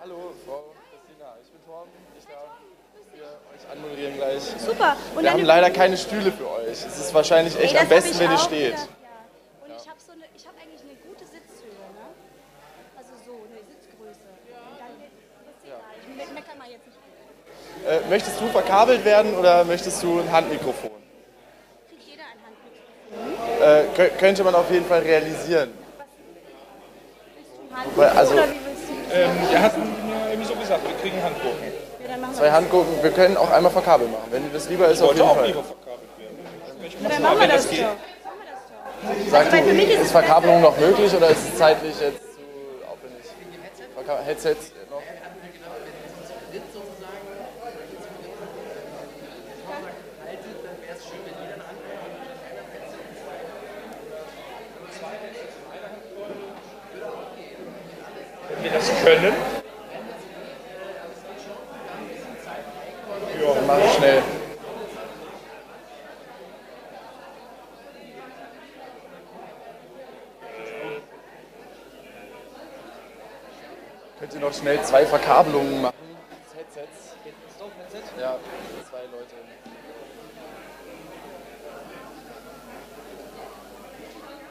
Hallo, 0.00 0.34
Frau 0.44 0.74
Christina, 0.90 1.38
ich 1.38 1.50
bin 1.54 1.62
Torben. 1.62 1.92
Ich 2.18 2.26
darf 2.26 2.50
hier 3.14 3.30
euch 3.54 3.64
anmoderieren 3.70 4.16
gleich. 4.16 4.42
Super. 4.58 4.96
Und 5.14 5.22
Wir 5.22 5.30
dann 5.30 5.31
haben 5.42 5.46
leider 5.46 5.70
keine 5.70 5.96
Stühle 5.96 6.30
für 6.32 6.48
euch. 6.50 6.68
Es 6.70 6.84
ist 6.98 7.12
wahrscheinlich 7.14 7.58
echt 7.58 7.74
Ey, 7.74 7.80
am 7.80 7.88
das 7.88 7.98
hab 7.98 8.04
besten, 8.04 8.18
wenn 8.20 8.30
ihr 8.30 8.38
steht. 8.38 8.72
ja. 8.74 8.78
Und 9.64 9.70
ich 9.76 9.88
habe 9.88 9.98
so 10.06 10.12
eine, 10.12 10.22
ich 10.36 10.46
habe 10.46 10.56
eigentlich 10.62 10.80
eine 10.82 10.94
gute 11.08 11.24
Sitzhöhe, 11.24 11.82
ne? 11.98 12.06
Also 12.96 13.10
so 13.26 13.32
eine 13.32 13.58
Sitzgröße. 13.66 14.20
Dann 14.78 14.94
wird, 15.00 15.10
ist 15.50 15.64
egal. 15.66 15.80
Ich 16.00 16.08
me- 16.28 16.34
meckere 16.34 16.56
mal 16.56 16.70
jetzt 16.70 16.86
nicht. 16.86 16.98
Äh, 17.88 18.08
möchtest 18.08 18.40
du 18.40 18.46
verkabelt 18.48 19.04
werden 19.04 19.34
oder 19.36 19.64
möchtest 19.64 20.00
du 20.02 20.20
ein 20.20 20.30
Handmikrofon? 20.30 20.90
Kriegt 21.88 22.02
jeder 22.06 22.22
ein 22.22 22.38
Handmikrofon. 22.46 24.06
Äh, 24.06 24.10
kö- 24.14 24.16
könnte 24.18 24.44
man 24.44 24.54
auf 24.54 24.70
jeden 24.70 24.86
Fall 24.86 25.00
realisieren. 25.00 25.70
Willst 27.34 27.50
du 27.50 27.74
ein 27.74 27.76
Handmikrofon 27.76 28.16
also- 28.18 28.34
oder 28.34 28.44
wie 28.50 28.60
willst 28.64 28.88
du 28.88 28.94
das? 29.10 29.18
Ähm, 29.18 29.48
der 29.50 29.62
hat 29.62 29.76
mir 29.78 29.84
irgendwie 30.30 30.48
so 30.48 30.54
gesagt, 30.54 30.86
wir 30.86 30.94
kriegen 30.98 31.20
Handgurken. 31.22 31.81
Zwei. 32.32 32.50
Handgucken, 32.50 33.02
wir 33.02 33.10
können 33.10 33.36
auch 33.36 33.50
einmal 33.50 33.70
verkabelt 33.72 34.10
machen. 34.10 34.24
Wenn 34.30 34.44
dir 34.44 34.50
das 34.54 34.68
lieber 34.68 34.88
ist, 34.88 35.00
auf 35.02 35.08
Wollte 35.08 35.20
jeden 35.20 35.30
auch 35.30 35.36
Fall. 35.36 35.46
lieber 35.46 35.62
verkabelt 35.62 36.08
werden. 36.18 36.38
Ich 36.84 36.96
dann 37.08 37.22
machen 37.22 37.34
wir 37.36 37.40
wenn 37.42 37.50
das 37.50 37.62
das 37.64 37.70
doch. 37.70 37.96
Sag 39.30 39.40
Also, 39.46 39.50
du, 39.56 40.00
ist 40.00 40.12
Verkabelung 40.12 40.60
noch 40.60 40.76
möglich 40.78 41.14
oder 41.14 41.28
ist 41.28 41.48
es 41.48 41.58
zeitlich 41.58 41.94
jetzt 42.00 42.20
zu 42.20 42.40
aufwendig? 42.88 43.26
Verka- 43.96 44.22
Headsets 44.22 44.72
noch? 44.90 45.02
Wenn 58.48 58.64
wir 58.64 58.70
das 58.70 58.90
können, 59.04 59.34
Dann 63.54 63.66
mach 63.66 63.78
ich 63.78 63.92
schnell. 63.94 64.22
Könnt 74.18 74.34
ihr 74.34 74.40
noch 74.40 74.51
schnell 74.62 74.82
zwei 74.84 75.04
Verkabelungen 75.04 75.82
machen? 75.82 75.96
Headsets. 76.54 77.16
Ja, 78.18 78.38
zwei 78.88 79.02
Leute. 79.10 79.34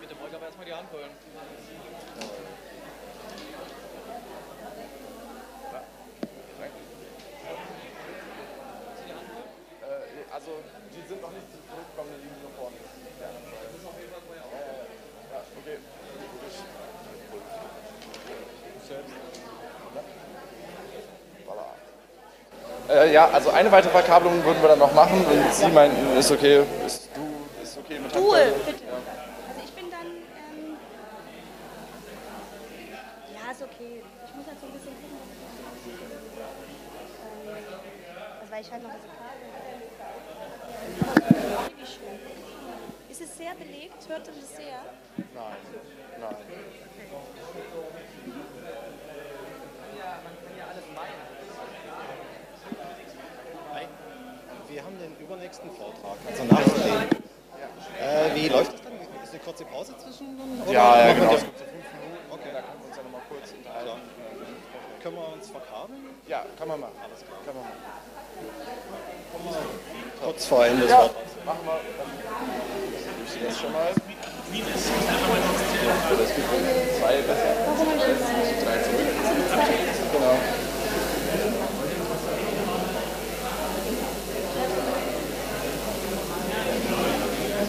Bitte 0.02 0.19
wollte 0.19 0.36
aber 0.36 0.45
erstmal 0.45 0.65
die 0.65 0.74
Hand 0.74 0.91
holen. 0.91 1.10
Also, 10.34 10.52
die 10.95 11.02
sind 11.08 11.21
noch 11.21 11.32
nicht 11.32 11.45
zurückgekommen, 11.52 12.10
die 12.15 12.21
liegen 12.24 12.41
nur 12.41 12.52
vorne. 12.56 12.78
Ja, 13.19 13.28
ja, 13.28 13.34
okay. 18.91 19.04
Äh, 22.89 23.13
ja, 23.13 23.30
also 23.30 23.51
eine 23.51 23.71
weitere 23.71 23.91
Verkabelung 23.91 24.43
würden 24.43 24.62
wir 24.62 24.69
dann 24.69 24.80
noch 24.80 24.93
machen 24.93 25.25
und 25.25 25.54
Sie 25.54 25.67
meinten, 25.67 26.17
ist 26.17 26.30
okay, 26.32 26.63
ist 26.86 27.10
du, 27.15 27.21
ist 27.63 27.77
okay 27.77 27.99
mit 27.99 28.13
Du, 28.13 28.34
Handball? 28.36 28.51
bitte. 28.65 28.84
Also 29.47 29.62
ich 29.63 29.71
bin 29.71 29.89
dann, 29.89 30.08
ähm, 30.08 30.77
ja, 33.34 33.51
ist 33.51 33.62
okay. 33.62 34.04
Ich 34.25 34.36
muss 34.36 34.45
halt 34.47 34.60
so 34.60 34.65
ein 34.67 34.73
bisschen 34.73 34.93
gucken, 34.99 35.17
was 35.21 35.77
ich 35.88 35.93
ähm, 37.47 37.56
also 38.41 38.51
weil 38.51 38.62
ich 38.62 38.71
halt 38.71 38.84
noch 38.84 38.91
diese 38.91 39.08
Kabel. 39.15 39.45
Wie 41.77 41.86
schön. 41.86 42.19
Ist 43.10 43.21
es 43.21 43.38
sehr 43.38 43.54
belegt? 43.56 44.08
Hört 44.10 44.27
ihr 44.27 44.34
das 44.34 44.56
sehr? 44.58 44.80
Nein, 45.34 45.58
nein. 46.19 46.36
Wir 54.69 54.84
haben 54.86 54.97
den 54.99 55.15
übernächsten 55.19 55.69
Vortrag. 55.71 56.17
Also 56.27 56.43
nach 56.45 56.63
dem. 56.63 57.10
Äh, 57.99 58.36
wie 58.36 58.47
läuft 58.47 58.73
das 58.73 58.82
dann? 58.82 58.93
Ist 59.23 59.32
eine 59.34 59.39
kurze 59.43 59.65
Pause 59.65 59.93
zwischen? 59.97 60.38
dann, 60.38 60.62
oder 60.62 60.71
Ja, 60.71 61.08
ja, 61.08 61.13
machen 61.13 61.19
wir 61.19 61.21
genau. 61.21 61.32
das? 61.34 61.41
Es 61.41 61.45
gibt 61.45 61.60
so 61.60 61.65
fünf 61.65 61.86
Minuten, 61.93 62.32
okay, 62.32 62.49
da 62.54 62.62
können 62.62 62.80
wir 62.80 62.88
uns 62.88 62.97
ja 62.97 63.04
nochmal 63.04 63.21
kurz 63.27 63.51
unterhalten. 63.51 64.01
Können 65.04 65.15
wir 65.17 65.27
uns 65.34 65.49
verkabeln? 65.49 66.06
Ja, 66.27 66.45
kann 66.58 66.67
man 66.69 66.80
machen. 66.80 66.93
Alles 67.04 67.19
klar. 67.19 67.38
Kann 67.45 67.56
man 67.56 67.63
machen. 67.65 67.80
Kurz 70.23 70.45
vor 70.45 70.65
Ende 70.65 70.88
des 70.88 70.91
Dann 71.71 71.79
ich 73.34 73.39
das 73.47 73.55
schon 73.62 73.71
mal. 73.71 73.88
Das 73.88 73.95
gibt 76.36 76.51
zwei 76.99 77.15
besser. 77.21 77.53
Drei 78.65 78.77
zurück. 78.84 79.07
Genau. 80.12 80.36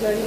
Äh, 0.03 0.19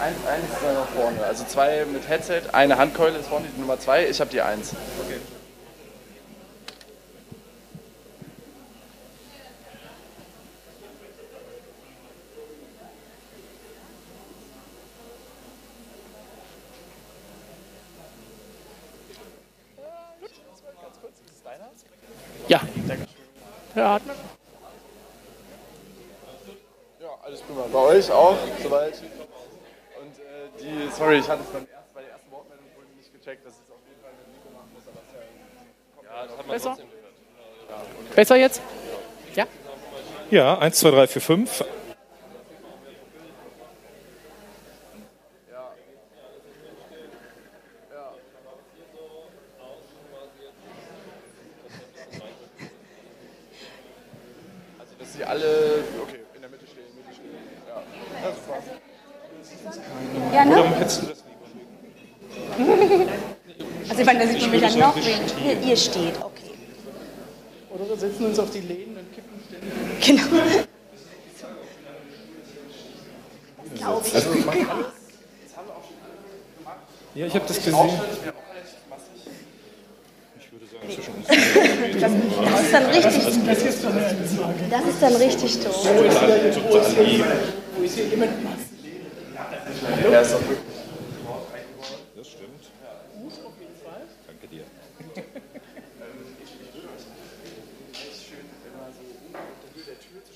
1, 0.00 0.16
1 0.26 0.44
ist 0.44 0.62
dann 0.62 0.74
noch 0.74 0.88
vorne. 0.88 1.22
Also 1.24 1.44
zwei 1.44 1.84
mit 1.84 2.08
Headset, 2.08 2.42
eine 2.52 2.78
Handkeule 2.78 3.18
ist 3.18 3.28
vorne, 3.28 3.46
die 3.54 3.60
Nummer 3.60 3.78
2, 3.78 4.08
ich 4.08 4.20
habe 4.20 4.30
die 4.30 4.40
1. 4.40 4.74
Ja. 22.48 22.60
Ja, 23.76 23.92
hat 23.92 24.06
man. 24.06 24.16
Guck 27.46 27.56
mal, 27.56 27.68
bei 27.68 27.96
euch 27.96 28.10
auch, 28.10 28.36
soweit. 28.62 28.94
Und 30.00 30.18
äh, 30.18 30.48
die, 30.60 30.90
sorry, 30.90 31.18
ich 31.18 31.28
hatte 31.28 31.42
es 31.42 31.48
beim 31.48 31.66
ersten, 31.66 31.94
bei 31.94 32.02
der 32.02 32.10
ersten 32.12 32.30
Wortmeldung 32.30 32.66
vorhin 32.74 32.96
nicht 32.96 33.12
gecheckt, 33.12 33.44
dass 33.44 33.54
es 33.54 33.70
auf 33.70 33.78
jeden 33.88 34.00
Fall 34.00 34.12
mit 34.18 34.34
Nico 34.34 34.50
machen 34.54 34.70
muss, 34.74 34.86
aber 34.86 35.00
es 35.02 35.10
ist 35.10 35.18
ja 35.18 36.14
Ja, 36.14 36.26
das 36.26 36.38
hat 36.38 36.46
man 36.46 36.54
Besser? 36.54 36.70
trotzdem 36.70 36.90
gehört. 36.90 38.09
Besser 38.20 38.36
jetzt? 38.36 38.60
Ja? 39.34 39.46
Ja, 40.30 40.58
1, 40.58 40.78
2, 40.78 40.90
3, 40.90 41.06
4, 41.06 41.22
5. 41.22 41.64
Also, 54.78 54.94
dass 54.98 55.14
sie 55.14 55.24
alle, 55.24 55.82
okay, 56.02 56.20
in 56.34 56.42
der 56.42 56.50
Mitte 56.50 56.66
stehen, 56.66 56.84
Mitte 56.94 57.14
stehen. 57.14 57.30
Ja, 57.66 57.82
ja 58.22 58.34
super. 58.34 58.58
Ja, 60.34 60.42
Oder 60.42 60.68
ne? 60.68 60.76
hättest 60.76 61.02
du 61.02 61.06
das 61.06 61.24
lieber? 61.24 63.12
Also 63.88 64.00
ich 64.02 64.06
meine, 64.06 64.18
da 64.18 64.26
sieht 64.26 64.42
man 64.42 64.50
mich 64.50 64.60
dann 64.60 64.78
noch. 64.78 64.94
Hier, 64.98 65.58
ihr 65.62 65.76
steht, 65.78 66.22
okay. 66.22 66.50
Oder 67.70 67.88
wir 67.88 67.96
setzen 67.96 68.26
uns 68.26 68.38
auf 68.38 68.50
die 68.50 68.60
Lehnen 68.60 68.96
und 68.96 69.12
kippen 69.14 69.40
ständig. 69.46 69.72
Genau. 70.04 70.42
Ja, 77.14 77.26
ich 77.26 77.34
habe 77.34 77.46
das 77.46 77.56
gesehen. 77.56 78.00
Ich 80.50 80.58
würde 80.58 80.66
sagen, 80.66 80.90
zwischen 80.90 81.14
uns. 81.14 81.28
Das 82.00 82.10
ist 82.60 82.72
dann 82.72 82.86
richtig. 82.86 83.22
Das 84.68 84.84
ist 84.84 85.00
dann 85.00 85.14
richtig 85.14 85.60
doof. 85.62 85.86
Wo 87.76 87.82
ist 87.84 87.94
hier 87.94 88.06
jemand 88.08 88.42
macht? 88.42 88.58
Das 92.16 92.28
stimmt. 92.28 92.64
Danke 94.26 94.48
dir. 94.48 94.64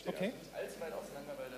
Okay. 0.07 0.33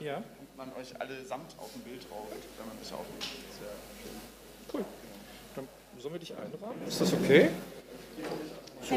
Ja. 0.00 0.22
man 0.56 0.72
euch 0.80 0.98
alle 0.98 1.24
samt 1.26 1.54
auf 1.58 1.70
dem 1.72 1.82
Bild 1.82 2.08
drauf, 2.08 2.26
wenn 2.30 2.68
man 2.68 2.78
sich 2.82 2.92
aufnimmt. 2.92 3.22
Das 3.22 3.60
wäre 3.60 3.74
Cool. 4.72 4.84
Dann 5.54 5.68
sollen 5.98 6.14
wir 6.14 6.20
dich 6.20 6.32
einrahmen? 6.32 6.86
Ist 6.86 7.00
das 7.00 7.12
okay? 7.12 7.50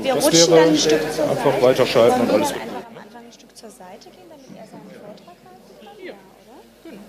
Wir 0.09 0.15
das 0.15 0.25
rutschen 0.25 0.51
wäre 0.51 0.59
dann 0.61 0.69
ein 0.69 0.77
Stück 0.77 1.01
zur 1.01 1.11
Seite. 1.11 1.29
einfach 1.29 1.61
weiterschalten 1.61 2.21
und 2.21 2.31
alles 2.31 2.51
einfach 2.51 2.65
am 2.65 2.97
Anfang 2.97 3.25
ein 3.25 3.31
Stück 3.31 3.55
zur 3.55 3.69
Seite 3.69 4.09
gehen, 4.09 4.25
damit 4.27 4.45
er 4.57 4.65
seinen 4.65 4.89
Vortrag 4.89 5.35
halten 5.45 5.85
kann? 5.85 6.03
Ja, 6.03 6.13
oder? 6.13 6.57
Genau. 6.83 7.01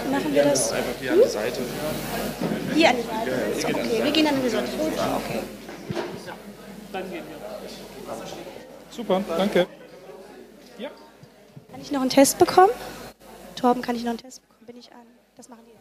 Dann 0.00 0.10
machen 0.10 0.32
wir 0.34 0.44
das 0.44 0.72
einfach 0.72 0.94
hier 0.98 1.12
an 1.12 1.18
die 1.22 1.28
Seite. 1.28 1.60
hier 2.74 2.88
an 2.88 2.96
die 2.96 3.60
Seite. 3.60 3.78
Okay, 3.78 4.04
wir 4.04 4.10
gehen 4.10 4.24
dann 4.24 4.36
in 4.36 4.42
die 4.42 4.48
Seite. 4.48 4.68
Okay. 4.80 5.42
Super, 8.90 9.22
danke. 9.36 9.66
Ja. 10.78 10.88
Kann 11.70 11.80
ich 11.82 11.92
noch 11.92 12.00
einen 12.00 12.08
Test 12.08 12.38
bekommen? 12.38 12.72
Torben, 13.54 13.82
kann 13.82 13.96
ich 13.96 14.02
noch 14.02 14.10
einen 14.10 14.18
Test 14.18 14.40
bekommen? 14.40 14.66
Bin 14.66 14.78
ich 14.78 14.90
an? 14.92 15.06
Das 15.36 15.50
machen 15.50 15.60
die. 15.66 15.75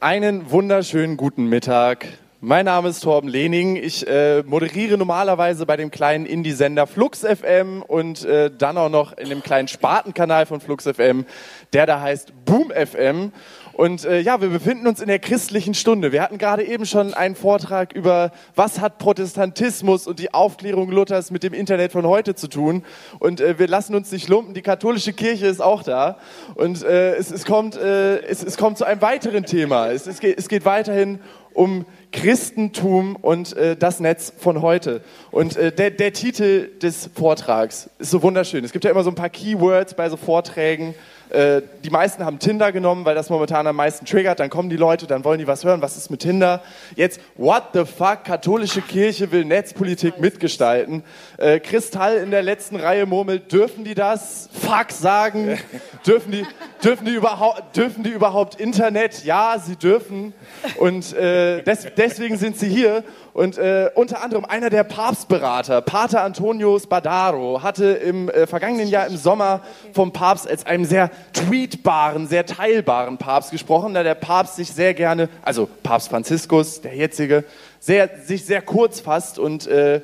Einen 0.00 0.52
wunderschönen 0.52 1.16
guten 1.16 1.46
Mittag. 1.46 2.06
Mein 2.40 2.66
Name 2.66 2.90
ist 2.90 3.00
Torben 3.00 3.28
Lehning. 3.28 3.74
Ich 3.74 4.06
äh, 4.06 4.44
moderiere 4.44 4.96
normalerweise 4.96 5.66
bei 5.66 5.76
dem 5.76 5.90
kleinen 5.90 6.24
Indie-Sender 6.24 6.86
Flux 6.86 7.26
FM 7.26 7.82
und 7.82 8.24
äh, 8.24 8.48
dann 8.56 8.78
auch 8.78 8.90
noch 8.90 9.18
in 9.18 9.28
dem 9.28 9.42
kleinen 9.42 9.66
Spartenkanal 9.66 10.46
von 10.46 10.60
Flux 10.60 10.84
FM, 10.84 11.26
der 11.72 11.86
da 11.86 12.00
heißt 12.00 12.32
Boom 12.44 12.70
FM. 12.70 13.32
Und 13.78 14.04
äh, 14.04 14.18
ja, 14.18 14.40
wir 14.40 14.48
befinden 14.48 14.88
uns 14.88 15.00
in 15.00 15.06
der 15.06 15.20
christlichen 15.20 15.72
Stunde. 15.72 16.10
Wir 16.10 16.20
hatten 16.20 16.36
gerade 16.36 16.64
eben 16.64 16.84
schon 16.84 17.14
einen 17.14 17.36
Vortrag 17.36 17.92
über, 17.92 18.32
was 18.56 18.80
hat 18.80 18.98
Protestantismus 18.98 20.08
und 20.08 20.18
die 20.18 20.34
Aufklärung 20.34 20.90
Luthers 20.90 21.30
mit 21.30 21.44
dem 21.44 21.54
Internet 21.54 21.92
von 21.92 22.04
heute 22.04 22.34
zu 22.34 22.48
tun. 22.48 22.84
Und 23.20 23.40
äh, 23.40 23.56
wir 23.60 23.68
lassen 23.68 23.94
uns 23.94 24.10
nicht 24.10 24.28
lumpen, 24.28 24.52
die 24.52 24.62
katholische 24.62 25.12
Kirche 25.12 25.46
ist 25.46 25.62
auch 25.62 25.84
da. 25.84 26.18
Und 26.56 26.82
äh, 26.82 27.14
es, 27.14 27.30
es, 27.30 27.44
kommt, 27.44 27.76
äh, 27.76 28.18
es, 28.22 28.42
es 28.42 28.56
kommt 28.56 28.78
zu 28.78 28.84
einem 28.84 29.00
weiteren 29.00 29.44
Thema. 29.44 29.92
Es, 29.92 30.08
es, 30.08 30.18
geht, 30.18 30.36
es 30.36 30.48
geht 30.48 30.64
weiterhin 30.64 31.20
um 31.54 31.86
Christentum 32.10 33.14
und 33.14 33.56
äh, 33.56 33.76
das 33.76 34.00
Netz 34.00 34.32
von 34.36 34.60
heute. 34.60 35.02
Und 35.30 35.56
äh, 35.56 35.70
der, 35.70 35.92
der 35.92 36.12
Titel 36.12 36.76
des 36.82 37.10
Vortrags 37.14 37.90
ist 38.00 38.10
so 38.10 38.24
wunderschön. 38.24 38.64
Es 38.64 38.72
gibt 38.72 38.84
ja 38.84 38.90
immer 38.90 39.04
so 39.04 39.10
ein 39.10 39.14
paar 39.14 39.30
Keywords 39.30 39.94
bei 39.94 40.08
so 40.08 40.16
Vorträgen. 40.16 40.96
Äh, 41.30 41.62
die 41.84 41.90
meisten 41.90 42.24
haben 42.24 42.38
Tinder 42.38 42.72
genommen, 42.72 43.04
weil 43.04 43.14
das 43.14 43.30
momentan 43.30 43.66
am 43.66 43.76
meisten 43.76 44.06
triggert. 44.06 44.40
Dann 44.40 44.50
kommen 44.50 44.70
die 44.70 44.76
Leute, 44.76 45.06
dann 45.06 45.24
wollen 45.24 45.38
die 45.38 45.46
was 45.46 45.64
hören. 45.64 45.82
Was 45.82 45.96
ist 45.96 46.10
mit 46.10 46.20
Tinder? 46.20 46.62
Jetzt, 46.96 47.20
what 47.36 47.64
the 47.74 47.84
fuck? 47.84 48.24
Katholische 48.24 48.80
Kirche 48.80 49.30
will 49.30 49.44
Netzpolitik 49.44 50.20
mitgestalten. 50.20 51.02
Äh, 51.36 51.60
Kristall 51.60 52.16
in 52.18 52.30
der 52.30 52.42
letzten 52.42 52.76
Reihe 52.76 53.06
murmelt, 53.06 53.52
dürfen 53.52 53.84
die 53.84 53.94
das? 53.94 54.48
Fuck 54.52 54.90
sagen? 54.90 55.58
dürfen, 56.06 56.32
die, 56.32 56.46
dürfen, 56.82 57.04
die 57.04 57.12
überhaupt, 57.12 57.76
dürfen 57.76 58.02
die 58.02 58.10
überhaupt 58.10 58.60
Internet? 58.60 59.24
Ja, 59.24 59.56
sie 59.62 59.76
dürfen. 59.76 60.32
Und 60.78 61.12
äh, 61.14 61.62
des, 61.62 61.86
deswegen 61.96 62.36
sind 62.36 62.58
sie 62.58 62.68
hier. 62.68 63.04
Und 63.38 63.56
äh, 63.56 63.88
unter 63.94 64.24
anderem 64.24 64.44
einer 64.44 64.68
der 64.68 64.82
Papstberater, 64.82 65.80
Pater 65.80 66.24
Antonio 66.24 66.76
Spadaro, 66.76 67.62
hatte 67.62 67.84
im 67.84 68.28
äh, 68.28 68.48
vergangenen 68.48 68.88
Jahr 68.88 69.06
im 69.06 69.16
Sommer 69.16 69.60
vom 69.92 70.12
Papst 70.12 70.50
als 70.50 70.66
einem 70.66 70.84
sehr 70.84 71.08
tweetbaren, 71.34 72.26
sehr 72.26 72.46
teilbaren 72.46 73.16
Papst 73.16 73.52
gesprochen, 73.52 73.94
da 73.94 74.02
der 74.02 74.16
Papst 74.16 74.56
sich 74.56 74.72
sehr 74.72 74.92
gerne, 74.92 75.28
also 75.42 75.68
Papst 75.84 76.08
Franziskus, 76.08 76.80
der 76.80 76.96
jetzige, 76.96 77.44
sehr, 77.78 78.10
sich 78.24 78.44
sehr 78.44 78.60
kurz 78.60 78.98
fasst 78.98 79.38
und 79.38 79.68
äh, 79.68 80.00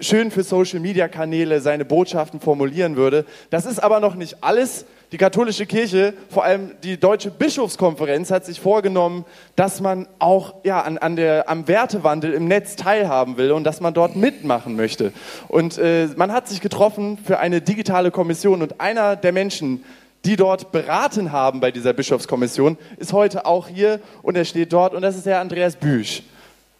schön 0.00 0.30
für 0.30 0.42
Social-Media-Kanäle 0.42 1.60
seine 1.60 1.84
Botschaften 1.84 2.40
formulieren 2.40 2.96
würde. 2.96 3.26
Das 3.50 3.66
ist 3.66 3.80
aber 3.80 4.00
noch 4.00 4.14
nicht 4.14 4.42
alles. 4.42 4.86
Die 5.10 5.16
katholische 5.16 5.64
Kirche, 5.64 6.12
vor 6.28 6.44
allem 6.44 6.72
die 6.82 7.00
Deutsche 7.00 7.30
Bischofskonferenz, 7.30 8.30
hat 8.30 8.44
sich 8.44 8.60
vorgenommen, 8.60 9.24
dass 9.56 9.80
man 9.80 10.06
auch 10.18 10.56
ja, 10.64 10.82
an, 10.82 10.98
an 10.98 11.16
der, 11.16 11.48
am 11.48 11.66
Wertewandel 11.66 12.34
im 12.34 12.46
Netz 12.46 12.76
teilhaben 12.76 13.38
will 13.38 13.52
und 13.52 13.64
dass 13.64 13.80
man 13.80 13.94
dort 13.94 14.16
mitmachen 14.16 14.76
möchte. 14.76 15.14
Und 15.48 15.78
äh, 15.78 16.08
man 16.16 16.30
hat 16.30 16.46
sich 16.46 16.60
getroffen 16.60 17.16
für 17.24 17.38
eine 17.38 17.62
digitale 17.62 18.10
Kommission 18.10 18.60
und 18.60 18.82
einer 18.82 19.16
der 19.16 19.32
Menschen, 19.32 19.82
die 20.26 20.36
dort 20.36 20.72
beraten 20.72 21.32
haben 21.32 21.60
bei 21.60 21.70
dieser 21.70 21.94
Bischofskommission, 21.94 22.76
ist 22.98 23.14
heute 23.14 23.46
auch 23.46 23.68
hier 23.68 24.00
und 24.20 24.36
er 24.36 24.44
steht 24.44 24.74
dort 24.74 24.92
und 24.92 25.00
das 25.00 25.16
ist 25.16 25.24
Herr 25.24 25.40
Andreas 25.40 25.76
Büsch. 25.76 26.22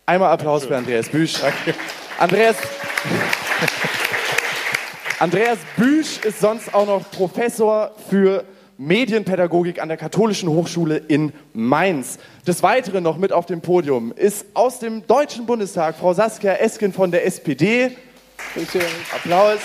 Einmal 0.04 0.32
Applaus 0.32 0.66
für 0.66 0.76
Andreas 0.76 1.08
Büsch. 1.08 1.36
Andreas, 2.18 2.56
Andreas 5.20 5.58
Büsch 5.76 6.18
ist 6.24 6.38
sonst 6.38 6.72
auch 6.72 6.86
noch 6.86 7.10
Professor 7.10 7.90
für 8.08 8.44
Medienpädagogik 8.76 9.82
an 9.82 9.88
der 9.88 9.96
Katholischen 9.96 10.48
Hochschule 10.48 10.96
in 10.96 11.32
Mainz. 11.52 12.20
Des 12.46 12.62
Weiteren 12.62 13.02
noch 13.02 13.16
mit 13.16 13.32
auf 13.32 13.44
dem 13.44 13.60
Podium 13.60 14.12
ist 14.12 14.46
aus 14.54 14.78
dem 14.78 15.04
Deutschen 15.08 15.44
Bundestag 15.44 15.96
Frau 15.96 16.14
Saskia 16.14 16.52
Esken 16.54 16.92
von 16.92 17.10
der 17.10 17.26
SPD. 17.26 17.96
Applaus. 19.12 19.58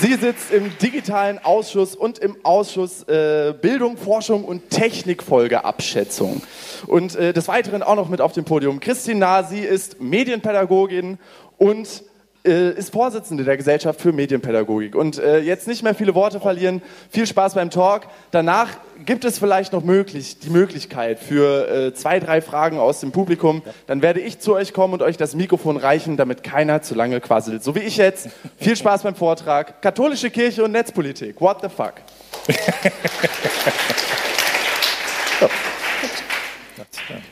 Sie 0.00 0.14
sitzt 0.14 0.50
im 0.50 0.76
digitalen 0.78 1.38
Ausschuss 1.38 1.94
und 1.94 2.18
im 2.18 2.36
Ausschuss 2.42 3.04
äh, 3.04 3.54
Bildung, 3.62 3.96
Forschung 3.96 4.44
und 4.44 4.70
Technikfolgeabschätzung. 4.70 6.42
Und 6.88 7.14
äh, 7.14 7.32
des 7.32 7.46
Weiteren 7.46 7.84
auch 7.84 7.94
noch 7.94 8.08
mit 8.08 8.20
auf 8.20 8.32
dem 8.32 8.44
Podium 8.44 8.80
Christine 8.80 9.20
Nahr. 9.20 9.44
Sie 9.44 9.60
ist 9.60 10.00
Medienpädagogin 10.00 11.18
und 11.58 12.02
äh, 12.48 12.70
ist 12.70 12.90
Vorsitzende 12.92 13.44
der 13.44 13.56
Gesellschaft 13.56 14.00
für 14.00 14.12
Medienpädagogik. 14.12 14.94
Und 14.94 15.18
äh, 15.18 15.40
jetzt 15.40 15.68
nicht 15.68 15.82
mehr 15.82 15.94
viele 15.94 16.14
Worte 16.14 16.40
verlieren. 16.40 16.82
Viel 17.10 17.26
Spaß 17.26 17.54
beim 17.54 17.70
Talk. 17.70 18.06
Danach 18.30 18.68
gibt 19.04 19.24
es 19.24 19.38
vielleicht 19.38 19.72
noch 19.72 19.84
möglich, 19.84 20.38
die 20.38 20.50
Möglichkeit 20.50 21.18
für 21.18 21.68
äh, 21.68 21.94
zwei, 21.94 22.18
drei 22.20 22.40
Fragen 22.40 22.78
aus 22.78 23.00
dem 23.00 23.12
Publikum. 23.12 23.62
Dann 23.86 24.02
werde 24.02 24.20
ich 24.20 24.38
zu 24.40 24.54
euch 24.54 24.72
kommen 24.72 24.94
und 24.94 25.02
euch 25.02 25.16
das 25.16 25.34
Mikrofon 25.34 25.76
reichen, 25.76 26.16
damit 26.16 26.42
keiner 26.42 26.82
zu 26.82 26.94
lange 26.94 27.20
quasselt. 27.20 27.62
So 27.62 27.74
wie 27.74 27.80
ich 27.80 27.96
jetzt. 27.96 28.28
Viel 28.56 28.76
Spaß 28.76 29.02
beim 29.02 29.14
Vortrag. 29.14 29.82
Katholische 29.82 30.30
Kirche 30.30 30.64
und 30.64 30.72
Netzpolitik. 30.72 31.40
What 31.40 31.58
the 31.62 31.68
fuck? 31.68 31.94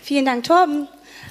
Vielen 0.03 0.25
Dank, 0.25 0.45
Torben. 0.45 0.89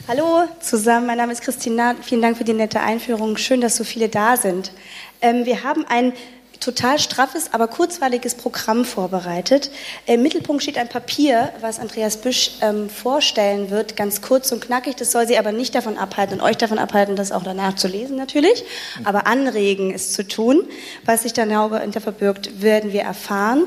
Hallo 0.08 0.44
zusammen, 0.60 1.08
mein 1.08 1.18
Name 1.18 1.32
ist 1.34 1.42
Christina. 1.42 1.96
Vielen 2.00 2.22
Dank 2.22 2.38
für 2.38 2.44
die 2.44 2.54
nette 2.54 2.80
Einführung. 2.80 3.38
Schön, 3.38 3.60
dass 3.60 3.76
so 3.76 3.84
viele 3.84 4.08
da 4.08 4.38
sind. 4.38 4.72
Ähm, 5.20 5.46
wir 5.46 5.64
haben 5.64 5.84
ein 5.90 6.14
total 6.60 7.00
straffes, 7.00 7.54
aber 7.54 7.68
kurzweiliges 7.68 8.36
Programm 8.36 8.86
vorbereitet. 8.86 9.72
Im 10.06 10.22
Mittelpunkt 10.22 10.62
steht 10.62 10.78
ein 10.78 10.90
Papier, 10.90 11.52
was 11.60 11.80
Andreas 11.80 12.18
Büsch 12.18 12.52
ähm, 12.62 12.88
vorstellen 12.88 13.72
wird, 13.72 13.96
ganz 13.96 14.22
kurz 14.22 14.52
und 14.52 14.62
knackig. 14.62 14.96
Das 14.96 15.12
soll 15.12 15.28
Sie 15.28 15.40
aber 15.40 15.52
nicht 15.52 15.74
davon 15.74 15.98
abhalten 15.98 16.40
und 16.40 16.46
euch 16.46 16.58
davon 16.58 16.78
abhalten, 16.78 17.16
das 17.16 17.32
auch 17.32 17.44
danach 17.44 17.76
zu 17.76 17.88
lesen 17.88 18.16
natürlich, 18.16 18.64
aber 19.06 19.26
anregen, 19.26 19.92
es 19.92 20.14
zu 20.14 20.28
tun. 20.28 20.68
Was 21.06 21.24
sich 21.24 21.34
dahinter 21.34 22.02
verbirgt, 22.02 22.62
werden 22.62 22.94
wir 22.94 23.02
erfahren 23.02 23.66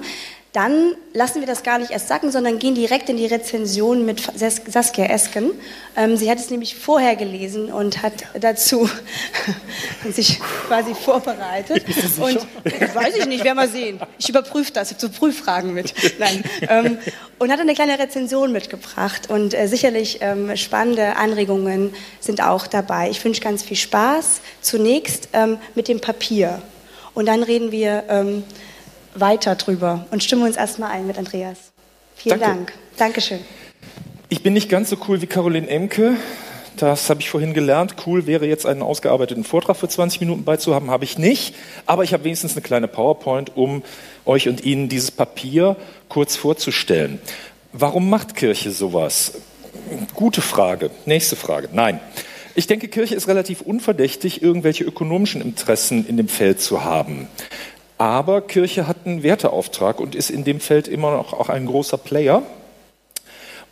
dann 0.59 0.97
lassen 1.13 1.39
wir 1.39 1.47
das 1.47 1.63
gar 1.63 1.79
nicht 1.79 1.93
erst 1.93 2.09
sacken, 2.09 2.33
sondern 2.33 2.59
gehen 2.59 2.75
direkt 2.75 3.09
in 3.09 3.17
die 3.17 3.27
Rezension 3.27 4.05
mit 4.05 4.21
Sas- 4.37 4.61
Saskia 4.67 5.05
Esken. 5.05 5.53
Ähm, 5.97 6.17
sie 6.17 6.29
hat 6.29 6.39
es 6.41 6.51
nämlich 6.51 6.75
vorher 6.75 7.15
gelesen 7.15 7.73
und 7.73 8.03
hat 8.03 8.15
dazu 8.41 8.91
sich 10.11 10.41
quasi 10.67 10.97
vorbereitet. 10.97 11.85
Und 12.19 12.41
weiß 12.95 13.15
ich 13.19 13.27
nicht, 13.27 13.45
werden 13.45 13.57
wir 13.57 13.69
sehen. 13.69 14.01
Ich 14.19 14.29
überprüfe 14.29 14.73
das, 14.73 14.91
ich 14.91 14.97
habe 14.97 15.07
so 15.07 15.17
Prüffragen 15.17 15.75
mit. 15.75 15.95
Nein. 16.19 16.43
Ähm, 16.63 16.99
und 17.39 17.53
hat 17.53 17.61
eine 17.61 17.75
kleine 17.75 17.97
Rezension 17.97 18.51
mitgebracht 18.51 19.31
und 19.31 19.55
äh, 19.55 19.69
sicherlich 19.69 20.19
ähm, 20.23 20.57
spannende 20.57 21.15
Anregungen 21.15 21.95
sind 22.19 22.43
auch 22.43 22.67
dabei. 22.67 23.11
Ich 23.11 23.25
wünsche 23.25 23.41
ganz 23.41 23.63
viel 23.63 23.77
Spaß. 23.77 24.41
Zunächst 24.61 25.29
mit 25.77 25.87
dem 25.87 26.01
Papier. 26.01 26.61
Und 27.15 27.27
dann 27.27 27.45
reden 27.45 27.71
wir 27.71 28.05
weiter 29.21 29.55
drüber 29.55 30.07
und 30.11 30.23
stimmen 30.23 30.43
uns 30.43 30.57
erstmal 30.57 30.91
ein 30.91 31.07
mit 31.07 31.19
Andreas. 31.19 31.59
Vielen 32.17 32.41
Danke. 32.41 32.57
Dank. 32.57 32.73
Dankeschön. 32.97 33.41
Ich 34.29 34.43
bin 34.43 34.53
nicht 34.53 34.69
ganz 34.69 34.91
so 34.91 34.97
cool 35.09 35.23
wie 35.23 35.27
Caroline 35.27 35.69
Emke. 35.69 36.17
Das 36.77 37.11
habe 37.11 37.21
ich 37.21 37.31
vorhin 37.31 37.55
gelernt. 37.55 37.97
Cool 38.07 38.27
wäre 38.27 38.47
jetzt 38.47 38.67
einen 38.67 38.83
ausgearbeiteten 38.83 39.43
Vortrag 39.43 39.77
für 39.77 39.89
20 39.89 40.21
Minuten 40.21 40.45
beizuhaben, 40.45 40.91
habe 40.91 41.05
ich 41.05 41.19
nicht. 41.19 41.55
Aber 41.87 42.05
ich 42.05 42.13
habe 42.13 42.25
wenigstens 42.25 42.53
eine 42.53 42.63
kleine 42.63 42.89
PowerPoint, 42.89 43.57
um 43.57 43.83
euch 44.25 44.49
und 44.49 44.65
Ihnen 44.65 44.89
dieses 44.89 45.11
Papier 45.11 45.77
kurz 46.09 46.37
vorzustellen. 46.37 47.21
Warum 47.73 48.09
macht 48.11 48.37
Kirche 48.37 48.71
sowas? 48.71 49.33
Gute 50.15 50.41
Frage. 50.41 50.91
Nächste 51.05 51.37
Frage. 51.37 51.69
Nein. 51.73 52.01
Ich 52.55 52.67
denke, 52.67 52.89
Kirche 52.89 53.15
ist 53.15 53.29
relativ 53.29 53.61
unverdächtig, 53.61 54.43
irgendwelche 54.43 54.85
ökonomischen 54.85 55.41
Interessen 55.41 56.07
in 56.07 56.17
dem 56.17 56.29
Feld 56.29 56.61
zu 56.61 56.85
haben. 56.85 57.29
Aber 57.99 58.41
Kirche 58.41 58.87
hat 58.87 58.99
einen 59.05 59.25
Werteauftrag 59.25 60.01
und 60.01 60.15
ist 60.15 60.31
in 60.31 60.45
dem 60.45 60.61
Feld 60.61 60.87
immer 60.87 61.11
noch 61.11 61.33
auch 61.33 61.49
ein 61.49 61.67
großer 61.67 61.99
Player. 61.99 62.43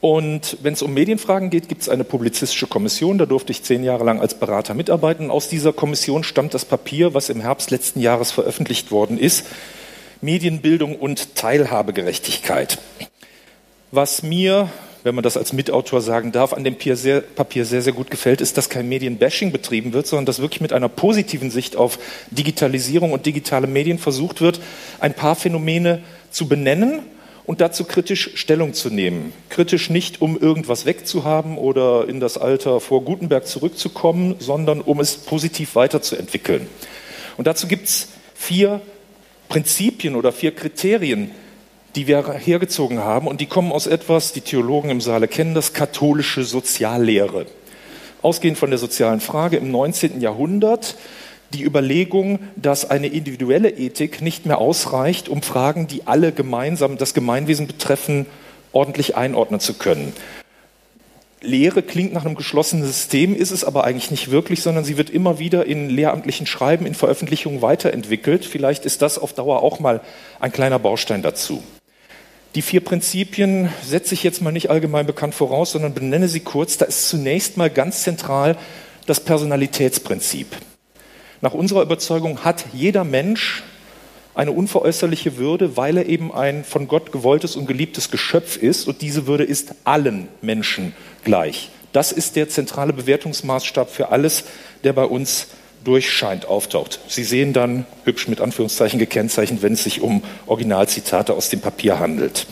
Und 0.00 0.58
wenn 0.62 0.74
es 0.74 0.82
um 0.82 0.92
Medienfragen 0.92 1.48
geht, 1.48 1.68
gibt 1.68 1.82
es 1.82 1.88
eine 1.88 2.04
publizistische 2.04 2.66
Kommission. 2.66 3.18
Da 3.18 3.26
durfte 3.26 3.52
ich 3.52 3.62
zehn 3.62 3.82
Jahre 3.82 4.04
lang 4.04 4.20
als 4.20 4.34
Berater 4.34 4.74
mitarbeiten. 4.74 5.30
Aus 5.30 5.48
dieser 5.48 5.72
Kommission 5.72 6.22
stammt 6.22 6.54
das 6.54 6.64
Papier, 6.64 7.14
was 7.14 7.28
im 7.28 7.40
Herbst 7.40 7.70
letzten 7.70 8.00
Jahres 8.00 8.32
veröffentlicht 8.32 8.90
worden 8.90 9.18
ist. 9.18 9.46
Medienbildung 10.20 10.96
und 10.96 11.34
Teilhabegerechtigkeit. 11.34 12.78
Was 13.90 14.22
mir, 14.22 14.70
wenn 15.06 15.14
man 15.14 15.22
das 15.22 15.36
als 15.36 15.52
Mitautor 15.52 16.00
sagen 16.00 16.32
darf, 16.32 16.52
an 16.52 16.64
dem 16.64 16.74
Papier 16.74 16.96
sehr, 16.96 17.22
sehr, 17.64 17.82
sehr 17.82 17.92
gut 17.92 18.10
gefällt, 18.10 18.40
ist, 18.40 18.58
dass 18.58 18.68
kein 18.68 18.88
Medienbashing 18.88 19.52
betrieben 19.52 19.92
wird, 19.92 20.08
sondern 20.08 20.26
dass 20.26 20.40
wirklich 20.40 20.60
mit 20.60 20.72
einer 20.72 20.88
positiven 20.88 21.52
Sicht 21.52 21.76
auf 21.76 22.00
Digitalisierung 22.32 23.12
und 23.12 23.24
digitale 23.24 23.68
Medien 23.68 23.98
versucht 23.98 24.40
wird, 24.40 24.60
ein 24.98 25.14
paar 25.14 25.36
Phänomene 25.36 26.02
zu 26.32 26.48
benennen 26.48 27.02
und 27.44 27.60
dazu 27.60 27.84
kritisch 27.84 28.32
Stellung 28.34 28.74
zu 28.74 28.90
nehmen. 28.90 29.32
Kritisch 29.48 29.90
nicht, 29.90 30.20
um 30.20 30.36
irgendwas 30.36 30.86
wegzuhaben 30.86 31.56
oder 31.56 32.08
in 32.08 32.18
das 32.18 32.36
Alter 32.36 32.80
vor 32.80 33.04
Gutenberg 33.04 33.46
zurückzukommen, 33.46 34.34
sondern 34.40 34.80
um 34.80 34.98
es 34.98 35.16
positiv 35.16 35.76
weiterzuentwickeln. 35.76 36.66
Und 37.36 37.46
dazu 37.46 37.68
gibt 37.68 37.86
es 37.86 38.08
vier 38.34 38.80
Prinzipien 39.48 40.16
oder 40.16 40.32
vier 40.32 40.52
Kriterien, 40.52 41.30
die 41.96 42.06
wir 42.06 42.34
hergezogen 42.34 42.98
haben. 42.98 43.26
Und 43.26 43.40
die 43.40 43.46
kommen 43.46 43.72
aus 43.72 43.86
etwas, 43.86 44.32
die 44.32 44.42
Theologen 44.42 44.90
im 44.90 45.00
Saale 45.00 45.28
kennen 45.28 45.54
das, 45.54 45.72
katholische 45.72 46.44
Soziallehre. 46.44 47.46
Ausgehend 48.22 48.58
von 48.58 48.70
der 48.70 48.78
sozialen 48.78 49.20
Frage 49.20 49.56
im 49.56 49.70
19. 49.70 50.20
Jahrhundert 50.20 50.96
die 51.54 51.64
Überlegung, 51.64 52.40
dass 52.56 52.90
eine 52.90 53.06
individuelle 53.06 53.70
Ethik 53.70 54.20
nicht 54.20 54.46
mehr 54.46 54.58
ausreicht, 54.58 55.28
um 55.28 55.42
Fragen, 55.42 55.86
die 55.86 56.06
alle 56.06 56.32
gemeinsam 56.32 56.98
das 56.98 57.14
Gemeinwesen 57.14 57.66
betreffen, 57.66 58.26
ordentlich 58.72 59.16
einordnen 59.16 59.60
zu 59.60 59.74
können. 59.74 60.12
Lehre 61.40 61.82
klingt 61.82 62.12
nach 62.12 62.24
einem 62.24 62.34
geschlossenen 62.34 62.84
System, 62.84 63.34
ist 63.34 63.52
es 63.52 63.62
aber 63.62 63.84
eigentlich 63.84 64.10
nicht 64.10 64.30
wirklich, 64.30 64.62
sondern 64.62 64.84
sie 64.84 64.96
wird 64.96 65.08
immer 65.08 65.38
wieder 65.38 65.66
in 65.66 65.88
lehramtlichen 65.88 66.46
Schreiben, 66.46 66.84
in 66.84 66.94
Veröffentlichungen 66.94 67.62
weiterentwickelt. 67.62 68.44
Vielleicht 68.44 68.84
ist 68.84 69.00
das 69.00 69.16
auf 69.16 69.32
Dauer 69.32 69.62
auch 69.62 69.78
mal 69.78 70.00
ein 70.40 70.50
kleiner 70.50 70.80
Baustein 70.80 71.22
dazu. 71.22 71.62
Die 72.56 72.62
vier 72.62 72.80
Prinzipien 72.80 73.68
setze 73.84 74.14
ich 74.14 74.22
jetzt 74.22 74.40
mal 74.40 74.50
nicht 74.50 74.70
allgemein 74.70 75.04
bekannt 75.04 75.34
voraus, 75.34 75.72
sondern 75.72 75.92
benenne 75.92 76.26
sie 76.26 76.40
kurz. 76.40 76.78
Da 76.78 76.86
ist 76.86 77.10
zunächst 77.10 77.58
mal 77.58 77.68
ganz 77.68 78.02
zentral 78.02 78.56
das 79.04 79.20
Personalitätsprinzip. 79.20 80.46
Nach 81.42 81.52
unserer 81.52 81.82
Überzeugung 81.82 82.44
hat 82.44 82.64
jeder 82.72 83.04
Mensch 83.04 83.62
eine 84.34 84.52
unveräußerliche 84.52 85.36
Würde, 85.36 85.76
weil 85.76 85.98
er 85.98 86.06
eben 86.06 86.32
ein 86.32 86.64
von 86.64 86.88
Gott 86.88 87.12
gewolltes 87.12 87.56
und 87.56 87.66
geliebtes 87.66 88.10
Geschöpf 88.10 88.56
ist 88.56 88.88
und 88.88 89.02
diese 89.02 89.26
Würde 89.26 89.44
ist 89.44 89.74
allen 89.84 90.28
Menschen 90.40 90.94
gleich. 91.24 91.68
Das 91.92 92.10
ist 92.10 92.36
der 92.36 92.48
zentrale 92.48 92.94
Bewertungsmaßstab 92.94 93.90
für 93.90 94.08
alles, 94.08 94.44
der 94.82 94.94
bei 94.94 95.04
uns 95.04 95.48
durchscheint, 95.86 96.46
auftaucht. 96.46 96.98
Sie 97.08 97.24
sehen 97.24 97.52
dann, 97.52 97.86
hübsch 98.04 98.28
mit 98.28 98.40
Anführungszeichen 98.40 98.98
gekennzeichnet, 98.98 99.62
wenn 99.62 99.74
es 99.74 99.84
sich 99.84 100.00
um 100.00 100.22
Originalzitate 100.46 101.32
aus 101.32 101.48
dem 101.48 101.60
Papier 101.60 102.00
handelt. 102.00 102.46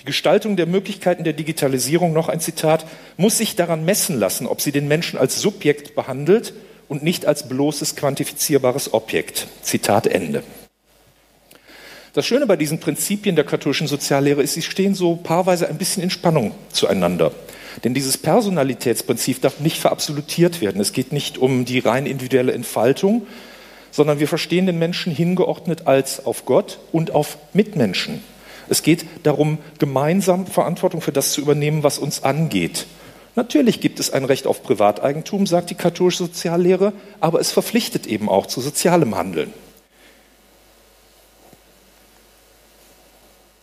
Die 0.00 0.04
Gestaltung 0.04 0.56
der 0.56 0.66
Möglichkeiten 0.66 1.24
der 1.24 1.32
Digitalisierung, 1.32 2.12
noch 2.12 2.28
ein 2.28 2.38
Zitat, 2.38 2.86
muss 3.16 3.38
sich 3.38 3.56
daran 3.56 3.84
messen 3.84 4.18
lassen, 4.18 4.46
ob 4.46 4.60
sie 4.60 4.70
den 4.70 4.86
Menschen 4.86 5.18
als 5.18 5.40
Subjekt 5.40 5.94
behandelt 5.94 6.54
und 6.88 7.02
nicht 7.02 7.26
als 7.26 7.48
bloßes 7.48 7.96
quantifizierbares 7.96 8.92
Objekt. 8.92 9.48
Zitat 9.62 10.06
Ende. 10.06 10.42
Das 12.12 12.26
Schöne 12.26 12.46
bei 12.46 12.56
diesen 12.56 12.78
Prinzipien 12.78 13.34
der 13.34 13.44
katholischen 13.44 13.88
Soziallehre 13.88 14.40
ist, 14.40 14.54
sie 14.54 14.62
stehen 14.62 14.94
so 14.94 15.16
paarweise 15.16 15.68
ein 15.68 15.78
bisschen 15.78 16.02
in 16.02 16.10
Spannung 16.10 16.52
zueinander. 16.70 17.32
Denn 17.82 17.94
dieses 17.94 18.18
Personalitätsprinzip 18.18 19.40
darf 19.40 19.60
nicht 19.60 19.78
verabsolutiert 19.78 20.60
werden. 20.60 20.80
Es 20.80 20.92
geht 20.92 21.12
nicht 21.12 21.38
um 21.38 21.64
die 21.64 21.80
rein 21.80 22.06
individuelle 22.06 22.52
Entfaltung, 22.52 23.26
sondern 23.90 24.20
wir 24.20 24.28
verstehen 24.28 24.66
den 24.66 24.78
Menschen 24.78 25.14
hingeordnet 25.14 25.86
als 25.86 26.24
auf 26.24 26.44
Gott 26.44 26.78
und 26.92 27.12
auf 27.12 27.38
Mitmenschen. 27.52 28.22
Es 28.68 28.82
geht 28.82 29.04
darum, 29.24 29.58
gemeinsam 29.78 30.46
Verantwortung 30.46 31.00
für 31.00 31.12
das 31.12 31.32
zu 31.32 31.40
übernehmen, 31.40 31.82
was 31.82 31.98
uns 31.98 32.22
angeht. 32.22 32.86
Natürlich 33.36 33.80
gibt 33.80 33.98
es 33.98 34.10
ein 34.10 34.24
Recht 34.24 34.46
auf 34.46 34.62
Privateigentum, 34.62 35.46
sagt 35.46 35.70
die 35.70 35.74
katholische 35.74 36.24
Soziallehre, 36.24 36.92
aber 37.20 37.40
es 37.40 37.50
verpflichtet 37.50 38.06
eben 38.06 38.28
auch 38.28 38.46
zu 38.46 38.60
sozialem 38.60 39.16
Handeln. 39.16 39.52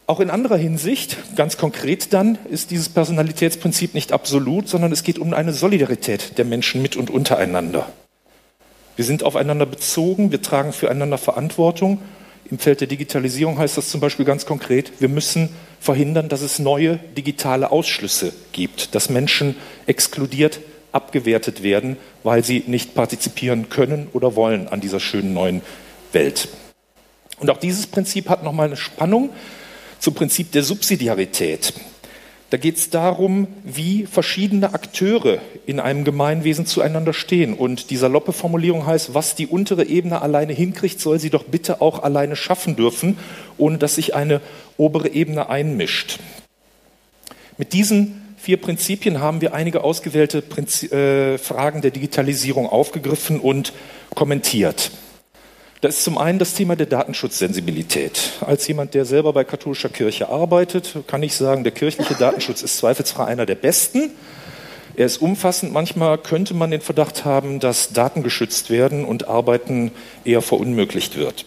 Auch 0.08 0.20
in 0.20 0.30
anderer 0.30 0.58
Hinsicht, 0.58 1.18
ganz 1.36 1.58
konkret 1.58 2.12
dann, 2.12 2.38
ist 2.50 2.72
dieses 2.72 2.90
Personalitätsprinzip 2.90 3.94
nicht 3.94 4.12
absolut, 4.12 4.68
sondern 4.68 4.92
es 4.92 5.04
geht 5.04 5.20
um 5.20 5.34
eine 5.34 5.54
Solidarität 5.54 6.38
der 6.38 6.46
Menschen 6.46 6.82
mit 6.82 6.96
und 6.98 7.10
untereinander. 7.10 7.88
Wir 8.96 9.06
sind 9.06 9.24
aufeinander 9.24 9.66
bezogen, 9.66 10.32
wir 10.32 10.42
tragen 10.42 10.74
füreinander 10.74 11.18
Verantwortung. 11.18 12.00
Im 12.50 12.60
Feld 12.60 12.82
der 12.82 12.88
Digitalisierung 12.88 13.58
heißt 13.58 13.78
das 13.78 13.90
zum 13.90 14.02
Beispiel 14.02 14.26
ganz 14.26 14.46
konkret, 14.46 14.92
wir 15.00 15.08
müssen 15.08 15.50
verhindern, 15.80 16.28
dass 16.28 16.42
es 16.42 16.60
neue 16.60 16.98
digitale 17.18 17.72
Ausschlüsse 17.72 18.34
gibt, 18.52 18.94
dass 18.94 19.10
Menschen 19.10 19.56
exkludiert, 19.86 20.60
abgewertet 20.92 21.64
werden, 21.64 21.96
weil 22.24 22.44
sie 22.44 22.64
nicht 22.68 22.94
partizipieren 22.94 23.70
können 23.70 24.10
oder 24.12 24.36
wollen 24.36 24.68
an 24.68 24.82
dieser 24.82 25.00
schönen 25.00 25.34
neuen 25.34 25.62
Welt. 26.12 26.50
Und 27.40 27.50
auch 27.50 27.58
dieses 27.58 27.88
Prinzip 27.88 28.28
hat 28.28 28.44
nochmal 28.44 28.68
eine 28.68 28.78
Spannung 28.78 29.30
zum 30.02 30.16
Prinzip 30.16 30.52
der 30.52 30.64
Subsidiarität. 30.64 31.74
Da 32.50 32.58
geht 32.58 32.76
es 32.76 32.90
darum, 32.90 33.48
wie 33.64 34.06
verschiedene 34.06 34.74
Akteure 34.74 35.38
in 35.66 35.80
einem 35.80 36.04
Gemeinwesen 36.04 36.66
zueinander 36.66 37.14
stehen. 37.14 37.54
Und 37.54 37.92
die 37.92 37.96
saloppe 37.96 38.34
Formulierung 38.34 38.86
heißt, 38.86 39.14
was 39.14 39.36
die 39.36 39.48
untere 39.48 39.86
Ebene 39.86 40.22
alleine 40.22 40.52
hinkriegt, 40.52 41.00
soll 41.00 41.18
sie 41.18 41.30
doch 41.30 41.46
bitte 41.46 41.80
auch 41.80 42.04
alleine 42.04 42.36
schaffen 42.36 42.76
dürfen, 42.76 43.18
ohne 43.58 43.78
dass 43.78 43.96
sich 43.96 44.16
eine 44.16 44.42
obere 44.76 45.08
Ebene 45.08 45.48
einmischt. 45.48 46.20
Mit 47.58 47.72
diesen 47.72 48.36
vier 48.38 48.58
Prinzipien 48.58 49.22
haben 49.22 49.40
wir 49.40 49.54
einige 49.54 49.86
ausgewählte 49.86 50.42
Prinzi 50.42 50.88
äh, 50.88 51.38
Fragen 51.38 51.82
der 51.82 51.92
Digitalisierung 51.92 52.68
aufgegriffen 52.68 53.40
und 53.40 53.72
kommentiert. 54.14 54.92
Das 55.82 55.98
ist 55.98 56.04
zum 56.04 56.20
einen 56.20 56.38
das 56.38 56.54
Thema 56.54 56.76
der 56.76 56.86
Datenschutzsensibilität. 56.86 58.34
Als 58.42 58.68
jemand, 58.68 58.94
der 58.94 59.04
selber 59.04 59.34
bei 59.34 59.44
katholischer 59.44 59.90
Kirche 59.90 60.30
arbeitet, 60.30 60.94
kann 61.08 61.24
ich 61.24 61.36
sagen, 61.36 61.64
der 61.64 61.72
kirchliche 61.72 62.14
Datenschutz 62.14 62.62
ist 62.62 62.78
zweifelsfrei 62.78 63.26
einer 63.26 63.48
der 63.48 63.56
besten. 63.56 64.12
Er 64.96 65.08
ist 65.08 65.18
umfassend. 65.18 65.74
Manchmal 65.74 66.20
könnte 66.20 66.54
man 66.54 66.70
den 66.70 66.82
Verdacht 66.82 67.26
haben, 67.26 67.60
dass 67.60 67.94
Daten 67.94 68.22
geschützt 68.22 68.70
werden 68.70 69.06
und 69.06 69.28
Arbeiten 69.28 69.90
eher 70.24 70.44
verunmöglicht 70.44 71.18
wird. 71.18 71.46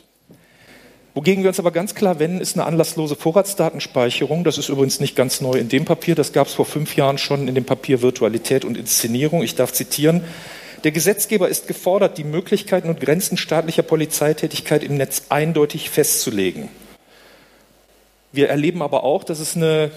Wogegen 1.14 1.44
wir 1.44 1.50
uns 1.50 1.60
aber 1.60 1.70
ganz 1.70 1.94
klar 1.94 2.18
wenden, 2.18 2.40
ist 2.40 2.56
eine 2.56 2.66
anlasslose 2.66 3.14
Vorratsdatenspeicherung. 3.14 4.42
Das 4.42 4.58
ist 4.58 4.68
übrigens 4.68 4.98
nicht 4.98 5.14
ganz 5.14 5.42
neu 5.42 5.52
in 5.52 5.68
dem 5.68 5.84
Papier. 5.84 6.16
Das 6.16 6.32
gab 6.32 6.48
es 6.48 6.54
vor 6.54 6.64
fünf 6.64 6.96
Jahren 6.96 7.18
schon 7.18 7.46
in 7.46 7.54
dem 7.54 7.64
Papier 7.64 8.02
Virtualität 8.02 8.64
und 8.64 8.76
Inszenierung. 8.76 9.44
Ich 9.44 9.54
darf 9.54 9.72
zitieren. 9.72 10.24
Der 10.84 10.92
Gesetzgeber 10.92 11.48
ist 11.48 11.66
gefordert, 11.66 12.18
die 12.18 12.24
Möglichkeiten 12.24 12.90
und 12.90 13.00
Grenzen 13.00 13.38
staatlicher 13.38 13.82
Polizeitätigkeit 13.82 14.84
im 14.84 14.98
Netz 14.98 15.24
eindeutig 15.30 15.88
festzulegen. 15.88 16.68
Wir 18.32 18.50
erleben 18.50 18.82
aber 18.82 19.02
auch, 19.02 19.24
dass 19.24 19.40
es 19.40 19.56
eine 19.56 19.90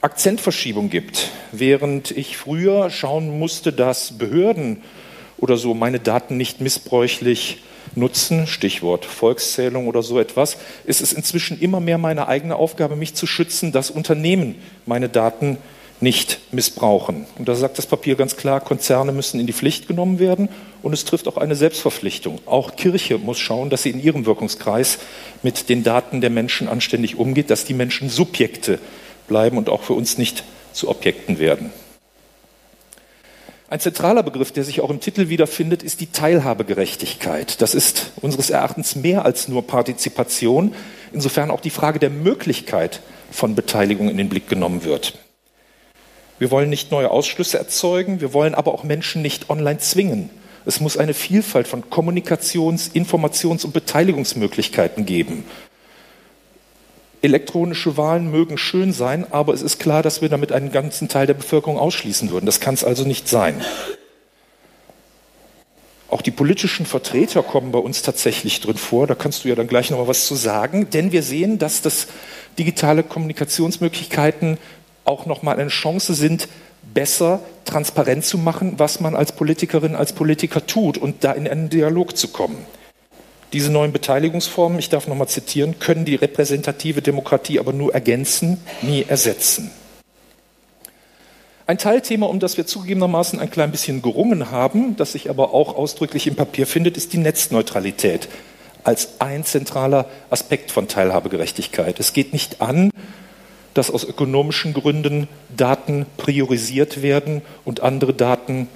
Akzentverschiebung 0.00 0.90
gibt. 0.90 1.30
Während 1.50 2.12
ich 2.12 2.36
früher 2.36 2.88
schauen 2.90 3.36
musste, 3.36 3.72
dass 3.72 4.16
Behörden 4.16 4.82
oder 5.38 5.56
so 5.56 5.74
meine 5.74 5.98
Daten 5.98 6.36
nicht 6.36 6.60
missbräuchlich 6.60 7.62
nutzen, 7.96 8.46
Stichwort 8.46 9.04
Volkszählung 9.04 9.88
oder 9.88 10.04
so 10.04 10.20
etwas, 10.20 10.56
ist 10.84 11.00
es 11.00 11.12
inzwischen 11.12 11.60
immer 11.60 11.80
mehr 11.80 11.98
meine 11.98 12.28
eigene 12.28 12.54
Aufgabe, 12.54 12.94
mich 12.94 13.14
zu 13.14 13.26
schützen, 13.26 13.72
dass 13.72 13.90
Unternehmen 13.90 14.54
meine 14.86 15.08
Daten 15.08 15.58
nicht 16.02 16.40
missbrauchen. 16.52 17.26
Und 17.38 17.48
da 17.48 17.54
sagt 17.54 17.78
das 17.78 17.86
Papier 17.86 18.16
ganz 18.16 18.36
klar, 18.36 18.60
Konzerne 18.60 19.12
müssen 19.12 19.40
in 19.40 19.46
die 19.46 19.52
Pflicht 19.52 19.86
genommen 19.86 20.18
werden 20.18 20.48
und 20.82 20.92
es 20.92 21.04
trifft 21.04 21.28
auch 21.28 21.36
eine 21.36 21.54
Selbstverpflichtung. 21.54 22.40
Auch 22.44 22.76
Kirche 22.76 23.18
muss 23.18 23.38
schauen, 23.38 23.70
dass 23.70 23.84
sie 23.84 23.90
in 23.90 24.02
ihrem 24.02 24.26
Wirkungskreis 24.26 24.98
mit 25.42 25.68
den 25.68 25.84
Daten 25.84 26.20
der 26.20 26.30
Menschen 26.30 26.68
anständig 26.68 27.16
umgeht, 27.16 27.50
dass 27.50 27.64
die 27.64 27.74
Menschen 27.74 28.10
Subjekte 28.10 28.78
bleiben 29.28 29.56
und 29.56 29.68
auch 29.68 29.82
für 29.82 29.94
uns 29.94 30.18
nicht 30.18 30.44
zu 30.72 30.88
Objekten 30.88 31.38
werden. 31.38 31.70
Ein 33.68 33.80
zentraler 33.80 34.22
Begriff, 34.22 34.52
der 34.52 34.64
sich 34.64 34.82
auch 34.82 34.90
im 34.90 35.00
Titel 35.00 35.30
wiederfindet, 35.30 35.82
ist 35.82 36.00
die 36.02 36.08
Teilhabegerechtigkeit. 36.08 37.62
Das 37.62 37.74
ist 37.74 38.10
unseres 38.20 38.50
Erachtens 38.50 38.96
mehr 38.96 39.24
als 39.24 39.48
nur 39.48 39.66
Partizipation, 39.66 40.74
insofern 41.12 41.50
auch 41.50 41.60
die 41.60 41.70
Frage 41.70 41.98
der 41.98 42.10
Möglichkeit 42.10 43.00
von 43.30 43.54
Beteiligung 43.54 44.10
in 44.10 44.18
den 44.18 44.28
Blick 44.28 44.46
genommen 44.46 44.84
wird. 44.84 45.14
Wir 46.38 46.50
wollen 46.50 46.70
nicht 46.70 46.90
neue 46.90 47.10
Ausschlüsse 47.10 47.58
erzeugen, 47.58 48.20
wir 48.20 48.32
wollen 48.32 48.54
aber 48.54 48.74
auch 48.74 48.84
Menschen 48.84 49.22
nicht 49.22 49.50
online 49.50 49.78
zwingen. 49.78 50.30
Es 50.64 50.80
muss 50.80 50.96
eine 50.96 51.14
Vielfalt 51.14 51.68
von 51.68 51.90
Kommunikations-, 51.90 52.92
Informations- 52.94 53.64
und 53.64 53.72
Beteiligungsmöglichkeiten 53.72 55.06
geben. 55.06 55.44
Elektronische 57.20 57.96
Wahlen 57.96 58.30
mögen 58.30 58.58
schön 58.58 58.92
sein, 58.92 59.26
aber 59.30 59.54
es 59.54 59.62
ist 59.62 59.78
klar, 59.78 60.02
dass 60.02 60.22
wir 60.22 60.28
damit 60.28 60.50
einen 60.50 60.72
ganzen 60.72 61.08
Teil 61.08 61.26
der 61.26 61.34
Bevölkerung 61.34 61.78
ausschließen 61.78 62.30
würden. 62.30 62.46
Das 62.46 62.58
kann 62.58 62.74
es 62.74 62.82
also 62.82 63.04
nicht 63.04 63.28
sein. 63.28 63.64
Auch 66.08 66.20
die 66.20 66.30
politischen 66.30 66.84
Vertreter 66.84 67.42
kommen 67.42 67.72
bei 67.72 67.78
uns 67.78 68.02
tatsächlich 68.02 68.60
drin 68.60 68.76
vor. 68.76 69.06
Da 69.06 69.14
kannst 69.14 69.44
du 69.44 69.48
ja 69.48 69.54
dann 69.54 69.66
gleich 69.66 69.90
noch 69.90 69.98
mal 69.98 70.08
was 70.08 70.26
zu 70.26 70.34
sagen. 70.34 70.90
Denn 70.90 71.10
wir 71.10 71.22
sehen, 71.22 71.58
dass 71.58 71.80
das 71.80 72.08
digitale 72.58 73.02
Kommunikationsmöglichkeiten 73.02 74.58
auch 75.04 75.26
noch 75.26 75.42
mal 75.42 75.58
eine 75.58 75.68
Chance 75.68 76.14
sind, 76.14 76.48
besser 76.94 77.40
transparent 77.64 78.24
zu 78.24 78.38
machen, 78.38 78.74
was 78.78 79.00
man 79.00 79.14
als 79.14 79.32
Politikerin, 79.32 79.94
als 79.94 80.12
Politiker 80.12 80.66
tut 80.66 80.98
und 80.98 81.24
da 81.24 81.32
in 81.32 81.46
einen 81.48 81.68
Dialog 81.68 82.16
zu 82.16 82.28
kommen. 82.28 82.66
Diese 83.52 83.70
neuen 83.70 83.92
Beteiligungsformen, 83.92 84.78
ich 84.78 84.88
darf 84.88 85.08
nochmal 85.08 85.28
zitieren, 85.28 85.78
können 85.78 86.04
die 86.04 86.14
repräsentative 86.14 87.02
Demokratie 87.02 87.58
aber 87.58 87.72
nur 87.72 87.92
ergänzen, 87.92 88.58
nie 88.80 89.04
ersetzen. 89.06 89.70
Ein 91.66 91.78
Teilthema, 91.78 92.26
um 92.26 92.40
das 92.40 92.56
wir 92.56 92.66
zugegebenermaßen 92.66 93.38
ein 93.38 93.50
klein 93.50 93.70
bisschen 93.70 94.02
gerungen 94.02 94.50
haben, 94.50 94.96
das 94.96 95.12
sich 95.12 95.30
aber 95.30 95.54
auch 95.54 95.76
ausdrücklich 95.76 96.26
im 96.26 96.34
Papier 96.34 96.66
findet, 96.66 96.96
ist 96.96 97.12
die 97.12 97.18
Netzneutralität 97.18 98.28
als 98.84 99.20
ein 99.20 99.44
zentraler 99.44 100.08
Aspekt 100.30 100.70
von 100.70 100.88
Teilhabegerechtigkeit. 100.88 102.00
Es 102.00 102.12
geht 102.12 102.32
nicht 102.32 102.60
an, 102.60 102.90
dass 103.74 103.90
aus 103.90 104.04
ökonomischen 104.04 104.74
Gründen 104.74 105.28
Daten 105.56 106.06
priorisiert 106.16 107.02
werden 107.02 107.42
und 107.64 107.80
andere 107.80 108.12
Daten 108.12 108.68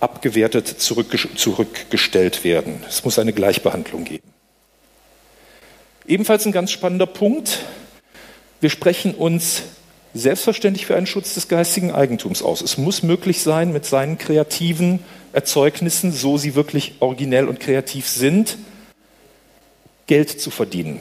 abgewertet 0.00 0.68
zurückgestellt 0.68 2.44
werden. 2.44 2.84
Es 2.88 3.04
muss 3.04 3.18
eine 3.18 3.32
Gleichbehandlung 3.32 4.04
geben. 4.04 4.28
Ebenfalls 6.06 6.46
ein 6.46 6.52
ganz 6.52 6.70
spannender 6.70 7.06
Punkt. 7.06 7.60
Wir 8.60 8.70
sprechen 8.70 9.14
uns 9.14 9.62
selbstverständlich 10.14 10.86
für 10.86 10.96
einen 10.96 11.06
Schutz 11.06 11.34
des 11.34 11.48
geistigen 11.48 11.90
Eigentums 11.92 12.42
aus. 12.42 12.62
Es 12.62 12.78
muss 12.78 13.02
möglich 13.02 13.42
sein, 13.42 13.72
mit 13.72 13.84
seinen 13.84 14.18
kreativen 14.18 15.00
Erzeugnissen, 15.32 16.12
so 16.12 16.38
sie 16.38 16.54
wirklich 16.54 16.94
originell 17.00 17.48
und 17.48 17.60
kreativ 17.60 18.08
sind, 18.08 18.56
Geld 20.06 20.40
zu 20.40 20.50
verdienen. 20.50 21.00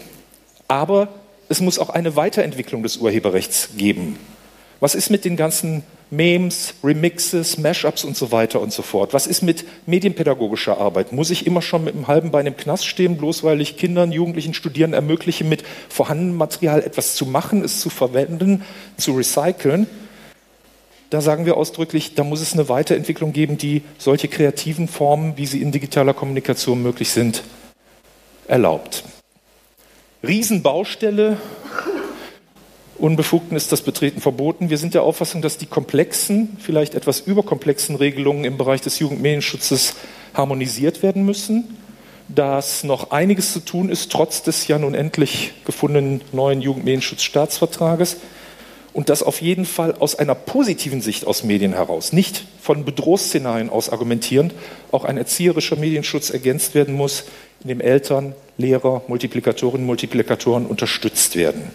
Aber 0.67 1.09
es 1.49 1.61
muss 1.61 1.79
auch 1.79 1.89
eine 1.89 2.15
Weiterentwicklung 2.15 2.83
des 2.83 2.97
Urheberrechts 2.97 3.69
geben. 3.77 4.17
Was 4.79 4.95
ist 4.95 5.09
mit 5.09 5.25
den 5.25 5.35
ganzen 5.37 5.83
Memes, 6.11 6.75
Remixes, 6.83 7.57
Mashups 7.57 8.03
und 8.03 8.15
so 8.15 8.31
weiter 8.31 8.61
und 8.61 8.71
so 8.71 8.83
fort. 8.83 9.13
Was 9.13 9.25
ist 9.25 9.41
mit 9.41 9.65
medienpädagogischer 9.87 10.77
Arbeit? 10.77 11.11
Muss 11.11 11.31
ich 11.31 11.47
immer 11.47 11.61
schon 11.61 11.83
mit 11.83 11.95
einem 11.95 12.07
halben 12.07 12.31
Bein 12.31 12.45
im 12.45 12.55
Knast 12.55 12.85
stehen, 12.85 13.17
bloß 13.17 13.43
weil 13.43 13.59
ich 13.59 13.77
Kindern, 13.77 14.11
Jugendlichen, 14.11 14.53
Studierenden 14.53 14.95
ermögliche, 14.95 15.43
mit 15.43 15.63
vorhandenem 15.89 16.37
Material 16.37 16.81
etwas 16.81 17.15
zu 17.15 17.25
machen, 17.25 17.63
es 17.63 17.81
zu 17.81 17.89
verwenden, 17.89 18.63
zu 18.97 19.13
recyceln? 19.13 19.87
Da 21.09 21.21
sagen 21.21 21.45
wir 21.45 21.57
ausdrücklich, 21.57 22.13
da 22.13 22.23
muss 22.23 22.41
es 22.41 22.53
eine 22.53 22.69
Weiterentwicklung 22.69 23.33
geben, 23.33 23.57
die 23.57 23.81
solche 23.97 24.27
kreativen 24.27 24.87
Formen, 24.87 25.37
wie 25.37 25.45
sie 25.45 25.61
in 25.61 25.71
digitaler 25.71 26.13
Kommunikation 26.13 26.83
möglich 26.83 27.09
sind, 27.09 27.43
erlaubt. 28.47 29.03
Riesenbaustelle, 30.25 31.37
Unbefugten 32.97 33.57
ist 33.57 33.71
das 33.71 33.81
Betreten 33.81 34.21
verboten. 34.21 34.69
Wir 34.69 34.77
sind 34.77 34.93
der 34.93 35.03
Auffassung, 35.03 35.41
dass 35.41 35.57
die 35.57 35.65
komplexen, 35.65 36.55
vielleicht 36.59 36.95
etwas 36.95 37.19
überkomplexen 37.19 37.97
Regelungen 37.97 38.45
im 38.45 38.57
Bereich 38.57 38.81
des 38.81 38.99
Jugendmedienschutzes 38.99 39.95
harmonisiert 40.33 41.03
werden 41.03 41.25
müssen, 41.25 41.77
dass 42.29 42.83
noch 42.83 43.11
einiges 43.11 43.51
zu 43.51 43.59
tun 43.59 43.89
ist, 43.89 44.11
trotz 44.11 44.43
des 44.43 44.67
ja 44.67 44.79
nun 44.79 44.95
endlich 44.95 45.53
gefundenen 45.65 46.21
neuen 46.31 46.61
Jugendmedienschutzstaatsvertrages 46.61 48.17
und 48.95 49.09
dass 49.09 49.23
auf 49.23 49.41
jeden 49.41 49.65
Fall 49.65 49.93
aus 49.99 50.15
einer 50.15 50.35
positiven 50.35 51.01
Sicht 51.01 51.27
aus 51.27 51.43
Medien 51.43 51.73
heraus, 51.73 52.13
nicht 52.13 52.45
von 52.61 52.85
Bedrohungsszenarien 52.85 53.69
aus 53.69 53.89
argumentierend, 53.89 54.53
auch 54.89 55.03
ein 55.03 55.17
erzieherischer 55.17 55.75
Medienschutz 55.75 56.29
ergänzt 56.29 56.75
werden 56.75 56.95
muss, 56.95 57.25
in 57.61 57.67
dem 57.67 57.81
Eltern, 57.81 58.33
Lehrer, 58.57 59.01
Multiplikatorinnen, 59.09 59.85
Multiplikatoren 59.85 60.65
unterstützt 60.65 61.35
werden. 61.35 61.71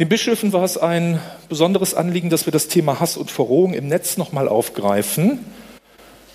Den 0.00 0.08
Bischöfen 0.08 0.52
war 0.52 0.64
es 0.64 0.76
ein 0.76 1.20
besonderes 1.48 1.94
Anliegen, 1.94 2.28
dass 2.28 2.46
wir 2.48 2.52
das 2.52 2.66
Thema 2.66 2.98
Hass 2.98 3.16
und 3.16 3.30
Verrohung 3.30 3.74
im 3.74 3.86
Netz 3.86 4.16
nochmal 4.16 4.48
aufgreifen. 4.48 5.38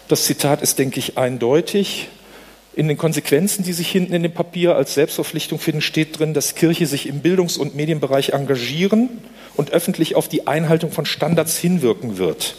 Das 0.07 0.23
Zitat 0.23 0.61
ist, 0.61 0.79
denke 0.79 0.99
ich, 0.99 1.17
eindeutig. 1.17 2.07
In 2.79 2.87
den 2.87 2.95
Konsequenzen, 2.95 3.65
die 3.65 3.73
sich 3.73 3.89
hinten 3.91 4.13
in 4.13 4.23
dem 4.23 4.31
Papier 4.31 4.77
als 4.77 4.93
Selbstverpflichtung 4.93 5.59
finden, 5.59 5.81
steht 5.81 6.17
drin, 6.17 6.33
dass 6.33 6.55
Kirche 6.55 6.85
sich 6.85 7.07
im 7.07 7.19
Bildungs- 7.19 7.57
und 7.57 7.75
Medienbereich 7.75 8.29
engagieren 8.29 9.09
und 9.57 9.71
öffentlich 9.71 10.15
auf 10.15 10.29
die 10.29 10.47
Einhaltung 10.47 10.89
von 10.89 11.05
Standards 11.05 11.57
hinwirken 11.57 12.17
wird. 12.17 12.55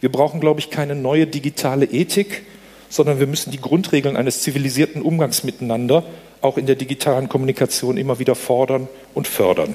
Wir 0.00 0.10
brauchen, 0.10 0.40
glaube 0.40 0.60
ich, 0.60 0.70
keine 0.70 0.94
neue 0.94 1.26
digitale 1.26 1.84
Ethik, 1.84 2.46
sondern 2.88 3.20
wir 3.20 3.26
müssen 3.26 3.50
die 3.50 3.60
Grundregeln 3.60 4.16
eines 4.16 4.40
zivilisierten 4.40 5.02
Umgangs 5.02 5.44
miteinander 5.44 6.02
auch 6.40 6.56
in 6.56 6.64
der 6.64 6.76
digitalen 6.76 7.28
Kommunikation 7.28 7.98
immer 7.98 8.18
wieder 8.18 8.34
fordern 8.34 8.88
und 9.12 9.28
fördern. 9.28 9.74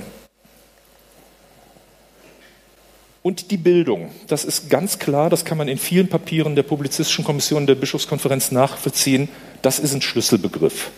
Und 3.23 3.51
die 3.51 3.57
Bildung, 3.57 4.09
das 4.27 4.45
ist 4.45 4.69
ganz 4.69 4.99
klar, 4.99 5.29
das 5.29 5.43
kann 5.43 5.57
man 5.57 5.67
in 5.67 5.77
vielen 5.77 6.07
Papieren 6.07 6.55
der 6.55 6.63
Publizistischen 6.63 7.25
Kommission 7.25 7.67
der 7.67 7.75
Bischofskonferenz 7.75 8.51
nachvollziehen, 8.51 9.27
das 9.61 9.79
ist 9.79 9.93
ein 9.93 10.01
Schlüsselbegriff. 10.01 10.91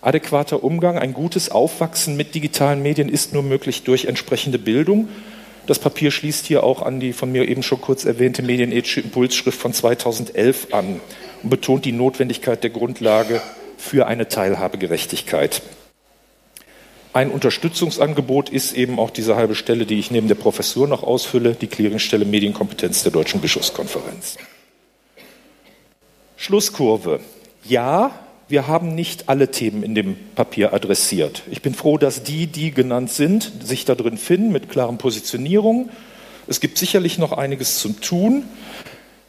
Adäquater 0.00 0.62
Umgang, 0.62 0.98
ein 0.98 1.12
gutes 1.12 1.50
Aufwachsen 1.50 2.16
mit 2.16 2.34
digitalen 2.34 2.82
Medien 2.82 3.08
ist 3.08 3.32
nur 3.32 3.42
möglich 3.42 3.82
durch 3.82 4.06
entsprechende 4.06 4.58
Bildung. 4.58 5.08
Das 5.66 5.78
Papier 5.78 6.10
schließt 6.10 6.46
hier 6.46 6.64
auch 6.64 6.82
an 6.82 7.00
die 7.00 7.12
von 7.12 7.30
mir 7.30 7.48
eben 7.48 7.62
schon 7.62 7.80
kurz 7.80 8.04
erwähnte 8.04 8.42
medienethische 8.42 9.00
Impulsschrift 9.00 9.60
von 9.60 9.72
2011 9.72 10.68
an 10.72 11.00
und 11.42 11.50
betont 11.50 11.84
die 11.84 11.92
Notwendigkeit 11.92 12.62
der 12.62 12.70
Grundlage 12.70 13.42
für 13.76 14.06
eine 14.06 14.28
Teilhabegerechtigkeit. 14.28 15.62
Ein 17.18 17.32
Unterstützungsangebot 17.32 18.48
ist 18.48 18.74
eben 18.74 19.00
auch 19.00 19.10
diese 19.10 19.34
halbe 19.34 19.56
Stelle, 19.56 19.86
die 19.86 19.98
ich 19.98 20.12
neben 20.12 20.28
der 20.28 20.36
Professur 20.36 20.86
noch 20.86 21.02
ausfülle, 21.02 21.56
die 21.56 21.66
Clearingstelle 21.66 22.24
Medienkompetenz 22.24 23.02
der 23.02 23.10
Deutschen 23.10 23.40
Bischofskonferenz. 23.40 24.36
Schlusskurve. 26.36 27.18
Ja, 27.64 28.12
wir 28.46 28.68
haben 28.68 28.94
nicht 28.94 29.28
alle 29.28 29.50
Themen 29.50 29.82
in 29.82 29.96
dem 29.96 30.14
Papier 30.36 30.72
adressiert. 30.72 31.42
Ich 31.50 31.60
bin 31.60 31.74
froh, 31.74 31.98
dass 31.98 32.22
die, 32.22 32.46
die 32.46 32.70
genannt 32.70 33.10
sind, 33.10 33.50
sich 33.64 33.84
da 33.84 33.96
drin 33.96 34.16
finden 34.16 34.52
mit 34.52 34.68
klaren 34.68 34.98
Positionierungen. 34.98 35.90
Es 36.46 36.60
gibt 36.60 36.78
sicherlich 36.78 37.18
noch 37.18 37.32
einiges 37.32 37.80
zum 37.80 38.00
Tun. 38.00 38.44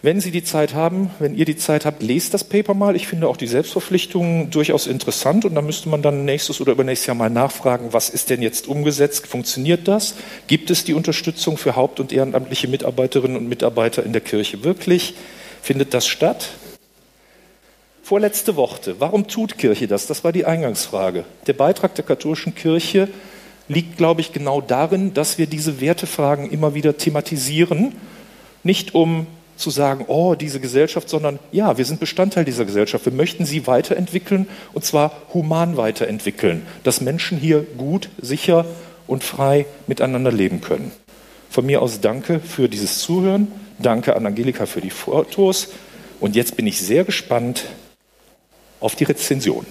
Wenn 0.01 0.21
Sie 0.21 0.31
die 0.31 0.45
Zeit 0.45 0.73
haben, 0.73 1.11
wenn 1.19 1.35
ihr 1.35 1.43
die 1.43 1.57
Zeit 1.57 1.85
habt, 1.85 2.01
lest 2.01 2.33
das 2.33 2.45
Paper 2.45 2.73
mal. 2.73 2.95
Ich 2.95 3.05
finde 3.05 3.27
auch 3.27 3.35
die 3.35 3.47
Selbstverpflichtungen 3.47 4.49
durchaus 4.49 4.87
interessant 4.87 5.43
und 5.43 5.55
da 5.55 5.61
müsste 5.61 5.89
man 5.89 6.01
dann 6.01 6.23
nächstes 6.23 6.61
oder 6.61 6.71
übernächstes 6.71 7.07
Jahr 7.07 7.17
mal 7.17 7.29
nachfragen, 7.29 7.91
was 7.91 8.09
ist 8.09 8.29
denn 8.29 8.41
jetzt 8.41 8.69
umgesetzt? 8.69 9.27
Funktioniert 9.27 9.89
das? 9.89 10.15
Gibt 10.47 10.69
es 10.69 10.85
die 10.85 10.93
Unterstützung 10.93 11.57
für 11.57 11.75
haupt- 11.75 11.99
und 11.99 12.13
ehrenamtliche 12.13 12.69
Mitarbeiterinnen 12.69 13.35
und 13.35 13.49
Mitarbeiter 13.49 14.01
in 14.01 14.13
der 14.13 14.21
Kirche 14.21 14.63
wirklich? 14.63 15.15
Findet 15.61 15.93
das 15.93 16.07
statt? 16.07 16.51
Vorletzte 18.01 18.55
Worte. 18.55 19.01
Warum 19.01 19.27
tut 19.27 19.57
Kirche 19.57 19.87
das? 19.87 20.07
Das 20.07 20.23
war 20.23 20.31
die 20.31 20.45
Eingangsfrage. 20.45 21.25
Der 21.45 21.53
Beitrag 21.53 21.95
der 21.95 22.05
katholischen 22.05 22.55
Kirche 22.55 23.09
liegt, 23.67 23.97
glaube 23.97 24.21
ich, 24.21 24.31
genau 24.31 24.61
darin, 24.61 25.13
dass 25.13 25.37
wir 25.37 25.45
diese 25.45 25.81
Wertefragen 25.81 26.49
immer 26.49 26.73
wieder 26.73 26.95
thematisieren. 26.95 27.95
Nicht 28.63 28.95
um 28.95 29.27
zu 29.59 29.69
sagen, 29.69 30.05
oh, 30.07 30.35
diese 30.35 30.59
Gesellschaft, 30.59 31.09
sondern 31.09 31.39
ja, 31.51 31.77
wir 31.77 31.85
sind 31.85 31.99
Bestandteil 31.99 32.45
dieser 32.45 32.65
Gesellschaft. 32.65 33.05
Wir 33.05 33.13
möchten 33.13 33.45
sie 33.45 33.67
weiterentwickeln 33.67 34.47
und 34.73 34.85
zwar 34.85 35.11
human 35.33 35.77
weiterentwickeln, 35.77 36.65
dass 36.83 37.01
Menschen 37.01 37.37
hier 37.37 37.65
gut, 37.77 38.09
sicher 38.21 38.65
und 39.07 39.23
frei 39.23 39.65
miteinander 39.87 40.31
leben 40.31 40.61
können. 40.61 40.91
Von 41.49 41.65
mir 41.65 41.81
aus 41.81 41.99
danke 41.99 42.39
für 42.39 42.69
dieses 42.69 42.99
Zuhören, 42.99 43.47
danke 43.79 44.15
an 44.15 44.25
Angelika 44.25 44.65
für 44.65 44.81
die 44.81 44.91
Fotos 44.91 45.69
und 46.19 46.35
jetzt 46.35 46.55
bin 46.55 46.67
ich 46.67 46.79
sehr 46.79 47.03
gespannt 47.03 47.65
auf 48.79 48.95
die 48.95 49.03
Rezension. 49.03 49.65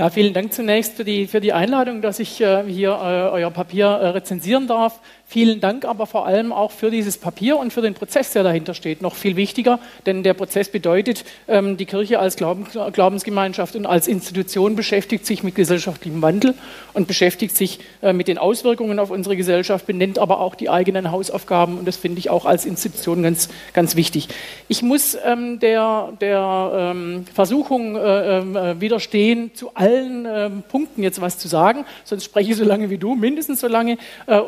Ja, 0.00 0.08
vielen 0.08 0.32
Dank 0.32 0.50
zunächst 0.54 0.96
für 0.96 1.04
die, 1.04 1.26
für 1.26 1.42
die 1.42 1.52
Einladung, 1.52 2.00
dass 2.00 2.20
ich 2.20 2.40
äh, 2.40 2.64
hier 2.66 2.92
äh, 2.92 3.28
euer 3.32 3.50
Papier 3.50 3.84
äh, 3.84 4.06
rezensieren 4.08 4.66
darf. 4.66 4.98
Vielen 5.32 5.60
Dank 5.60 5.84
aber 5.84 6.08
vor 6.08 6.26
allem 6.26 6.52
auch 6.52 6.72
für 6.72 6.90
dieses 6.90 7.16
Papier 7.16 7.56
und 7.56 7.72
für 7.72 7.82
den 7.82 7.94
Prozess, 7.94 8.32
der 8.32 8.42
dahinter 8.42 8.74
steht. 8.74 9.00
Noch 9.00 9.14
viel 9.14 9.36
wichtiger, 9.36 9.78
denn 10.04 10.24
der 10.24 10.34
Prozess 10.34 10.68
bedeutet, 10.68 11.24
ähm, 11.46 11.76
die 11.76 11.86
Kirche 11.86 12.18
als 12.18 12.34
Glauben, 12.34 12.66
Glaubensgemeinschaft 12.92 13.76
und 13.76 13.86
als 13.86 14.08
Institution 14.08 14.74
beschäftigt 14.74 15.24
sich 15.24 15.44
mit 15.44 15.54
gesellschaftlichem 15.54 16.20
Wandel 16.20 16.54
und 16.94 17.06
beschäftigt 17.06 17.56
sich 17.56 17.78
äh, 18.02 18.12
mit 18.12 18.26
den 18.26 18.38
Auswirkungen 18.38 18.98
auf 18.98 19.12
unsere 19.12 19.36
Gesellschaft, 19.36 19.86
benennt 19.86 20.18
aber 20.18 20.40
auch 20.40 20.56
die 20.56 20.68
eigenen 20.68 21.12
Hausaufgaben 21.12 21.78
und 21.78 21.86
das 21.86 21.96
finde 21.96 22.18
ich 22.18 22.28
auch 22.28 22.44
als 22.44 22.66
Institution 22.66 23.22
ganz, 23.22 23.50
ganz 23.72 23.94
wichtig. 23.94 24.26
Ich 24.66 24.82
muss 24.82 25.16
ähm, 25.24 25.60
der, 25.60 26.12
der 26.20 26.92
ähm, 26.92 27.24
Versuchung 27.32 27.94
äh, 27.94 28.38
äh, 28.38 28.80
widerstehen, 28.80 29.54
zu 29.54 29.76
allen 29.76 30.64
Punkten 30.68 31.04
jetzt 31.04 31.20
was 31.20 31.38
zu 31.38 31.46
sagen, 31.46 31.84
sonst 32.02 32.24
spreche 32.24 32.50
ich 32.50 32.56
so 32.56 32.64
lange 32.64 32.90
wie 32.90 32.98
du, 32.98 33.14
mindestens 33.14 33.60
so 33.60 33.68
lange 33.68 33.96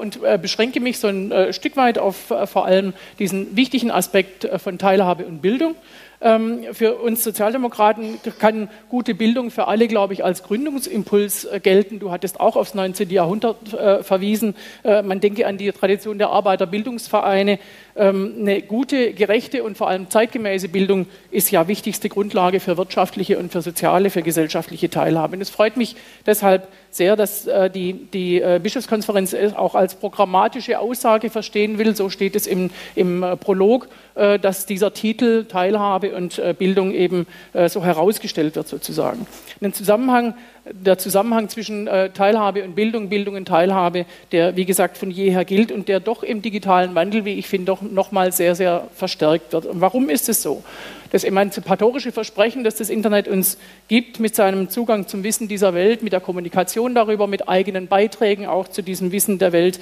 und 0.00 0.20
beschränke 0.40 0.71
beschränke 0.72 0.80
mich 0.80 0.98
so 0.98 1.08
ein 1.08 1.30
äh, 1.30 1.52
Stück 1.52 1.76
weit 1.76 1.98
auf 1.98 2.30
äh, 2.30 2.46
vor 2.46 2.64
allem 2.64 2.94
diesen 3.18 3.54
wichtigen 3.56 3.90
Aspekt 3.90 4.44
äh, 4.44 4.58
von 4.58 4.78
Teilhabe 4.78 5.26
und 5.26 5.42
Bildung. 5.42 5.74
Ähm, 6.22 6.60
für 6.72 6.94
uns 6.94 7.24
Sozialdemokraten 7.24 8.20
kann 8.38 8.68
gute 8.88 9.14
Bildung 9.14 9.50
für 9.50 9.66
alle, 9.66 9.88
glaube 9.88 10.14
ich, 10.14 10.24
als 10.24 10.44
Gründungsimpuls 10.44 11.44
äh, 11.44 11.60
gelten. 11.60 11.98
Du 11.98 12.10
hattest 12.10 12.40
auch 12.40 12.56
aufs 12.56 12.74
19. 12.74 13.10
Jahrhundert 13.10 13.74
äh, 13.74 14.02
verwiesen. 14.02 14.54
Äh, 14.84 15.02
man 15.02 15.20
denke 15.20 15.46
an 15.46 15.58
die 15.58 15.70
Tradition 15.72 16.18
der 16.18 16.30
Arbeiterbildungsvereine. 16.30 17.58
Ähm, 17.96 18.34
eine 18.38 18.62
gute, 18.62 19.12
gerechte 19.12 19.64
und 19.64 19.76
vor 19.76 19.88
allem 19.88 20.08
zeitgemäße 20.08 20.68
Bildung 20.68 21.06
ist 21.30 21.50
ja 21.50 21.68
wichtigste 21.68 22.08
Grundlage 22.08 22.60
für 22.60 22.78
wirtschaftliche 22.78 23.38
und 23.38 23.52
für 23.52 23.60
soziale, 23.60 24.08
für 24.08 24.22
gesellschaftliche 24.22 24.88
Teilhabe. 24.88 25.36
Und 25.36 25.42
es 25.42 25.50
freut 25.50 25.76
mich 25.76 25.96
deshalb 26.24 26.68
sehr, 26.93 27.16
dass 27.16 27.47
äh, 27.47 27.70
die, 27.70 27.95
die 27.95 28.40
äh, 28.40 28.61
Bischofskonferenz 28.62 29.32
es 29.32 29.55
auch 29.55 29.74
als 29.74 29.95
programmatische 29.95 30.78
Aussage 30.78 31.30
verstehen 31.30 31.78
will. 31.78 31.97
So 31.97 32.11
steht 32.11 32.36
es 32.36 32.47
im, 32.47 32.70
im 32.95 33.22
äh, 33.22 33.36
Prolog, 33.36 33.88
äh, 34.14 34.38
dass 34.38 34.66
dieser 34.66 34.93
Titel 34.93 35.47
Teilhabe 35.47 36.14
und 36.14 36.38
äh, 36.38 36.55
Bildung 36.57 36.93
eben 36.93 37.26
äh, 37.55 37.70
so 37.70 37.82
herausgestellt 37.82 38.57
wird 38.57 38.68
sozusagen. 38.68 39.26
Den 39.62 39.72
Zusammenhang 39.72 40.34
der 40.70 40.96
Zusammenhang 40.96 41.48
zwischen 41.48 41.88
äh, 41.88 42.10
Teilhabe 42.10 42.62
und 42.62 42.74
Bildung, 42.74 43.08
Bildung 43.08 43.34
und 43.34 43.46
Teilhabe, 43.46 44.06
der 44.30 44.56
wie 44.56 44.64
gesagt 44.64 44.96
von 44.96 45.10
jeher 45.10 45.44
gilt 45.44 45.72
und 45.72 45.88
der 45.88 45.98
doch 45.98 46.22
im 46.22 46.40
digitalen 46.40 46.94
Wandel, 46.94 47.24
wie 47.24 47.34
ich 47.34 47.48
finde, 47.48 47.66
doch 47.66 47.82
nochmal 47.82 48.32
sehr, 48.32 48.54
sehr 48.54 48.88
verstärkt 48.94 49.52
wird. 49.52 49.66
Und 49.66 49.80
warum 49.80 50.08
ist 50.08 50.28
es 50.28 50.42
so? 50.42 50.62
Das 51.10 51.24
emanzipatorische 51.24 52.12
Versprechen, 52.12 52.64
das 52.64 52.76
das 52.76 52.90
Internet 52.90 53.28
uns 53.28 53.58
gibt, 53.88 54.20
mit 54.20 54.36
seinem 54.36 54.68
Zugang 54.70 55.08
zum 55.08 55.24
Wissen 55.24 55.48
dieser 55.48 55.74
Welt, 55.74 56.02
mit 56.02 56.12
der 56.12 56.20
Kommunikation 56.20 56.94
darüber, 56.94 57.26
mit 57.26 57.48
eigenen 57.48 57.88
Beiträgen 57.88 58.46
auch 58.46 58.68
zu 58.68 58.82
diesem 58.82 59.12
Wissen 59.12 59.38
der 59.38 59.52
Welt, 59.52 59.80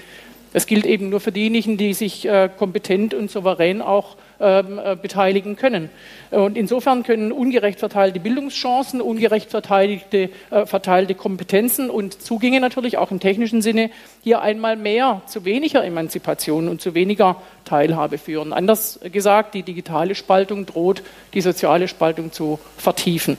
das 0.53 0.67
gilt 0.67 0.85
eben 0.85 1.11
nur 1.11 1.21
für 1.21 1.31
diejenigen, 1.31 1.77
die 1.77 1.95
sich 1.95 2.27
äh, 2.27 2.51
kompetent 2.59 3.15
und 3.15 3.31
souverän 3.31 3.83
auch 3.83 4.15
äh, 4.15 4.19
beteiligen 4.41 5.57
können. 5.57 5.91
Und 6.31 6.57
insofern 6.57 7.03
können 7.03 7.33
ungerecht 7.33 7.79
verteilte 7.79 8.21
Bildungschancen, 8.21 9.01
ungerecht 9.01 9.51
verteilte, 9.51 10.31
äh, 10.51 10.65
verteilte 10.65 11.15
Kompetenzen 11.15 11.91
und 11.91 12.23
Zugänge 12.23 12.61
natürlich 12.61 12.99
auch 12.99 13.11
im 13.11 13.21
technischen 13.21 13.63
Sinne 13.63 13.91
hier 14.23 14.41
einmal 14.41 14.77
mehr 14.77 15.23
zu 15.27 15.45
weniger 15.45 15.85
Emanzipation 15.85 16.69
und 16.69 16.81
zu 16.81 16.95
weniger 16.95 17.37
Teilhabe 17.65 18.19
führen. 18.19 18.53
Anders 18.53 19.01
gesagt, 19.13 19.55
die 19.55 19.63
digitale 19.63 20.15
Spaltung 20.15 20.67
droht, 20.67 21.03
die 21.35 21.41
soziale 21.41 21.89
Spaltung 21.89 22.33
zu 22.33 22.59
vertiefen. 22.77 23.37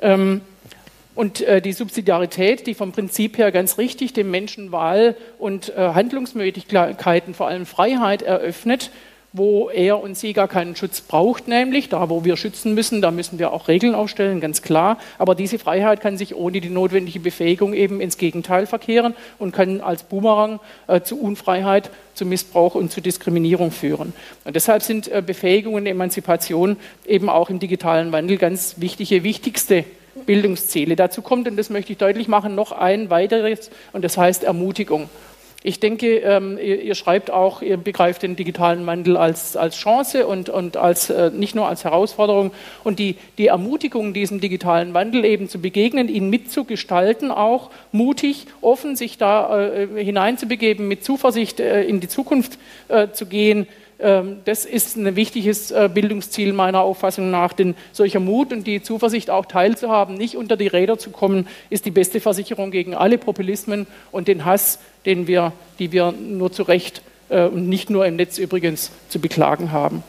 Ähm, 0.00 0.42
und 1.14 1.40
äh, 1.40 1.62
die 1.62 1.72
Subsidiarität, 1.72 2.66
die 2.66 2.74
vom 2.74 2.92
Prinzip 2.92 3.38
her 3.38 3.50
ganz 3.50 3.78
richtig 3.78 4.12
dem 4.12 4.30
Menschen 4.30 4.70
Wahl 4.70 5.16
und 5.38 5.70
äh, 5.70 5.94
Handlungsmöglichkeiten, 5.94 7.32
vor 7.32 7.48
allem 7.48 7.64
Freiheit 7.64 8.20
eröffnet, 8.20 8.90
wo 9.36 9.68
er 9.68 10.02
und 10.02 10.16
sie 10.16 10.32
gar 10.32 10.48
keinen 10.48 10.76
Schutz 10.76 11.00
braucht, 11.00 11.46
nämlich 11.46 11.88
da, 11.88 12.08
wo 12.08 12.24
wir 12.24 12.36
schützen 12.36 12.74
müssen, 12.74 13.02
da 13.02 13.10
müssen 13.10 13.38
wir 13.38 13.52
auch 13.52 13.68
Regeln 13.68 13.94
aufstellen, 13.94 14.40
ganz 14.40 14.62
klar. 14.62 14.98
Aber 15.18 15.34
diese 15.34 15.58
Freiheit 15.58 16.00
kann 16.00 16.16
sich 16.16 16.34
ohne 16.34 16.60
die 16.60 16.70
notwendige 16.70 17.20
Befähigung 17.20 17.74
eben 17.74 18.00
ins 18.00 18.18
Gegenteil 18.18 18.66
verkehren 18.66 19.14
und 19.38 19.52
kann 19.52 19.80
als 19.80 20.04
Boomerang 20.04 20.60
äh, 20.86 21.02
zu 21.02 21.20
Unfreiheit, 21.20 21.90
zu 22.14 22.24
Missbrauch 22.24 22.74
und 22.74 22.90
zu 22.90 23.00
Diskriminierung 23.00 23.70
führen. 23.70 24.14
Und 24.44 24.56
deshalb 24.56 24.82
sind 24.82 25.08
äh, 25.08 25.22
Befähigung 25.24 25.74
und 25.74 25.86
Emanzipation 25.86 26.76
eben 27.06 27.28
auch 27.28 27.50
im 27.50 27.58
digitalen 27.58 28.12
Wandel 28.12 28.38
ganz 28.38 28.76
wichtige, 28.78 29.22
wichtigste 29.22 29.84
Bildungsziele. 30.24 30.96
Dazu 30.96 31.20
kommt, 31.20 31.46
und 31.46 31.56
das 31.56 31.68
möchte 31.68 31.92
ich 31.92 31.98
deutlich 31.98 32.28
machen, 32.28 32.54
noch 32.54 32.72
ein 32.72 33.10
weiteres, 33.10 33.70
und 33.92 34.02
das 34.02 34.16
heißt 34.16 34.44
Ermutigung. 34.44 35.10
Ich 35.66 35.80
denke, 35.80 36.18
ähm, 36.18 36.58
ihr, 36.58 36.80
ihr, 36.80 36.94
schreibt 36.94 37.28
auch, 37.28 37.60
ihr 37.60 37.76
begreift 37.76 38.22
den 38.22 38.36
digitalen 38.36 38.86
Wandel 38.86 39.16
als, 39.16 39.56
als 39.56 39.76
Chance 39.76 40.24
und, 40.24 40.48
und 40.48 40.76
als, 40.76 41.10
äh, 41.10 41.32
nicht 41.32 41.56
nur 41.56 41.66
als 41.66 41.82
Herausforderung. 41.82 42.52
Und 42.84 43.00
die, 43.00 43.16
die 43.36 43.48
Ermutigung, 43.48 44.14
diesem 44.14 44.40
digitalen 44.40 44.94
Wandel 44.94 45.24
eben 45.24 45.48
zu 45.48 45.60
begegnen, 45.60 46.08
ihn 46.08 46.30
mitzugestalten, 46.30 47.32
auch 47.32 47.70
mutig, 47.90 48.46
offen 48.60 48.94
sich 48.94 49.18
da 49.18 49.72
äh, 49.72 50.04
hineinzubegeben, 50.04 50.86
mit 50.86 51.02
Zuversicht 51.02 51.58
äh, 51.58 51.82
in 51.82 51.98
die 51.98 52.06
Zukunft 52.06 52.60
äh, 52.86 53.08
zu 53.10 53.26
gehen, 53.26 53.66
ähm, 53.98 54.38
das 54.44 54.66
ist 54.66 54.96
ein 54.96 55.16
wichtiges 55.16 55.70
äh, 55.70 55.88
Bildungsziel 55.92 56.52
meiner 56.52 56.80
Auffassung 56.80 57.30
nach, 57.30 57.52
denn 57.54 57.74
solcher 57.92 58.20
Mut 58.20 58.52
und 58.52 58.66
die 58.66 58.82
Zuversicht 58.82 59.30
auch 59.30 59.46
teilzuhaben, 59.46 60.16
nicht 60.16 60.36
unter 60.36 60.56
die 60.56 60.66
Räder 60.66 60.98
zu 60.98 61.10
kommen, 61.10 61.48
ist 61.70 61.86
die 61.86 61.90
beste 61.90 62.20
Versicherung 62.20 62.70
gegen 62.70 62.94
alle 62.94 63.16
Populismen 63.16 63.86
und 64.12 64.28
den 64.28 64.44
Hass, 64.44 64.78
den 65.06 65.26
wir, 65.26 65.52
die 65.78 65.92
wir 65.92 66.12
nur 66.12 66.52
zu 66.52 66.64
Recht 66.64 67.02
äh, 67.28 67.46
und 67.46 67.68
nicht 67.68 67.88
nur 67.90 68.06
im 68.06 68.16
Netz 68.16 68.38
übrigens 68.38 68.90
zu 69.08 69.20
beklagen 69.20 69.72
haben. 69.72 70.02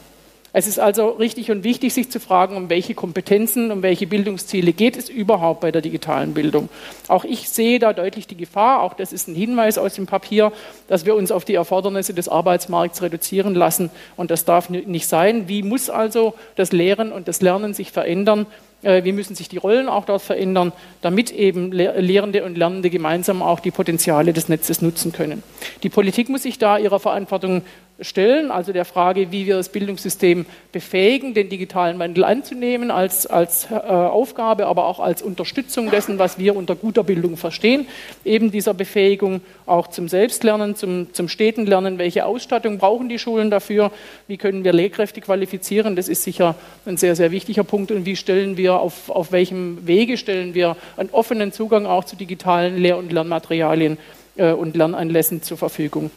Es 0.54 0.66
ist 0.66 0.80
also 0.80 1.10
richtig 1.10 1.52
und 1.52 1.64
wichtig, 1.64 1.94
sich 1.94 2.10
zu 2.10 2.20
fragen, 2.20 2.56
um 2.56 2.68
welche 2.68 2.96
Kompetenzen, 2.96 3.70
um 3.70 3.84
welche 3.84 4.08
Bildungsziele 4.08 4.74
geht 4.74 4.98
es 4.98 5.08
überhaupt 5.08 5.60
bei 5.60 5.72
der 5.72 5.84
digitalen 5.84 6.34
Bildung. 6.34 6.70
Auch 7.08 7.26
ich 7.26 7.48
sehe 7.50 7.78
da 7.78 7.94
deutlich 7.94 8.26
die 8.26 8.38
Gefahr, 8.38 8.82
auch 8.82 8.96
das 8.96 9.14
ist 9.14 9.28
ein 9.28 9.36
Hinweis 9.36 9.78
aus 9.78 9.94
dem 9.94 10.08
Papier, 10.08 10.52
dass 10.88 11.06
wir 11.06 11.14
uns 11.14 11.32
auf 11.32 11.46
die 11.46 11.54
Erfordernisse 11.54 12.16
des 12.16 12.28
Arbeitsmarkts 12.28 13.04
reduzieren 13.04 13.54
lassen. 13.54 13.92
Und 14.16 14.32
das 14.32 14.46
darf 14.46 14.70
nicht 14.72 15.08
sein. 15.08 15.48
Wie 15.48 15.62
muss 15.62 15.92
also 15.92 16.34
das 16.56 16.72
Lehren 16.72 17.12
und 17.12 17.28
das 17.28 17.42
Lernen 17.42 17.76
sich 17.76 17.92
verändern? 17.92 18.48
Äh, 18.84 19.04
wie 19.04 19.12
müssen 19.12 19.36
sich 19.36 19.50
die 19.50 19.58
Rollen 19.58 19.90
auch 19.90 20.06
dort 20.06 20.22
verändern, 20.22 20.72
damit 21.02 21.32
eben 21.32 21.72
Lehrende 21.72 22.44
und 22.44 22.58
Lernende 22.58 22.90
gemeinsam 22.90 23.42
auch 23.42 23.60
die 23.60 23.72
Potenziale 23.72 24.34
des 24.34 24.50
Netzes 24.50 24.82
nutzen 24.82 25.12
können. 25.12 25.42
Die 25.82 25.90
Politik 25.90 26.30
muss 26.30 26.44
sich 26.44 26.60
da 26.60 26.78
ihrer 26.78 27.00
Verantwortung 27.00 27.64
stellen, 28.00 28.52
also 28.52 28.74
der 28.74 28.86
Frage, 28.86 29.32
wie 29.32 29.48
wir 29.48 29.56
das 29.56 29.70
Bildungssystem 29.70 30.46
befähigen, 30.72 31.34
den 31.34 31.50
digitalen 31.50 31.98
Wandel 31.98 32.24
anzunehmen 32.24 32.92
als, 32.92 33.26
als 33.26 33.68
äh, 33.72 33.76
Aufgabe, 33.76 34.68
aber 34.68 34.86
auch 34.86 35.00
als 35.00 35.22
Unterstützung 35.22 35.90
dessen, 35.90 36.20
was 36.20 36.38
wir 36.38 36.56
unter 36.56 36.76
guter 36.76 37.04
Bildung 37.04 37.38
verstehen, 37.38 37.88
eben 38.24 38.52
dieser 38.52 38.74
Befähigung 38.74 39.42
auch 39.66 39.88
zum 39.88 40.08
Selbstlernen, 40.08 40.76
zum, 40.76 41.14
zum 41.14 41.28
steten 41.28 41.66
Lernen, 41.66 41.98
welche 41.98 42.26
Ausstattung 42.26 42.78
brauchen 42.78 43.10
die 43.10 43.20
Schulen 43.20 43.50
dafür, 43.50 43.92
wie 44.28 44.38
können 44.38 44.64
wir 44.64 44.74
Lehrkräfte 44.74 45.22
qualifizieren, 45.22 45.96
das 45.96 46.08
ist 46.08 46.24
sicher 46.24 46.56
ein 46.86 46.98
sehr, 46.98 47.16
sehr 47.16 47.32
wichtiger 47.32 47.64
Punkt 47.64 47.92
und 47.92 48.06
wie 48.06 48.16
stellen 48.16 48.58
wir 48.58 48.67
wir, 48.68 48.80
auf, 48.80 49.10
auf 49.10 49.32
welchem 49.32 49.88
Wege 49.88 50.18
stellen 50.18 50.54
wir 50.54 50.76
einen 50.98 51.10
offenen 51.12 51.52
Zugang 51.54 51.86
auch 51.86 52.04
zu 52.04 52.16
digitalen 52.16 52.78
Lehr- 52.78 52.98
und 52.98 53.12
Lernmaterialien 53.14 53.98
äh, 54.36 54.52
und 54.52 54.76
Lernanlässen 54.76 55.42
zur 55.42 55.58
Verfügung. 55.58 56.12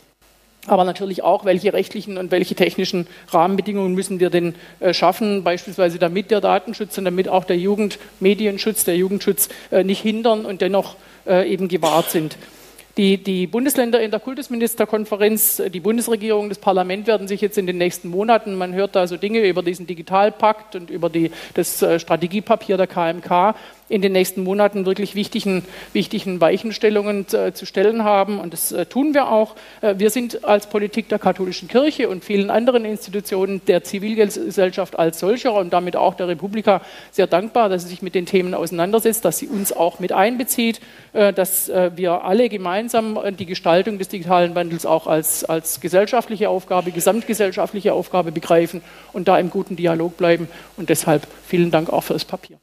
Aber 0.67 0.85
natürlich 0.85 1.23
auch, 1.23 1.45
welche 1.45 1.73
rechtlichen 1.73 2.19
und 2.19 2.31
welche 2.31 2.55
technischen 2.55 3.07
Rahmenbedingungen 3.29 3.95
müssen 3.95 4.21
wir 4.21 4.31
denn 4.31 4.55
äh, 4.81 4.93
schaffen, 4.93 5.43
beispielsweise 5.43 5.99
damit 5.99 6.31
der 6.31 6.41
Datenschutz 6.41 6.99
und 6.99 7.05
damit 7.05 7.29
auch 7.29 7.45
der 7.45 7.57
Jugendmedienschutz, 7.57 8.85
der 8.85 8.97
Jugendschutz 8.97 9.49
äh, 9.71 9.85
nicht 9.85 10.03
hindern 10.03 10.45
und 10.45 10.61
dennoch 10.61 10.97
äh, 11.27 11.51
eben 11.51 11.69
gewahrt 11.69 12.11
sind. 12.11 12.37
Die, 12.97 13.19
die, 13.19 13.47
Bundesländer 13.47 14.01
in 14.01 14.11
der 14.11 14.19
Kultusministerkonferenz, 14.19 15.63
die 15.73 15.81
Bundesregierung, 15.81 16.49
das 16.49 16.59
Parlament 16.59 17.07
werden 17.07 17.29
sich 17.29 17.41
jetzt 17.41 17.57
in 17.57 17.67
den 17.67 17.79
nächsten 17.79 18.09
Monaten, 18.09 18.57
man 18.57 18.75
hört 18.75 18.97
da 18.97 19.07
so 19.07 19.17
Dinge 19.17 19.47
über 19.47 19.63
diesen 19.63 19.87
Digitalpakt 19.87 20.75
und 20.75 20.91
über 20.91 21.09
die, 21.09 21.31
das 21.55 21.79
Strategiepapier 21.99 22.77
der 22.77 22.89
KMK, 22.89 23.55
in 23.91 24.03
den 24.03 24.13
nächsten 24.13 24.45
Monaten 24.45 24.87
wirklich 24.87 25.15
wichtigen, 25.15 25.65
wichtigen 25.93 26.41
Weichenstellungen 26.41 27.27
äh, 27.33 27.53
zu 27.53 27.67
stellen 27.67 28.05
haben. 28.05 28.39
Und 28.39 28.53
das 28.53 28.73
äh, 28.73 28.87
tun 28.87 29.13
wir 29.15 29.31
auch. 29.31 29.57
Äh, 29.83 29.97
wir 29.99 30.11
sind 30.11 30.45
als 30.45 30.69
Politik 30.69 31.09
der 31.09 31.19
katholischen 31.19 31.69
Kirche 31.69 32.09
und 32.09 32.25
vielen 32.25 32.51
anderen 32.51 32.85
Institutionen 32.85 33.61
der 33.67 33.83
Zivilgesellschaft 33.83 34.99
als 34.99 35.19
solcher 35.19 35.55
und 35.55 35.73
damit 35.73 35.97
auch 35.97 36.15
der 36.15 36.29
Republika 36.29 36.81
sehr 37.11 37.27
dankbar, 37.27 37.69
dass 37.69 37.83
sie 37.83 37.89
sich 37.89 38.01
mit 38.01 38.15
den 38.15 38.27
Themen 38.27 38.55
auseinandersetzt, 38.55 39.25
dass 39.25 39.39
sie 39.39 39.49
uns 39.49 39.73
auch 39.73 39.99
mit 39.99 40.13
einbezieht, 40.13 40.81
dass 41.13 41.69
wir 41.69 42.25
alle 42.25 42.49
gemeinsam 42.49 43.19
die 43.37 43.47
Gestaltung 43.47 43.99
des 43.99 44.09
digitalen 44.09 44.55
Wandels 44.55 44.87
auch 44.87 45.07
als, 45.07 45.45
als 45.45 45.81
gesellschaftliche 45.81 46.49
Aufgabe, 46.49 46.93
gesamtgesellschaftliche 46.93 47.93
Aufgabe 47.93 48.31
begreifen 48.31 48.83
und 49.13 49.27
da 49.27 49.39
im 49.39 49.51
guten 49.51 49.75
Dialog 49.75 50.17
bleiben. 50.17 50.49
Und 50.77 50.89
deshalb 50.89 51.27
vielen 51.47 51.71
Dank 51.71 51.91
auch 51.91 52.05
für 52.05 52.13
das 52.13 52.25
Papier. 52.25 52.59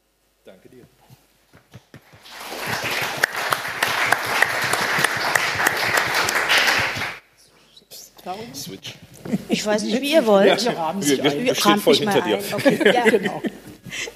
Switch. 8.54 8.94
Ich 9.48 9.64
weiß 9.64 9.82
nicht, 9.82 10.00
wie 10.00 10.12
ihr 10.12 10.26
wollt. 10.26 10.62
Ja, 10.62 10.94
wir, 10.98 11.24
wir, 11.24 11.44
wir 11.44 11.54
stehen 11.54 11.78
voll 11.78 11.96
hinter 11.96 12.20
dir. 12.20 12.38
Okay. 12.52 12.78
Ja. 12.84 13.02
genau. 13.10 13.42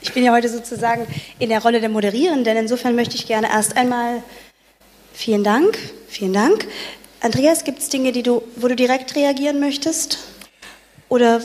Ich 0.01 0.13
bin 0.13 0.25
ja 0.25 0.33
heute 0.33 0.49
sozusagen 0.49 1.07
in 1.39 1.49
der 1.49 1.63
Rolle 1.63 1.81
der 1.81 1.89
Moderierenden. 1.89 2.57
Insofern 2.57 2.95
möchte 2.95 3.17
ich 3.17 3.27
gerne 3.27 3.49
erst 3.49 3.77
einmal 3.77 4.23
vielen 5.13 5.45
Dank, 5.45 5.79
vielen 6.09 6.33
Dank. 6.33 6.67
Andreas, 7.21 7.65
gibt 7.65 7.79
es 7.79 7.89
Dinge, 7.89 8.13
die 8.13 8.23
du, 8.23 8.43
wo 8.57 8.69
du 8.69 8.77
direkt 8.77 9.15
reagieren 9.15 9.61
möchtest? 9.61 10.19
Oder 11.09 11.41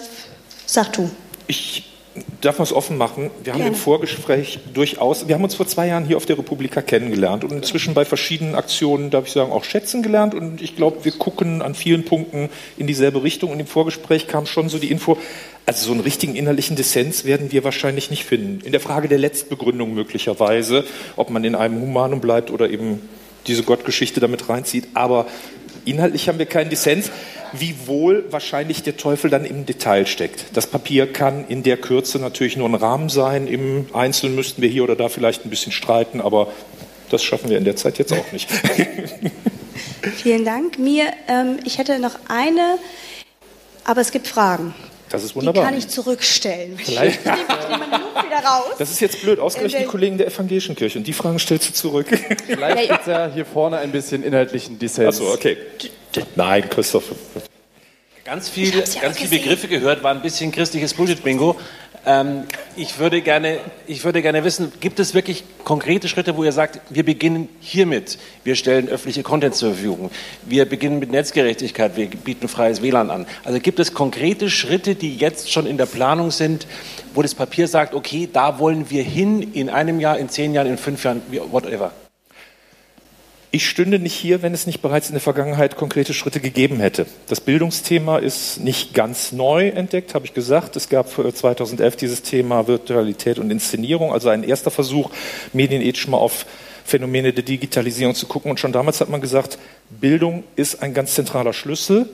sag 0.65 0.93
du? 0.93 1.09
Ich 1.47 1.83
darf 2.41 2.59
man 2.59 2.63
es 2.63 2.73
offen 2.73 2.97
machen? 2.97 3.29
Wir 3.43 3.53
haben 3.53 3.59
Gerne. 3.59 3.75
im 3.75 3.79
Vorgespräch 3.79 4.59
durchaus, 4.73 5.27
wir 5.27 5.35
haben 5.35 5.43
uns 5.43 5.55
vor 5.55 5.67
zwei 5.67 5.87
Jahren 5.87 6.05
hier 6.05 6.17
auf 6.17 6.25
der 6.25 6.37
Republika 6.37 6.81
kennengelernt 6.81 7.43
und 7.43 7.51
inzwischen 7.51 7.93
bei 7.93 8.05
verschiedenen 8.05 8.55
Aktionen, 8.55 9.09
darf 9.09 9.27
ich 9.27 9.33
sagen, 9.33 9.51
auch 9.51 9.63
schätzen 9.63 10.03
gelernt 10.03 10.35
und 10.35 10.61
ich 10.61 10.75
glaube, 10.75 11.03
wir 11.05 11.11
gucken 11.11 11.61
an 11.61 11.75
vielen 11.75 12.05
Punkten 12.05 12.49
in 12.77 12.87
dieselbe 12.87 13.23
Richtung 13.23 13.51
und 13.51 13.59
im 13.59 13.67
Vorgespräch 13.67 14.27
kam 14.27 14.45
schon 14.45 14.69
so 14.69 14.77
die 14.77 14.91
Info, 14.91 15.17
also 15.65 15.87
so 15.87 15.91
einen 15.91 16.01
richtigen 16.01 16.35
innerlichen 16.35 16.75
Dissens 16.75 17.25
werden 17.25 17.51
wir 17.51 17.63
wahrscheinlich 17.63 18.09
nicht 18.09 18.23
finden. 18.23 18.65
In 18.65 18.71
der 18.71 18.81
Frage 18.81 19.07
der 19.07 19.17
Letztbegründung 19.17 19.93
möglicherweise, 19.93 20.85
ob 21.15 21.29
man 21.29 21.43
in 21.43 21.55
einem 21.55 21.81
Humanum 21.81 22.21
bleibt 22.21 22.51
oder 22.51 22.69
eben 22.69 23.01
diese 23.47 23.63
Gottgeschichte 23.63 24.19
damit 24.19 24.49
reinzieht, 24.49 24.89
aber 24.93 25.25
inhaltlich 25.89 26.27
haben 26.27 26.39
wir 26.39 26.45
keinen 26.45 26.69
Dissens 26.69 27.11
wie 27.53 27.75
wohl 27.85 28.25
wahrscheinlich 28.29 28.83
der 28.83 28.97
Teufel 28.97 29.29
dann 29.29 29.45
im 29.45 29.65
Detail 29.65 30.05
steckt. 30.05 30.45
Das 30.53 30.67
Papier 30.67 31.11
kann 31.11 31.45
in 31.47 31.63
der 31.63 31.77
Kürze 31.77 32.19
natürlich 32.19 32.57
nur 32.57 32.67
ein 32.67 32.75
Rahmen 32.75 33.09
sein. 33.09 33.47
Im 33.47 33.87
Einzelnen 33.93 34.35
müssten 34.35 34.61
wir 34.61 34.69
hier 34.69 34.83
oder 34.83 34.95
da 34.95 35.09
vielleicht 35.09 35.45
ein 35.45 35.49
bisschen 35.49 35.71
streiten, 35.71 36.21
aber 36.21 36.51
das 37.09 37.23
schaffen 37.23 37.49
wir 37.49 37.57
in 37.57 37.65
der 37.65 37.75
Zeit 37.75 37.97
jetzt 37.99 38.11
auch 38.11 38.31
nicht. 38.31 38.49
Vielen 40.17 40.45
Dank. 40.45 40.77
Mir, 40.79 41.05
ähm, 41.27 41.57
ich 41.63 41.77
hätte 41.77 41.99
noch 41.99 42.17
eine, 42.27 42.77
aber 43.83 44.01
es 44.01 44.11
gibt 44.11 44.27
Fragen. 44.27 44.73
Das 45.09 45.23
ist 45.23 45.35
wunderbar. 45.35 45.63
Die 45.63 45.69
kann 45.69 45.77
ich 45.77 45.87
zurückstellen. 45.87 46.77
Vielleicht. 46.83 47.19
Ich 47.19 47.25
nehme 47.25 47.85
wieder 47.85 48.43
raus. 48.43 48.75
Das 48.77 48.91
ist 48.91 48.99
jetzt 48.99 49.21
blöd, 49.21 49.39
ausgerechnet 49.39 49.83
die 49.83 49.85
Kollegen 49.85 50.17
der 50.17 50.27
evangelischen 50.27 50.75
Kirche. 50.75 50.99
Und 50.99 51.07
die 51.07 51.13
Fragen 51.13 51.39
stellst 51.39 51.69
du 51.69 51.73
zurück. 51.73 52.07
Vielleicht 52.45 52.89
gibt 52.89 53.01
es 53.01 53.07
ja 53.07 53.31
hier 53.33 53.45
vorne 53.45 53.77
ein 53.77 53.91
bisschen 53.91 54.23
inhaltlichen 54.23 54.77
Dissens. 54.77 55.07
Achso, 55.07 55.33
okay. 55.33 55.57
Nein, 56.35 56.69
Christoph. 56.69 57.03
Ganz 58.25 58.49
viel, 58.49 58.71
ganz 58.71 59.17
viele 59.17 59.29
Begriffe 59.29 59.69
gehört, 59.69 60.03
war 60.03 60.13
ein 60.13 60.21
bisschen 60.21 60.51
christliches 60.51 60.93
Bullshit-Bingo. 60.93 61.55
Ähm, 62.07 62.43
ich, 62.77 62.99
würde 62.99 63.21
gerne, 63.21 63.57
ich 63.85 64.05
würde 64.05 64.21
gerne 64.21 64.45
wissen, 64.45 64.71
gibt 64.79 64.97
es 64.99 65.13
wirklich 65.13 65.43
konkrete 65.65 66.07
Schritte, 66.07 66.37
wo 66.37 66.45
ihr 66.45 66.53
sagt, 66.53 66.79
wir 66.89 67.03
beginnen 67.03 67.49
hiermit, 67.59 68.17
wir 68.45 68.55
stellen 68.55 68.87
öffentliche 68.87 69.23
Content 69.23 69.55
zur 69.55 69.73
Verfügung, 69.73 70.09
wir 70.45 70.63
beginnen 70.63 70.99
mit 70.99 71.11
Netzgerechtigkeit, 71.11 71.97
wir 71.97 72.07
bieten 72.07 72.47
freies 72.47 72.81
WLAN 72.81 73.09
an. 73.09 73.27
Also 73.43 73.59
gibt 73.59 73.79
es 73.79 73.93
konkrete 73.93 74.49
Schritte, 74.49 74.95
die 74.95 75.17
jetzt 75.17 75.51
schon 75.51 75.67
in 75.67 75.77
der 75.77 75.85
Planung 75.85 76.31
sind, 76.31 76.65
wo 77.13 77.21
das 77.21 77.35
Papier 77.35 77.67
sagt, 77.67 77.93
okay, 77.93 78.29
da 78.31 78.57
wollen 78.57 78.89
wir 78.89 79.03
hin 79.03 79.41
in 79.53 79.69
einem 79.69 79.99
Jahr, 79.99 80.17
in 80.17 80.29
zehn 80.29 80.53
Jahren, 80.53 80.67
in 80.67 80.77
fünf 80.77 81.03
Jahren, 81.03 81.21
whatever? 81.51 81.91
Ich 83.57 83.67
stünde 83.67 83.97
nicht 83.97 84.13
hier, 84.13 84.43
wenn 84.43 84.53
es 84.53 84.67
nicht 84.67 84.83
bereits 84.83 85.09
in 85.09 85.13
der 85.13 85.19
Vergangenheit 85.19 85.77
konkrete 85.77 86.13
Schritte 86.13 86.39
gegeben 86.39 86.79
hätte. 86.79 87.07
Das 87.25 87.41
Bildungsthema 87.41 88.19
ist 88.19 88.59
nicht 88.59 88.93
ganz 88.93 89.31
neu 89.31 89.69
entdeckt, 89.69 90.13
habe 90.13 90.27
ich 90.27 90.35
gesagt. 90.35 90.75
Es 90.75 90.89
gab 90.89 91.09
2011 91.09 91.95
dieses 91.95 92.21
Thema 92.21 92.67
Virtualität 92.67 93.39
und 93.39 93.49
Inszenierung, 93.49 94.13
also 94.13 94.29
ein 94.29 94.43
erster 94.43 94.69
Versuch, 94.69 95.09
medienethisch 95.53 96.07
mal 96.07 96.17
auf 96.17 96.45
Phänomene 96.85 97.33
der 97.33 97.43
Digitalisierung 97.43 98.13
zu 98.13 98.27
gucken. 98.27 98.51
Und 98.51 98.59
schon 98.59 98.73
damals 98.73 99.01
hat 99.01 99.09
man 99.09 99.21
gesagt, 99.21 99.57
Bildung 99.89 100.43
ist 100.55 100.83
ein 100.83 100.93
ganz 100.93 101.15
zentraler 101.15 101.53
Schlüssel. 101.53 102.07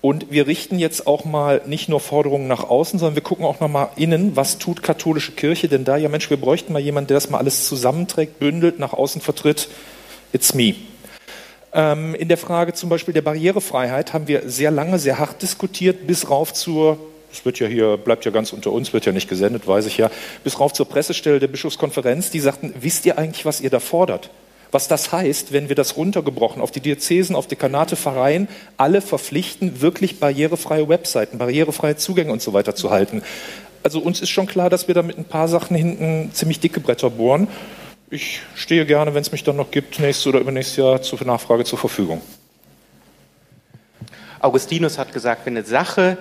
Und 0.00 0.30
wir 0.30 0.46
richten 0.46 0.78
jetzt 0.78 1.08
auch 1.08 1.24
mal 1.24 1.60
nicht 1.66 1.88
nur 1.88 1.98
Forderungen 1.98 2.46
nach 2.46 2.62
außen, 2.62 3.00
sondern 3.00 3.16
wir 3.16 3.22
gucken 3.24 3.44
auch 3.44 3.58
noch 3.58 3.66
mal 3.66 3.90
innen, 3.96 4.36
was 4.36 4.58
tut 4.58 4.84
katholische 4.84 5.32
Kirche 5.32 5.66
denn 5.66 5.84
da? 5.84 5.96
Ja 5.96 6.08
Mensch, 6.08 6.30
wir 6.30 6.36
bräuchten 6.36 6.72
mal 6.72 6.78
jemanden, 6.78 7.08
der 7.08 7.16
das 7.16 7.30
mal 7.30 7.38
alles 7.38 7.66
zusammenträgt, 7.66 8.38
bündelt, 8.38 8.78
nach 8.78 8.92
außen 8.92 9.20
vertritt 9.20 9.68
It's 10.32 10.54
me. 10.54 10.74
Ähm, 11.72 12.14
in 12.14 12.28
der 12.28 12.38
Frage 12.38 12.72
zum 12.72 12.88
Beispiel 12.88 13.14
der 13.14 13.22
Barrierefreiheit 13.22 14.12
haben 14.12 14.28
wir 14.28 14.48
sehr 14.48 14.70
lange, 14.70 14.98
sehr 14.98 15.18
hart 15.18 15.42
diskutiert, 15.42 16.06
bis 16.06 16.30
rauf 16.30 16.52
zur, 16.54 16.98
das 17.30 17.44
wird 17.44 17.58
ja 17.58 17.66
hier, 17.66 17.96
bleibt 17.96 18.24
ja 18.24 18.30
ganz 18.30 18.52
unter 18.52 18.72
uns, 18.72 18.92
wird 18.92 19.06
ja 19.06 19.12
nicht 19.12 19.28
gesendet, 19.28 19.66
weiß 19.66 19.86
ich 19.86 19.98
ja, 19.98 20.10
bis 20.44 20.60
rauf 20.60 20.72
zur 20.72 20.88
Pressestelle 20.88 21.40
der 21.40 21.48
Bischofskonferenz, 21.48 22.30
die 22.30 22.40
sagten, 22.40 22.74
wisst 22.80 23.04
ihr 23.06 23.18
eigentlich, 23.18 23.44
was 23.44 23.60
ihr 23.60 23.70
da 23.70 23.80
fordert? 23.80 24.30
Was 24.70 24.86
das 24.88 25.12
heißt, 25.12 25.52
wenn 25.52 25.68
wir 25.68 25.76
das 25.76 25.96
runtergebrochen 25.96 26.60
auf 26.60 26.70
die 26.70 26.80
Diözesen, 26.80 27.36
auf 27.36 27.46
Dekanate, 27.46 27.96
Pfarreien, 27.96 28.48
alle 28.76 29.00
verpflichten, 29.00 29.80
wirklich 29.80 30.20
barrierefreie 30.20 30.88
Webseiten, 30.88 31.38
barrierefreie 31.38 31.96
Zugänge 31.96 32.32
und 32.32 32.42
so 32.42 32.52
weiter 32.52 32.74
zu 32.74 32.90
halten. 32.90 33.22
Also 33.82 34.00
uns 34.00 34.20
ist 34.20 34.28
schon 34.28 34.46
klar, 34.46 34.68
dass 34.68 34.86
wir 34.86 34.94
da 34.94 35.02
mit 35.02 35.16
ein 35.16 35.24
paar 35.24 35.48
Sachen 35.48 35.74
hinten 35.74 36.30
ziemlich 36.34 36.60
dicke 36.60 36.80
Bretter 36.80 37.08
bohren. 37.08 37.48
Ich 38.10 38.40
stehe 38.54 38.86
gerne, 38.86 39.12
wenn 39.12 39.20
es 39.20 39.32
mich 39.32 39.44
dann 39.44 39.56
noch 39.56 39.70
gibt, 39.70 40.00
nächstes 40.00 40.26
oder 40.26 40.40
übernächstes 40.40 40.76
Jahr 40.76 41.02
zur 41.02 41.22
Nachfrage 41.24 41.64
zur 41.64 41.78
Verfügung. 41.78 42.22
Augustinus 44.40 44.96
hat 44.96 45.12
gesagt, 45.12 45.44
wenn 45.44 45.56
eine 45.56 45.66
Sache 45.66 46.16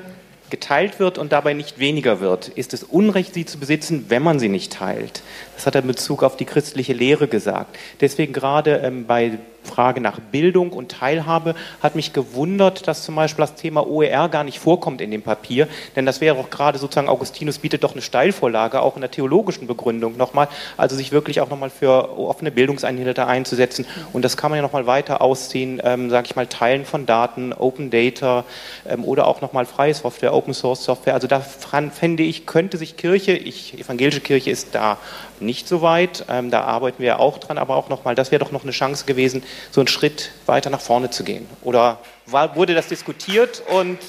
geteilt 0.50 1.00
wird 1.00 1.18
und 1.18 1.32
dabei 1.32 1.54
nicht 1.54 1.80
weniger 1.80 2.20
wird, 2.20 2.50
ist 2.50 2.74
es 2.74 2.84
Unrecht, 2.84 3.34
sie 3.34 3.46
zu 3.46 3.58
besitzen, 3.58 4.06
wenn 4.10 4.24
man 4.24 4.40
sie 4.40 4.50
nicht 4.50 4.74
teilt. 4.74 5.22
Das 5.56 5.66
hat 5.66 5.76
er 5.76 5.82
in 5.82 5.88
Bezug 5.88 6.24
auf 6.24 6.36
die 6.36 6.46
christliche 6.46 6.94
Lehre 6.94 7.28
gesagt. 7.28 7.78
Deswegen 8.02 8.34
gerade 8.34 8.78
ähm, 8.84 9.06
bei 9.06 9.38
Frage 9.68 10.02
nach 10.02 10.20
Bildung 10.20 10.72
und 10.72 10.90
Teilhabe 10.92 11.54
hat 11.82 11.96
mich 11.96 12.14
gewundert, 12.14 12.88
dass 12.88 13.04
zum 13.04 13.16
Beispiel 13.16 13.44
das 13.44 13.56
Thema 13.56 13.86
OER 13.88 14.30
gar 14.30 14.44
nicht 14.44 14.60
vorkommt 14.60 15.02
in 15.02 15.12
dem 15.12 15.22
Papier, 15.22 15.68
denn 15.96 16.06
das 16.06 16.22
wäre 16.22 16.38
auch 16.38 16.50
gerade 16.50 16.80
sozusagen, 16.80 17.10
Augustinus 17.10 17.60
bietet 17.60 17.84
doch 17.84 17.92
eine 17.92 18.02
Steilvorlage, 18.02 18.82
auch 18.82 18.96
in 18.96 19.02
der 19.02 19.12
theologischen 19.12 19.68
Begründung 19.68 20.18
nochmal, 20.18 20.48
also 20.78 20.96
sich 20.96 21.12
wirklich 21.12 21.42
auch 21.42 21.50
nochmal 21.50 21.70
für 21.70 22.18
offene 22.18 22.52
Bildungseinheiten 22.52 23.24
einzusetzen. 23.24 23.86
Und 24.14 24.26
das 24.26 24.38
kann 24.38 24.50
man 24.50 24.58
ja 24.58 24.64
nochmal 24.64 24.88
weiter 24.88 25.22
ausziehen, 25.22 25.82
ähm, 25.84 26.10
sage 26.10 26.28
ich 26.28 26.36
mal, 26.36 26.48
Teilen 26.48 26.86
von 26.86 27.06
Daten, 27.06 27.54
Open 27.54 27.90
Data 27.90 28.46
ähm, 28.90 29.04
oder 29.04 29.28
auch 29.28 29.42
nochmal 29.42 29.66
freie 29.66 29.94
Software, 29.94 30.34
Open 30.34 30.54
Source 30.54 30.84
Software, 30.84 31.14
also 31.14 31.28
da 31.28 31.42
fände 31.42 32.24
ich, 32.24 32.46
könnte 32.46 32.78
sich 32.78 32.98
Kirche, 32.98 33.34
ich, 33.34 33.80
evangelische 33.80 34.22
Kirche 34.22 34.50
ist 34.50 34.74
da 34.74 34.98
nicht 35.42 35.68
so 35.68 35.82
weit, 35.82 36.26
ähm, 36.30 36.52
da 36.52 36.62
arbeiten 36.62 37.02
wir 37.02 37.20
auch 37.20 37.38
dran, 37.38 37.58
aber 37.58 37.76
auch 37.76 37.90
nochmal, 37.90 38.16
das 38.16 38.32
wäre 38.32 38.44
doch 38.44 38.52
noch 38.52 38.64
eine 38.64 38.72
Chance 38.72 39.06
gewesen, 39.06 39.44
so 39.72 39.82
einen 39.82 39.88
Schritt 39.88 40.32
weiter 40.46 40.70
nach 40.70 40.82
vorne 40.82 41.10
zu 41.10 41.24
gehen? 41.24 41.48
Oder 41.64 42.00
war, 42.26 42.56
wurde 42.56 42.74
das 42.74 42.88
diskutiert 42.88 43.64
und 43.68 44.00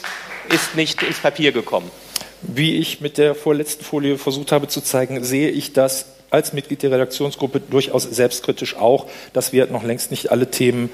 ist 0.53 0.76
nicht 0.76 1.03
ins 1.03 1.18
Papier 1.18 1.53
gekommen? 1.53 1.91
Wie 2.43 2.76
ich 2.76 3.01
mit 3.01 3.18
der 3.18 3.35
vorletzten 3.35 3.85
Folie 3.85 4.16
versucht 4.16 4.53
habe 4.53 4.68
zu 4.68 4.81
zeigen, 4.81 5.24
sehe 5.24 5.51
ich 5.51 5.72
das 5.72 6.07
als 6.31 6.53
Mitglied 6.53 6.83
der 6.83 6.93
Redaktionsgruppe 6.93 7.61
durchaus 7.61 8.03
selbstkritisch 8.05 8.76
auch, 8.76 9.07
dass 9.33 9.53
wir 9.53 9.66
noch 9.66 9.83
längst 9.83 10.11
nicht 10.11 10.31
alle 10.31 10.51
Themen 10.51 10.91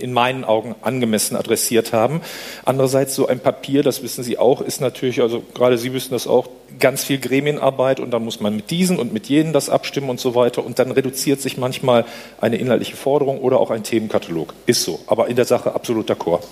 in 0.00 0.12
meinen 0.12 0.44
Augen 0.44 0.74
angemessen 0.82 1.36
adressiert 1.36 1.92
haben. 1.92 2.20
Andererseits 2.64 3.14
so 3.14 3.26
ein 3.26 3.40
Papier, 3.40 3.82
das 3.82 4.02
wissen 4.02 4.24
Sie 4.24 4.38
auch, 4.38 4.60
ist 4.60 4.80
natürlich, 4.80 5.20
also 5.20 5.42
gerade 5.54 5.78
Sie 5.78 5.92
wissen 5.92 6.12
das 6.12 6.26
auch, 6.26 6.48
ganz 6.80 7.04
viel 7.04 7.18
Gremienarbeit 7.18 8.00
und 8.00 8.10
dann 8.10 8.24
muss 8.24 8.40
man 8.40 8.56
mit 8.56 8.70
diesen 8.70 8.98
und 8.98 9.12
mit 9.12 9.28
jenen 9.28 9.52
das 9.52 9.70
abstimmen 9.70 10.10
und 10.10 10.20
so 10.20 10.34
weiter 10.34 10.64
und 10.64 10.78
dann 10.78 10.90
reduziert 10.90 11.40
sich 11.40 11.56
manchmal 11.56 12.04
eine 12.40 12.56
inhaltliche 12.56 12.96
Forderung 12.96 13.38
oder 13.40 13.60
auch 13.60 13.70
ein 13.70 13.82
Themenkatalog. 13.82 14.54
Ist 14.66 14.82
so, 14.82 15.00
aber 15.06 15.28
in 15.28 15.36
der 15.36 15.44
Sache 15.44 15.74
absolut 15.74 16.10
d'accord. 16.10 16.42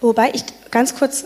Wobei 0.00 0.30
ich 0.34 0.42
ganz 0.70 0.96
kurz, 0.96 1.24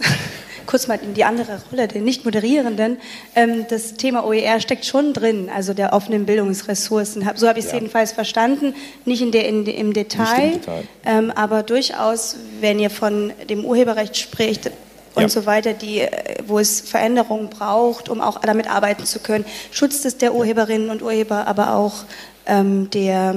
kurz 0.67 0.87
mal 0.89 0.99
in 1.03 1.15
die 1.15 1.25
andere 1.25 1.61
Rolle, 1.71 1.89
den 1.89 2.05
Nicht-Moderierenden, 2.05 2.99
ähm, 3.35 3.67
das 3.69 3.95
Thema 3.95 4.25
OER 4.27 4.61
steckt 4.61 4.85
schon 4.85 5.13
drin, 5.13 5.49
also 5.55 5.73
der 5.75 5.93
offenen 5.93 6.27
Bildungsressourcen. 6.27 7.29
So 7.37 7.49
habe 7.49 7.59
ich 7.59 7.65
es 7.67 7.71
Ja. 7.73 7.79
jedenfalls 7.79 8.13
verstanden, 8.13 8.75
nicht 9.05 9.23
in 9.23 9.33
der, 9.33 9.47
in, 9.49 9.67
im 9.67 9.93
Detail, 9.93 10.53
Detail. 10.53 10.85
Ähm, 11.05 11.31
aber 11.31 11.63
durchaus, 11.63 12.37
wenn 12.61 12.79
ihr 12.79 12.91
von 12.91 13.33
dem 13.49 13.65
Urheberrecht 13.65 14.17
spricht 14.17 14.71
und 15.15 15.23
Ja. 15.23 15.29
so 15.29 15.47
weiter, 15.47 15.73
die, 15.73 16.01
äh, 16.01 16.11
wo 16.47 16.59
es 16.59 16.81
Veränderungen 16.81 17.49
braucht, 17.49 18.09
um 18.09 18.21
auch 18.21 18.41
damit 18.41 18.69
arbeiten 18.71 19.05
zu 19.07 19.19
können. 19.21 19.45
Schutz 19.71 20.03
des 20.03 20.19
der 20.19 20.35
Urheberinnen 20.35 20.91
und 20.91 21.03
Urheber, 21.03 21.47
aber 21.47 21.75
auch 21.75 22.05
ähm, 22.47 22.91
der 22.91 23.37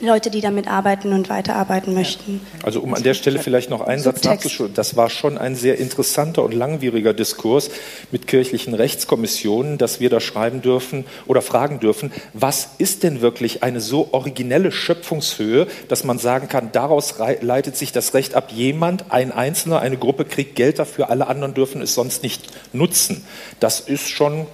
Leute, 0.00 0.30
die 0.30 0.40
damit 0.40 0.66
arbeiten 0.66 1.12
und 1.12 1.28
weiterarbeiten 1.28 1.94
möchten. 1.94 2.40
Also 2.62 2.80
um 2.80 2.94
an 2.94 3.02
der 3.02 3.14
Stelle 3.14 3.38
vielleicht 3.38 3.70
noch 3.70 3.82
einen 3.82 4.02
Satz 4.02 4.22
Subtext. 4.22 4.44
nachzuschauen. 4.44 4.74
Das 4.74 4.96
war 4.96 5.10
schon 5.10 5.38
ein 5.38 5.54
sehr 5.54 5.78
interessanter 5.78 6.42
und 6.42 6.54
langwieriger 6.54 7.12
Diskurs 7.12 7.70
mit 8.10 8.26
kirchlichen 8.26 8.74
Rechtskommissionen, 8.74 9.78
dass 9.78 10.00
wir 10.00 10.10
da 10.10 10.20
schreiben 10.20 10.62
dürfen 10.62 11.04
oder 11.26 11.42
fragen 11.42 11.80
dürfen, 11.80 12.12
was 12.32 12.70
ist 12.78 13.02
denn 13.02 13.20
wirklich 13.20 13.62
eine 13.62 13.80
so 13.80 14.08
originelle 14.12 14.72
Schöpfungshöhe, 14.72 15.66
dass 15.88 16.04
man 16.04 16.18
sagen 16.18 16.48
kann, 16.48 16.72
daraus 16.72 17.14
leitet 17.40 17.76
sich 17.76 17.92
das 17.92 18.14
Recht 18.14 18.34
ab, 18.34 18.50
jemand, 18.52 19.10
ein 19.10 19.32
Einzelner, 19.32 19.80
eine 19.80 19.96
Gruppe 19.96 20.24
kriegt 20.24 20.56
Geld 20.56 20.78
dafür, 20.78 21.10
alle 21.10 21.26
anderen 21.26 21.54
dürfen 21.54 21.82
es 21.82 21.94
sonst 21.94 22.22
nicht 22.22 22.42
nutzen. 22.72 23.24
Das 23.60 23.80
ist 23.80 24.08
schon 24.08 24.46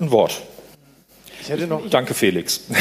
ein 0.00 0.10
Wort. 0.10 0.40
Ich 1.40 1.48
hätte 1.48 1.66
noch, 1.66 1.88
Danke, 1.88 2.14
Felix. 2.14 2.62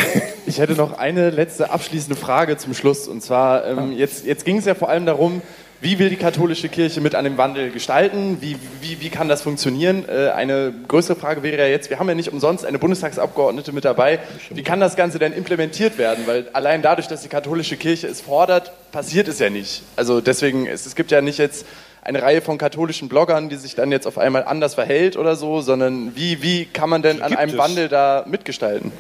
Ich 0.48 0.60
hätte 0.60 0.74
noch 0.76 0.98
eine 0.98 1.30
letzte 1.30 1.72
abschließende 1.72 2.16
Frage 2.16 2.56
zum 2.56 2.74
Schluss. 2.74 3.10
Und 3.10 3.22
zwar, 3.22 3.68
ähm, 3.68 3.92
jetzt, 3.92 4.26
jetzt 4.26 4.46
ging 4.46 4.60
es 4.60 4.66
ja 4.66 4.76
vor 4.76 4.88
allem 4.88 5.06
darum, 5.06 5.42
wie 5.82 6.00
will 6.00 6.10
die 6.10 6.16
katholische 6.16 6.70
Kirche 6.70 7.02
mit 7.02 7.16
einem 7.16 7.38
Wandel 7.38 7.70
gestalten? 7.70 8.38
Wie, 8.40 8.56
wie, 8.82 9.00
wie 9.02 9.10
kann 9.10 9.28
das 9.28 9.42
funktionieren? 9.42 10.06
Äh, 10.08 10.30
eine 10.30 10.74
größere 10.88 11.16
Frage 11.16 11.44
wäre 11.44 11.58
ja 11.58 11.68
jetzt, 11.68 11.90
wir 11.90 12.00
haben 12.00 12.08
ja 12.08 12.16
nicht 12.16 12.32
umsonst 12.32 12.66
eine 12.66 12.80
Bundestagsabgeordnete 12.80 13.74
mit 13.74 13.86
dabei. 13.86 14.20
Wie 14.50 14.64
kann 14.64 14.80
das 14.80 14.96
Ganze 14.96 15.20
denn 15.20 15.34
implementiert 15.34 15.98
werden? 15.98 16.26
Weil 16.26 16.48
allein 16.54 16.82
dadurch, 16.82 17.08
dass 17.08 17.22
die 17.22 17.28
katholische 17.28 17.78
Kirche 17.78 18.08
es 18.08 18.22
fordert, 18.22 18.72
passiert 18.92 19.28
es 19.28 19.38
ja 19.38 19.50
nicht. 19.50 19.84
Also 19.98 20.20
deswegen, 20.22 20.66
es, 20.66 20.86
es 20.86 20.96
gibt 20.96 21.12
ja 21.12 21.22
nicht 21.22 21.38
jetzt 21.38 21.66
eine 22.08 22.22
Reihe 22.22 22.42
von 22.42 22.58
katholischen 22.58 23.10
Bloggern, 23.10 23.50
die 23.50 23.58
sich 23.58 23.76
dann 23.76 23.92
jetzt 23.92 24.08
auf 24.08 24.18
einmal 24.18 24.46
anders 24.46 24.76
verhält 24.76 25.18
oder 25.18 25.36
so, 25.36 25.60
sondern 25.60 26.16
wie, 26.16 26.42
wie 26.42 26.66
kann 26.66 26.90
man 26.90 27.02
denn 27.02 27.22
an 27.22 27.36
einem 27.36 27.52
es. 27.52 27.58
Wandel 27.58 27.90
da 27.90 28.24
mitgestalten? 28.26 28.94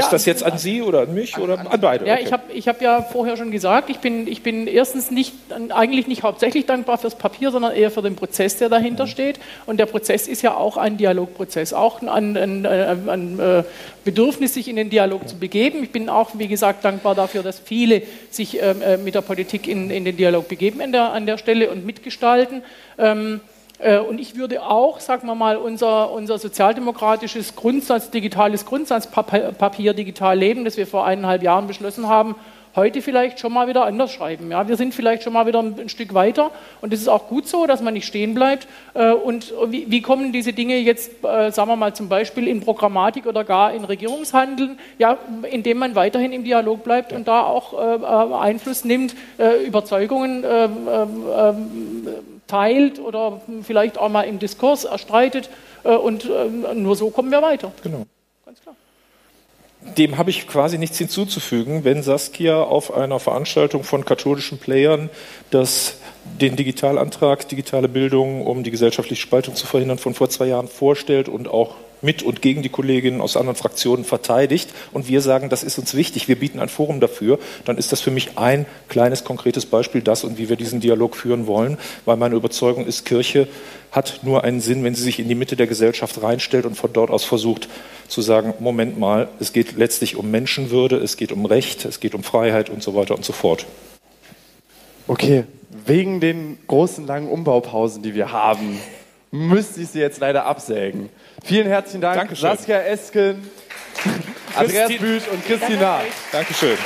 Ist 0.00 0.12
das 0.12 0.26
jetzt 0.26 0.42
an 0.42 0.58
Sie 0.58 0.82
oder 0.82 1.02
an 1.02 1.14
mich 1.14 1.38
oder 1.38 1.58
an 1.58 1.80
beide? 1.80 2.06
Ja, 2.06 2.14
Okay. 2.14 2.24
ich 2.24 2.32
habe 2.32 2.52
ich 2.52 2.68
hab 2.68 2.82
ja 2.82 3.02
vorher 3.02 3.36
schon 3.36 3.50
gesagt, 3.50 3.90
ich 3.90 3.98
bin, 3.98 4.26
ich 4.26 4.42
bin 4.42 4.66
erstens 4.66 5.10
nicht, 5.10 5.32
eigentlich 5.70 6.06
nicht 6.06 6.22
hauptsächlich 6.22 6.66
dankbar 6.66 6.98
fürs 6.98 7.14
Papier, 7.14 7.50
sondern 7.50 7.72
eher 7.74 7.90
für 7.90 8.02
den 8.02 8.16
Prozess, 8.16 8.56
der 8.56 8.68
dahinter 8.68 9.06
steht. 9.06 9.38
Und 9.66 9.78
der 9.78 9.86
Prozess 9.86 10.26
ist 10.28 10.42
ja 10.42 10.54
auch 10.54 10.76
ein 10.76 10.96
Dialogprozess, 10.96 11.72
auch 11.72 12.02
ein, 12.02 12.36
ein, 12.36 12.66
ein, 12.66 13.08
ein 13.08 13.38
äh, 13.38 13.62
Bedürfnis, 14.04 14.54
sich 14.54 14.68
in 14.68 14.76
den 14.76 14.90
Dialog 14.90 15.28
zu 15.28 15.36
begeben. 15.38 15.82
Ich 15.82 15.90
bin 15.90 16.08
auch, 16.08 16.30
wie 16.34 16.48
gesagt, 16.48 16.84
dankbar 16.84 17.14
dafür, 17.14 17.42
dass 17.42 17.58
viele 17.58 18.02
sich 18.30 18.60
ähm, 18.60 18.82
äh, 18.82 18.96
mit 18.96 19.14
der 19.14 19.20
Politik 19.22 19.68
in, 19.68 19.90
in 19.90 20.04
den 20.04 20.16
Dialog 20.16 20.48
begeben 20.48 20.80
an 20.80 20.92
der, 20.92 21.12
an 21.12 21.26
der 21.26 21.38
Stelle 21.38 21.70
und 21.70 21.84
mitgestalten. 21.86 22.62
Ähm, 22.98 23.40
äh, 23.46 23.49
Und 24.08 24.20
ich 24.20 24.36
würde 24.36 24.62
auch, 24.62 25.00
sagen 25.00 25.26
wir 25.26 25.34
mal, 25.34 25.56
unser, 25.56 26.12
unser 26.12 26.38
sozialdemokratisches 26.38 27.56
Grundsatz, 27.56 28.10
digitales 28.10 28.66
Grundsatzpapier 28.66 29.94
Digital 29.94 30.38
Leben, 30.38 30.66
das 30.66 30.76
wir 30.76 30.86
vor 30.86 31.06
eineinhalb 31.06 31.42
Jahren 31.42 31.66
beschlossen 31.66 32.06
haben, 32.06 32.34
heute 32.76 33.02
vielleicht 33.02 33.40
schon 33.40 33.52
mal 33.52 33.66
wieder 33.68 33.84
anders 33.84 34.12
schreiben. 34.12 34.50
Ja, 34.50 34.68
wir 34.68 34.76
sind 34.76 34.94
vielleicht 34.94 35.22
schon 35.22 35.32
mal 35.32 35.46
wieder 35.46 35.60
ein, 35.60 35.88
Stück 35.88 36.14
weiter 36.14 36.50
und 36.80 36.92
es 36.92 37.00
ist 37.00 37.08
auch 37.08 37.28
gut 37.28 37.48
so, 37.48 37.66
dass 37.66 37.82
man 37.82 37.94
nicht 37.94 38.06
stehen 38.06 38.34
bleibt. 38.34 38.68
Äh, 38.94 39.12
Und 39.12 39.52
wie, 39.68 39.90
wie 39.90 40.02
kommen 40.02 40.32
diese 40.32 40.52
Dinge 40.52 40.76
jetzt, 40.76 41.24
äh, 41.24 41.50
sagen 41.50 41.68
wir 41.68 41.76
mal 41.76 41.94
zum 41.94 42.08
Beispiel 42.08 42.46
in 42.46 42.60
Programmatik 42.60 43.26
oder 43.26 43.44
gar 43.44 43.72
in 43.72 43.84
Regierungshandeln? 43.84 44.78
Ja, 44.98 45.18
indem 45.50 45.78
man 45.78 45.94
weiterhin 45.94 46.32
im 46.32 46.44
Dialog 46.44 46.84
bleibt 46.84 47.12
und 47.12 47.26
da 47.26 47.42
auch 47.42 47.72
äh, 47.72 47.96
äh, 47.96 48.34
Einfluss 48.40 48.84
nimmt, 48.84 49.14
äh, 49.38 49.64
Überzeugungen 49.64 50.44
äh, 50.44 50.64
äh, 50.64 50.68
äh, 50.68 51.54
teilt 52.50 52.98
oder 52.98 53.40
vielleicht 53.62 53.98
auch 53.98 54.08
mal 54.08 54.22
im 54.22 54.38
Diskurs 54.38 54.84
erstreitet. 54.84 55.48
äh, 55.84 55.94
Und 55.94 56.24
äh, 56.24 56.74
nur 56.74 56.96
so 56.96 57.10
kommen 57.10 57.30
wir 57.30 57.42
weiter. 57.42 57.72
Genau. 57.82 58.06
Dem 59.96 60.18
habe 60.18 60.28
ich 60.28 60.46
quasi 60.46 60.76
nichts 60.76 60.98
hinzuzufügen, 60.98 61.84
wenn 61.84 62.02
Saskia 62.02 62.62
auf 62.62 62.92
einer 62.92 63.18
Veranstaltung 63.18 63.82
von 63.82 64.04
katholischen 64.04 64.58
Playern 64.58 65.08
das, 65.50 65.96
den 66.38 66.54
Digitalantrag 66.54 67.48
Digitale 67.48 67.88
Bildung, 67.88 68.46
um 68.46 68.62
die 68.62 68.70
gesellschaftliche 68.70 69.22
Spaltung 69.22 69.54
zu 69.54 69.66
verhindern, 69.66 69.96
von 69.96 70.12
vor 70.12 70.28
zwei 70.28 70.48
Jahren 70.48 70.68
vorstellt 70.68 71.30
und 71.30 71.48
auch 71.48 71.76
mit 72.02 72.22
und 72.22 72.42
gegen 72.42 72.62
die 72.62 72.68
Kolleginnen 72.68 73.20
aus 73.20 73.36
anderen 73.36 73.56
Fraktionen 73.56 74.04
verteidigt 74.04 74.70
und 74.92 75.08
wir 75.08 75.20
sagen, 75.20 75.48
das 75.48 75.62
ist 75.62 75.78
uns 75.78 75.94
wichtig, 75.94 76.28
wir 76.28 76.36
bieten 76.36 76.60
ein 76.60 76.68
Forum 76.68 77.00
dafür, 77.00 77.38
dann 77.64 77.78
ist 77.78 77.92
das 77.92 78.00
für 78.00 78.10
mich 78.10 78.38
ein 78.38 78.66
kleines 78.88 79.24
konkretes 79.24 79.66
Beispiel 79.66 80.02
das 80.02 80.24
und 80.24 80.38
wie 80.38 80.48
wir 80.48 80.56
diesen 80.56 80.80
Dialog 80.80 81.16
führen 81.16 81.46
wollen, 81.46 81.78
weil 82.04 82.16
meine 82.16 82.36
Überzeugung 82.36 82.86
ist, 82.86 83.04
Kirche 83.04 83.48
hat 83.92 84.20
nur 84.22 84.44
einen 84.44 84.60
Sinn, 84.60 84.84
wenn 84.84 84.94
sie 84.94 85.02
sich 85.02 85.18
in 85.18 85.28
die 85.28 85.34
Mitte 85.34 85.56
der 85.56 85.66
Gesellschaft 85.66 86.22
reinstellt 86.22 86.64
und 86.64 86.76
von 86.76 86.92
dort 86.92 87.10
aus 87.10 87.24
versucht 87.24 87.68
zu 88.08 88.22
sagen, 88.22 88.54
Moment 88.60 88.98
mal, 88.98 89.28
es 89.40 89.52
geht 89.52 89.76
letztlich 89.76 90.16
um 90.16 90.30
Menschenwürde, 90.30 90.96
es 90.96 91.16
geht 91.16 91.32
um 91.32 91.44
Recht, 91.44 91.84
es 91.84 92.00
geht 92.00 92.14
um 92.14 92.22
Freiheit 92.22 92.70
und 92.70 92.82
so 92.82 92.94
weiter 92.94 93.14
und 93.14 93.24
so 93.24 93.32
fort. 93.32 93.66
Okay, 95.06 95.44
wegen 95.86 96.20
den 96.20 96.58
großen 96.66 97.06
langen 97.06 97.28
Umbaupausen, 97.28 98.02
die 98.02 98.14
wir 98.14 98.32
haben, 98.32 98.78
müsste 99.30 99.80
ich 99.80 99.88
Sie 99.88 100.00
jetzt 100.00 100.20
leider 100.20 100.46
absägen. 100.46 101.08
Vielen 101.44 101.66
herzlichen 101.66 102.00
Dank, 102.00 102.16
Dankeschön. 102.16 102.56
Saskia 102.56 102.80
Esken, 102.82 103.50
Andreas 104.54 104.88
Büsch 104.98 105.28
und 105.28 105.44
Christina. 105.46 106.00
Dankeschön. 106.32 106.78